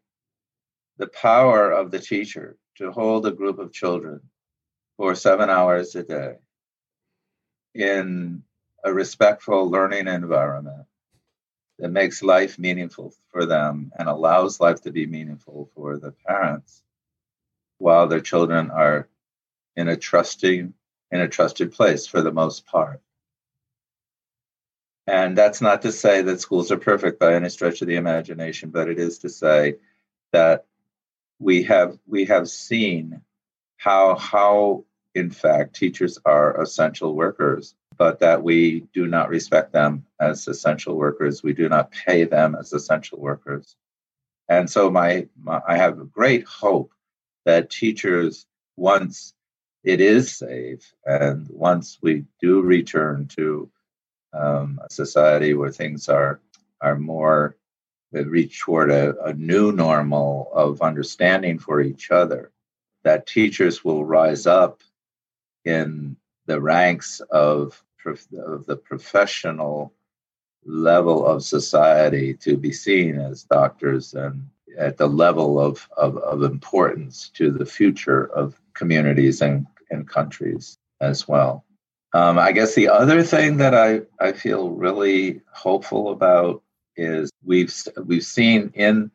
the 0.98 1.06
power 1.08 1.70
of 1.70 1.90
the 1.90 1.98
teacher 1.98 2.56
to 2.76 2.90
hold 2.90 3.26
a 3.26 3.30
group 3.30 3.58
of 3.58 3.72
children 3.72 4.20
for 4.96 5.14
seven 5.14 5.50
hours 5.50 5.94
a 5.94 6.02
day 6.02 6.36
in 7.74 8.42
a 8.84 8.92
respectful 8.92 9.68
learning 9.70 10.08
environment 10.08 10.86
that 11.78 11.88
makes 11.88 12.22
life 12.22 12.58
meaningful 12.58 13.12
for 13.28 13.44
them 13.44 13.92
and 13.98 14.08
allows 14.08 14.60
life 14.60 14.80
to 14.80 14.90
be 14.90 15.06
meaningful 15.06 15.70
for 15.74 15.98
the 15.98 16.12
parents 16.26 16.82
while 17.78 18.06
their 18.06 18.20
children 18.20 18.70
are 18.70 19.08
in 19.76 19.88
a 19.88 19.96
trusting 19.96 20.72
in 21.10 21.20
a 21.20 21.28
trusted 21.28 21.72
place 21.72 22.06
for 22.06 22.22
the 22.22 22.32
most 22.32 22.66
part. 22.66 23.00
And 25.06 25.38
that's 25.38 25.60
not 25.60 25.82
to 25.82 25.92
say 25.92 26.22
that 26.22 26.40
schools 26.40 26.72
are 26.72 26.78
perfect 26.78 27.20
by 27.20 27.34
any 27.34 27.48
stretch 27.48 27.80
of 27.80 27.86
the 27.86 27.94
imagination, 27.96 28.70
but 28.70 28.88
it 28.88 28.98
is 28.98 29.18
to 29.18 29.28
say 29.28 29.76
that 30.32 30.66
we 31.38 31.62
have 31.64 31.98
we 32.06 32.24
have 32.26 32.48
seen 32.48 33.20
how 33.76 34.16
how 34.16 34.84
in 35.14 35.30
fact 35.30 35.76
teachers 35.76 36.18
are 36.24 36.60
essential 36.60 37.14
workers 37.14 37.74
but 37.96 38.20
that 38.20 38.42
we 38.42 38.80
do 38.92 39.06
not 39.06 39.28
respect 39.28 39.72
them 39.72 40.04
as 40.20 40.46
essential 40.48 40.96
workers. 40.96 41.42
We 41.42 41.54
do 41.54 41.68
not 41.68 41.90
pay 41.90 42.24
them 42.24 42.54
as 42.54 42.72
essential 42.72 43.18
workers. 43.18 43.76
And 44.48 44.70
so 44.70 44.90
my, 44.90 45.28
my 45.40 45.60
i 45.66 45.76
have 45.76 46.12
great 46.12 46.44
hope 46.46 46.92
that 47.44 47.70
teachers 47.70 48.46
once 48.76 49.34
it 49.82 50.00
is 50.00 50.36
safe 50.36 50.92
and 51.04 51.48
once 51.48 51.98
we 52.02 52.24
do 52.40 52.60
return 52.60 53.28
to 53.28 53.70
um, 54.32 54.80
a 54.84 54.92
society 54.92 55.54
where 55.54 55.72
things 55.72 56.08
are 56.08 56.40
are 56.80 56.96
more 56.96 57.56
reach 58.24 58.60
toward 58.60 58.90
a, 58.90 59.14
a 59.24 59.32
new 59.34 59.72
normal 59.72 60.50
of 60.54 60.82
understanding 60.82 61.58
for 61.58 61.80
each 61.80 62.10
other, 62.10 62.52
that 63.04 63.26
teachers 63.26 63.84
will 63.84 64.04
rise 64.04 64.46
up 64.46 64.82
in 65.64 66.16
the 66.46 66.60
ranks 66.60 67.20
of, 67.30 67.82
of 68.06 68.66
the 68.66 68.76
professional 68.76 69.92
level 70.64 71.26
of 71.26 71.42
society 71.42 72.34
to 72.34 72.56
be 72.56 72.72
seen 72.72 73.18
as 73.18 73.44
doctors 73.44 74.14
and 74.14 74.48
at 74.78 74.96
the 74.96 75.06
level 75.06 75.60
of, 75.60 75.88
of, 75.96 76.16
of 76.18 76.42
importance 76.42 77.30
to 77.30 77.50
the 77.50 77.66
future 77.66 78.26
of 78.32 78.60
communities 78.74 79.40
and, 79.40 79.66
and 79.90 80.08
countries 80.08 80.78
as 81.00 81.26
well. 81.26 81.64
Um, 82.12 82.38
I 82.38 82.52
guess 82.52 82.74
the 82.74 82.88
other 82.88 83.22
thing 83.22 83.58
that 83.58 83.74
I, 83.74 84.02
I 84.20 84.32
feel 84.32 84.70
really 84.70 85.42
hopeful 85.52 86.10
about 86.10 86.62
is 86.96 87.30
we've 87.44 87.72
we've 88.04 88.24
seen 88.24 88.72
in 88.74 89.10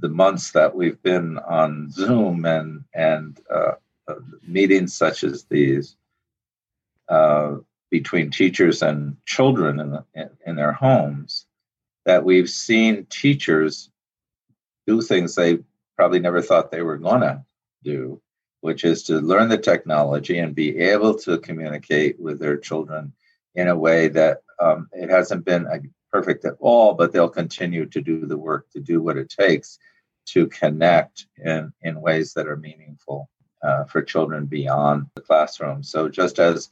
the 0.00 0.08
months 0.08 0.52
that 0.52 0.74
we've 0.74 1.02
been 1.02 1.38
on 1.38 1.90
Zoom 1.90 2.44
and 2.44 2.84
and 2.94 3.40
uh, 3.50 3.72
uh, 4.08 4.14
meetings 4.46 4.94
such 4.94 5.24
as 5.24 5.44
these 5.44 5.96
uh, 7.08 7.56
between 7.90 8.30
teachers 8.30 8.82
and 8.82 9.16
children 9.24 9.78
in, 9.78 9.90
the, 9.90 10.30
in, 10.46 10.56
their 10.56 10.72
homes 10.72 11.46
that 12.04 12.24
we've 12.24 12.50
seen 12.50 13.06
teachers 13.08 13.90
do 14.86 15.00
things 15.00 15.34
they 15.34 15.58
probably 15.96 16.18
never 16.18 16.42
thought 16.42 16.70
they 16.70 16.82
were 16.82 16.98
to 16.98 17.44
do, 17.82 18.20
which 18.62 18.84
is 18.84 19.04
to 19.04 19.20
learn 19.20 19.48
the 19.48 19.58
technology 19.58 20.38
and 20.38 20.54
be 20.54 20.78
able 20.78 21.14
to 21.14 21.38
communicate 21.38 22.18
with 22.18 22.38
their 22.40 22.56
children 22.56 23.12
in 23.54 23.68
a 23.68 23.76
way 23.76 24.08
that 24.08 24.42
um, 24.58 24.88
it 24.92 25.08
hasn't 25.08 25.44
been 25.44 25.66
perfect 26.14 26.44
at 26.44 26.54
all, 26.60 26.94
but 26.94 27.10
they'll 27.10 27.28
continue 27.28 27.86
to 27.86 28.00
do 28.00 28.24
the 28.24 28.38
work 28.38 28.70
to 28.70 28.78
do 28.78 29.02
what 29.02 29.16
it 29.16 29.28
takes 29.28 29.80
to 30.24 30.46
connect 30.46 31.26
in, 31.44 31.72
in 31.82 32.00
ways 32.00 32.34
that 32.34 32.46
are 32.46 32.56
meaningful 32.56 33.28
uh, 33.64 33.82
for 33.86 34.00
children 34.00 34.46
beyond 34.46 35.06
the 35.16 35.20
classroom. 35.20 35.82
So, 35.82 36.08
just 36.08 36.38
as 36.38 36.70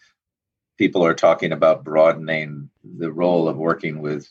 people 0.78 1.04
are 1.04 1.14
talking 1.14 1.50
about 1.50 1.82
broadening 1.82 2.70
the 2.84 3.10
role 3.10 3.48
of 3.48 3.56
working 3.56 4.00
with 4.00 4.28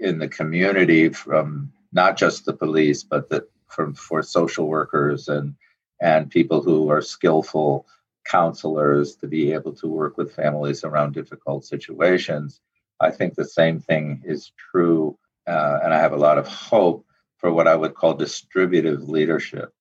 in 0.00 0.18
the 0.18 0.28
community 0.28 1.10
from 1.10 1.70
not 1.92 2.16
just 2.16 2.46
the 2.46 2.54
police, 2.54 3.04
but 3.04 3.28
the, 3.28 3.46
from 3.68 3.92
for 3.92 4.22
social 4.22 4.66
workers 4.66 5.28
and 5.28 5.54
and 6.00 6.30
people 6.30 6.62
who 6.62 6.90
are 6.90 7.02
skillful 7.02 7.86
counselors 8.24 9.16
to 9.16 9.26
be 9.26 9.52
able 9.52 9.74
to 9.74 9.86
work 9.86 10.16
with 10.16 10.34
families 10.34 10.82
around 10.82 11.12
difficult 11.12 11.66
situations 11.66 12.62
I 13.00 13.10
think 13.10 13.34
the 13.34 13.44
same 13.44 13.80
thing 13.80 14.22
is 14.24 14.52
true, 14.70 15.18
uh, 15.46 15.80
and 15.82 15.92
I 15.92 15.98
have 15.98 16.12
a 16.12 16.18
lot 16.18 16.38
of 16.38 16.46
hope 16.46 17.06
for 17.38 17.52
what 17.52 17.68
I 17.68 17.76
would 17.76 17.94
call 17.94 18.14
distributive 18.14 19.08
leadership 19.08 19.72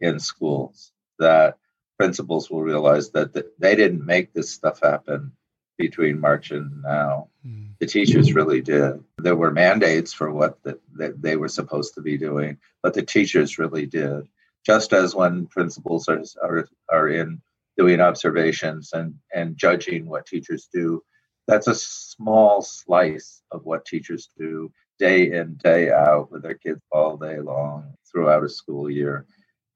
in 0.00 0.20
schools. 0.20 0.92
That 1.18 1.58
principals 1.98 2.48
will 2.48 2.62
realize 2.62 3.10
that 3.10 3.34
they 3.58 3.74
didn't 3.74 4.06
make 4.06 4.32
this 4.32 4.50
stuff 4.50 4.80
happen 4.80 5.32
between 5.76 6.20
March 6.20 6.50
and 6.50 6.82
now. 6.82 7.28
Mm. 7.46 7.70
The 7.80 7.86
teachers 7.86 8.32
really 8.32 8.60
did. 8.60 9.02
There 9.18 9.36
were 9.36 9.50
mandates 9.50 10.12
for 10.12 10.32
what 10.32 10.62
the, 10.62 10.78
that 10.96 11.20
they 11.22 11.36
were 11.36 11.48
supposed 11.48 11.94
to 11.94 12.00
be 12.00 12.16
doing, 12.16 12.58
but 12.82 12.94
the 12.94 13.02
teachers 13.02 13.58
really 13.58 13.86
did. 13.86 14.28
Just 14.66 14.92
as 14.92 15.14
when 15.14 15.46
principals 15.46 16.08
are, 16.08 16.22
are, 16.42 16.68
are 16.90 17.08
in 17.08 17.40
doing 17.76 18.00
observations 18.00 18.92
and, 18.92 19.14
and 19.32 19.56
judging 19.56 20.08
what 20.08 20.26
teachers 20.26 20.68
do, 20.72 21.02
that's 21.48 21.66
a 21.66 21.74
small 21.74 22.60
slice 22.60 23.42
of 23.50 23.64
what 23.64 23.86
teachers 23.86 24.28
do 24.38 24.70
day 24.98 25.32
in 25.32 25.54
day 25.54 25.90
out 25.90 26.30
with 26.30 26.42
their 26.42 26.54
kids 26.54 26.82
all 26.92 27.16
day 27.16 27.40
long 27.40 27.94
throughout 28.10 28.44
a 28.44 28.48
school 28.48 28.90
year. 28.90 29.24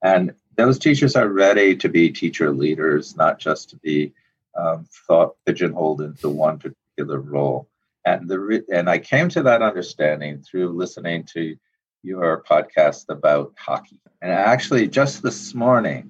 And 0.03 0.33
those 0.55 0.77
teachers 0.77 1.15
are 1.15 1.27
ready 1.27 1.75
to 1.77 1.89
be 1.89 2.11
teacher 2.11 2.51
leaders 2.51 3.17
not 3.17 3.39
just 3.39 3.71
to 3.71 3.77
be 3.77 4.13
um, 4.55 4.87
thought 5.07 5.35
pigeonholed 5.47 6.01
into 6.01 6.29
one 6.29 6.59
particular 6.59 7.19
role. 7.19 7.67
And 8.05 8.29
the 8.29 8.63
and 8.71 8.89
i 8.89 8.99
came 8.99 9.29
to 9.29 9.41
that 9.43 9.61
understanding 9.63 10.43
through 10.43 10.69
listening 10.69 11.23
to 11.33 11.55
your 12.03 12.43
podcast 12.47 13.05
about 13.09 13.53
hockey. 13.57 13.99
And 14.21 14.31
actually 14.31 14.87
just 14.87 15.23
this 15.23 15.55
morning 15.55 16.09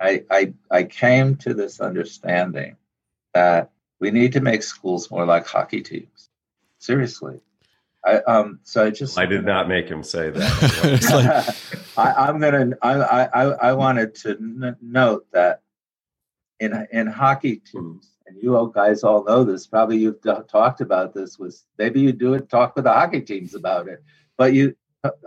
i 0.00 0.24
i, 0.30 0.52
I 0.70 0.82
came 0.82 1.36
to 1.36 1.54
this 1.54 1.78
understanding 1.80 2.76
that 3.34 3.70
we 4.00 4.10
need 4.10 4.32
to 4.32 4.40
make 4.40 4.62
schools 4.62 5.10
more 5.10 5.26
like 5.26 5.46
hockey 5.46 5.82
teams. 5.82 6.30
Seriously. 6.78 7.40
I, 8.04 8.16
um, 8.20 8.60
so 8.62 8.86
I 8.86 8.90
just 8.90 9.18
I 9.18 9.26
did 9.26 9.44
not 9.44 9.68
make 9.68 9.86
him 9.86 10.02
say 10.02 10.30
that. 10.30 11.56
I, 11.98 12.28
am 12.30 12.40
gonna 12.40 12.70
I, 12.80 12.94
I 12.94 13.42
I 13.44 13.72
wanted 13.74 14.14
to 14.16 14.30
n- 14.30 14.76
note 14.80 15.26
that 15.32 15.60
in 16.60 16.86
in 16.90 17.06
hockey 17.06 17.56
teams, 17.56 18.16
and 18.26 18.42
you 18.42 18.56
all 18.56 18.68
guys 18.68 19.04
all 19.04 19.22
know 19.24 19.44
this. 19.44 19.66
Probably 19.66 19.98
you've 19.98 20.22
d- 20.22 20.32
talked 20.50 20.80
about 20.80 21.12
this. 21.12 21.38
Was 21.38 21.66
maybe 21.76 22.00
you 22.00 22.12
do 22.12 22.32
it 22.32 22.48
talk 22.48 22.74
with 22.74 22.84
the 22.84 22.92
hockey 22.92 23.20
teams 23.20 23.54
about 23.54 23.86
it. 23.86 24.02
But 24.38 24.54
you 24.54 24.74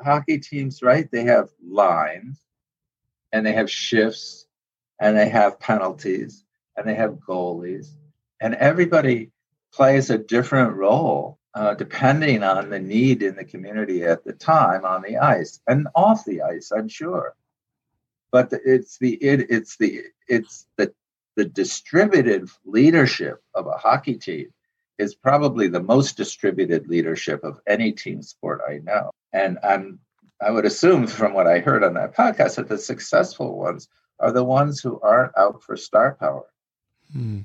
hockey 0.03 0.39
teams, 0.39 0.81
right? 0.81 1.09
They 1.11 1.25
have 1.25 1.49
lines, 1.63 2.39
and 3.31 3.45
they 3.45 3.53
have 3.53 3.69
shifts, 3.69 4.47
and 4.99 5.15
they 5.15 5.29
have 5.29 5.59
penalties, 5.59 6.43
and 6.75 6.87
they 6.87 6.95
have 6.95 7.19
goalies, 7.27 7.91
and 8.43 8.55
everybody 8.55 9.31
plays 9.71 10.09
a 10.09 10.17
different 10.17 10.75
role 10.75 11.39
uh, 11.55 11.73
depending 11.75 12.43
on 12.43 12.69
the 12.69 12.79
need 12.79 13.23
in 13.23 13.35
the 13.35 13.45
community 13.45 14.03
at 14.03 14.23
the 14.25 14.33
time 14.33 14.83
on 14.83 15.01
the 15.01 15.17
ice 15.17 15.61
and 15.67 15.87
off 15.95 16.25
the 16.25 16.41
ice 16.41 16.71
i'm 16.71 16.87
sure. 16.87 17.35
But 18.31 18.49
the, 18.49 18.59
it's 18.65 18.97
the 18.97 19.13
it, 19.15 19.47
it's 19.49 19.77
the 19.77 20.01
it's 20.27 20.67
the 20.77 20.93
the 21.35 21.45
distributed 21.45 22.49
leadership 22.65 23.41
of 23.55 23.65
a 23.67 23.77
hockey 23.77 24.15
team 24.15 24.47
is 24.97 25.15
probably 25.15 25.67
the 25.67 25.81
most 25.81 26.17
distributed 26.17 26.87
leadership 26.87 27.43
of 27.43 27.59
any 27.65 27.93
team 27.93 28.21
sport 28.21 28.61
i 28.67 28.79
know. 28.79 29.11
And 29.31 29.57
i'm 29.63 29.99
i 30.41 30.51
would 30.51 30.65
assume 30.65 31.07
from 31.07 31.33
what 31.33 31.47
i 31.47 31.59
heard 31.59 31.83
on 31.83 31.93
that 31.93 32.15
podcast 32.15 32.55
that 32.55 32.67
the 32.67 32.77
successful 32.77 33.57
ones 33.57 33.87
are 34.19 34.33
the 34.33 34.43
ones 34.43 34.81
who 34.81 34.99
aren't 34.99 35.37
out 35.37 35.63
for 35.63 35.77
star 35.77 36.17
power. 36.19 36.45
Hmm 37.13 37.41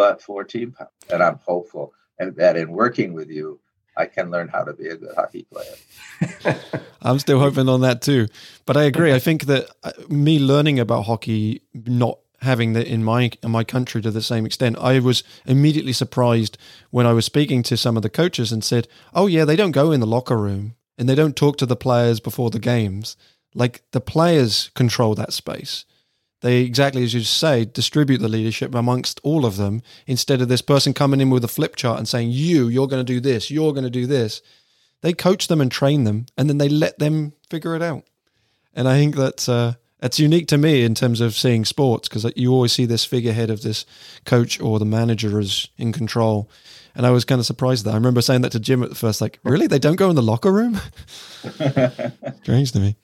but 0.00 0.22
14 0.22 0.72
pounds. 0.72 0.90
And 1.12 1.22
I'm 1.22 1.38
hopeful 1.44 1.92
and 2.18 2.34
that 2.36 2.56
in 2.56 2.72
working 2.72 3.12
with 3.12 3.28
you, 3.28 3.60
I 3.98 4.06
can 4.06 4.30
learn 4.30 4.48
how 4.48 4.64
to 4.64 4.72
be 4.72 4.88
a 4.88 4.96
good 4.96 5.14
hockey 5.14 5.46
player. 5.52 6.56
I'm 7.02 7.18
still 7.18 7.38
hoping 7.38 7.68
on 7.68 7.82
that 7.82 8.00
too. 8.00 8.28
But 8.64 8.78
I 8.78 8.84
agree. 8.84 9.12
I 9.12 9.18
think 9.18 9.44
that 9.44 9.68
uh, 9.82 9.92
me 10.08 10.38
learning 10.38 10.80
about 10.80 11.02
hockey, 11.02 11.60
not 11.74 12.18
having 12.40 12.72
that 12.72 12.86
in 12.86 13.04
my 13.04 13.30
in 13.42 13.50
my 13.50 13.62
country 13.62 14.00
to 14.00 14.10
the 14.10 14.22
same 14.22 14.46
extent, 14.46 14.78
I 14.78 15.00
was 15.00 15.22
immediately 15.44 15.92
surprised 15.92 16.56
when 16.88 17.06
I 17.06 17.12
was 17.12 17.26
speaking 17.26 17.62
to 17.64 17.76
some 17.76 17.98
of 17.98 18.02
the 18.02 18.08
coaches 18.08 18.52
and 18.52 18.64
said, 18.64 18.88
"Oh 19.12 19.26
yeah, 19.26 19.44
they 19.44 19.56
don't 19.56 19.72
go 19.72 19.92
in 19.92 20.00
the 20.00 20.06
locker 20.06 20.38
room 20.38 20.76
and 20.96 21.10
they 21.10 21.14
don't 21.14 21.36
talk 21.36 21.58
to 21.58 21.66
the 21.66 21.76
players 21.76 22.20
before 22.20 22.48
the 22.48 22.58
games. 22.58 23.18
Like 23.54 23.82
the 23.90 24.00
players 24.00 24.70
control 24.74 25.14
that 25.16 25.34
space." 25.34 25.84
They 26.40 26.62
exactly 26.62 27.02
as 27.02 27.12
you 27.12 27.22
say 27.22 27.64
distribute 27.64 28.18
the 28.18 28.28
leadership 28.28 28.74
amongst 28.74 29.20
all 29.22 29.44
of 29.44 29.56
them 29.56 29.82
instead 30.06 30.40
of 30.40 30.48
this 30.48 30.62
person 30.62 30.94
coming 30.94 31.20
in 31.20 31.30
with 31.30 31.44
a 31.44 31.48
flip 31.48 31.76
chart 31.76 31.98
and 31.98 32.08
saying 32.08 32.30
you 32.30 32.68
you're 32.68 32.88
going 32.88 33.04
to 33.04 33.12
do 33.12 33.20
this 33.20 33.50
you're 33.50 33.72
going 33.72 33.84
to 33.84 33.90
do 33.90 34.06
this. 34.06 34.42
They 35.02 35.12
coach 35.12 35.48
them 35.48 35.60
and 35.60 35.70
train 35.70 36.04
them 36.04 36.26
and 36.36 36.48
then 36.48 36.58
they 36.58 36.68
let 36.68 36.98
them 36.98 37.32
figure 37.48 37.74
it 37.76 37.82
out. 37.82 38.04
And 38.74 38.88
I 38.88 38.96
think 38.96 39.16
that's 39.16 39.48
uh, 39.48 39.74
it's 40.02 40.18
unique 40.18 40.48
to 40.48 40.58
me 40.58 40.84
in 40.84 40.94
terms 40.94 41.20
of 41.20 41.34
seeing 41.34 41.64
sports 41.64 42.08
because 42.08 42.30
you 42.36 42.52
always 42.52 42.72
see 42.72 42.86
this 42.86 43.04
figurehead 43.04 43.50
of 43.50 43.62
this 43.62 43.84
coach 44.24 44.60
or 44.60 44.78
the 44.78 44.86
manager 44.86 45.38
is 45.38 45.68
in 45.76 45.92
control. 45.92 46.50
And 46.94 47.06
I 47.06 47.10
was 47.10 47.24
kind 47.24 47.38
of 47.38 47.46
surprised 47.46 47.84
that 47.84 47.92
I 47.92 47.94
remember 47.94 48.22
saying 48.22 48.40
that 48.42 48.52
to 48.52 48.60
Jim 48.60 48.82
at 48.82 48.88
the 48.88 48.94
first, 48.94 49.20
like, 49.20 49.38
really? 49.44 49.66
They 49.66 49.78
don't 49.78 49.96
go 49.96 50.10
in 50.10 50.16
the 50.16 50.22
locker 50.22 50.52
room? 50.52 50.80
Strange 52.42 52.72
to 52.72 52.80
me. 52.80 52.96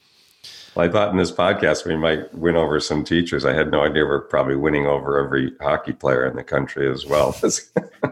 Well, 0.77 0.87
I 0.87 0.93
thought 0.93 1.11
in 1.11 1.16
this 1.16 1.33
podcast 1.33 1.87
we 1.87 1.97
might 1.97 2.33
win 2.35 2.55
over 2.55 2.79
some 2.81 3.03
teachers. 3.03 3.47
I 3.47 3.55
had 3.55 3.70
no 3.70 3.83
idea 3.83 4.05
we're 4.05 4.20
probably 4.20 4.57
winning 4.57 4.87
over 4.87 5.18
every 5.18 5.55
hockey 5.59 5.95
player 5.95 6.27
in 6.27 6.37
the 6.37 6.45
country 6.45 6.93
as 6.93 7.07
well. 7.07 7.35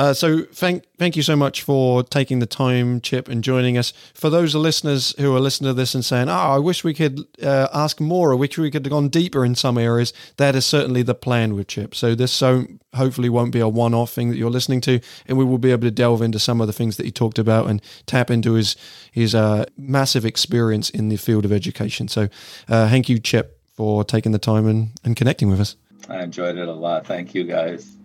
Uh, 0.00 0.14
so 0.14 0.44
thank 0.44 0.82
thank 0.96 1.14
you 1.14 1.22
so 1.22 1.36
much 1.36 1.60
for 1.60 2.02
taking 2.02 2.38
the 2.38 2.46
time, 2.46 3.02
Chip, 3.02 3.28
and 3.28 3.44
joining 3.44 3.76
us. 3.76 3.92
For 4.14 4.30
those 4.30 4.54
listeners 4.54 5.14
who 5.18 5.36
are 5.36 5.40
listening 5.40 5.68
to 5.68 5.74
this 5.74 5.94
and 5.94 6.02
saying, 6.02 6.30
"Oh, 6.30 6.32
I 6.32 6.56
wish 6.56 6.82
we 6.82 6.94
could 6.94 7.20
uh, 7.42 7.68
ask 7.74 8.00
more. 8.00 8.32
or 8.32 8.36
wish 8.36 8.56
we 8.56 8.70
could 8.70 8.86
have 8.86 8.90
gone 8.90 9.10
deeper 9.10 9.44
in 9.44 9.54
some 9.54 9.76
areas," 9.76 10.14
that 10.38 10.54
is 10.54 10.64
certainly 10.64 11.02
the 11.02 11.14
plan 11.14 11.54
with 11.54 11.66
Chip. 11.66 11.94
So 11.94 12.14
this 12.14 12.32
so 12.32 12.64
hopefully 12.94 13.28
won't 13.28 13.52
be 13.52 13.60
a 13.60 13.68
one-off 13.68 14.10
thing 14.10 14.30
that 14.30 14.38
you're 14.38 14.50
listening 14.50 14.80
to, 14.82 15.00
and 15.26 15.36
we 15.36 15.44
will 15.44 15.58
be 15.58 15.70
able 15.70 15.82
to 15.82 15.90
delve 15.90 16.22
into 16.22 16.38
some 16.38 16.62
of 16.62 16.66
the 16.66 16.72
things 16.72 16.96
that 16.96 17.04
he 17.04 17.12
talked 17.12 17.38
about 17.38 17.66
and 17.66 17.82
tap 18.06 18.30
into 18.30 18.54
his 18.54 18.76
his 19.12 19.34
uh, 19.34 19.66
massive 19.76 20.24
experience 20.24 20.88
in 20.88 21.10
the 21.10 21.16
field 21.16 21.44
of 21.44 21.52
education. 21.52 22.08
So 22.08 22.30
uh, 22.70 22.88
thank 22.88 23.10
you, 23.10 23.18
Chip, 23.18 23.60
for 23.74 24.02
taking 24.02 24.32
the 24.32 24.38
time 24.38 24.66
and, 24.66 24.92
and 25.04 25.14
connecting 25.14 25.50
with 25.50 25.60
us. 25.60 25.76
I 26.08 26.22
enjoyed 26.22 26.56
it 26.56 26.68
a 26.68 26.72
lot. 26.72 27.06
Thank 27.06 27.34
you, 27.34 27.44
guys. 27.44 27.98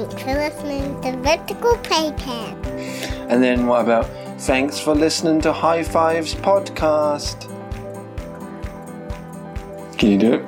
Thanks 0.00 0.22
for 0.22 0.32
listening 0.32 1.02
to 1.02 1.12
Vertical 1.18 1.76
Playtime. 1.76 2.64
And 3.28 3.42
then 3.42 3.66
what 3.66 3.82
about 3.82 4.08
thanks 4.40 4.80
for 4.80 4.94
listening 4.94 5.42
to 5.42 5.52
High 5.52 5.82
Fives 5.82 6.34
podcast? 6.34 7.46
Can 9.98 10.12
you 10.12 10.18
do 10.18 10.32
it? 10.34 10.44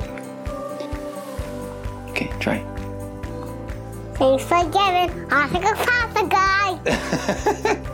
Okay, 2.12 2.32
try. 2.40 2.64
Thanks 4.14 4.42
for 4.44 4.64
giving 4.72 5.30
Oscar 5.30 5.74
Papa 5.84 6.28
Guy. 6.28 7.88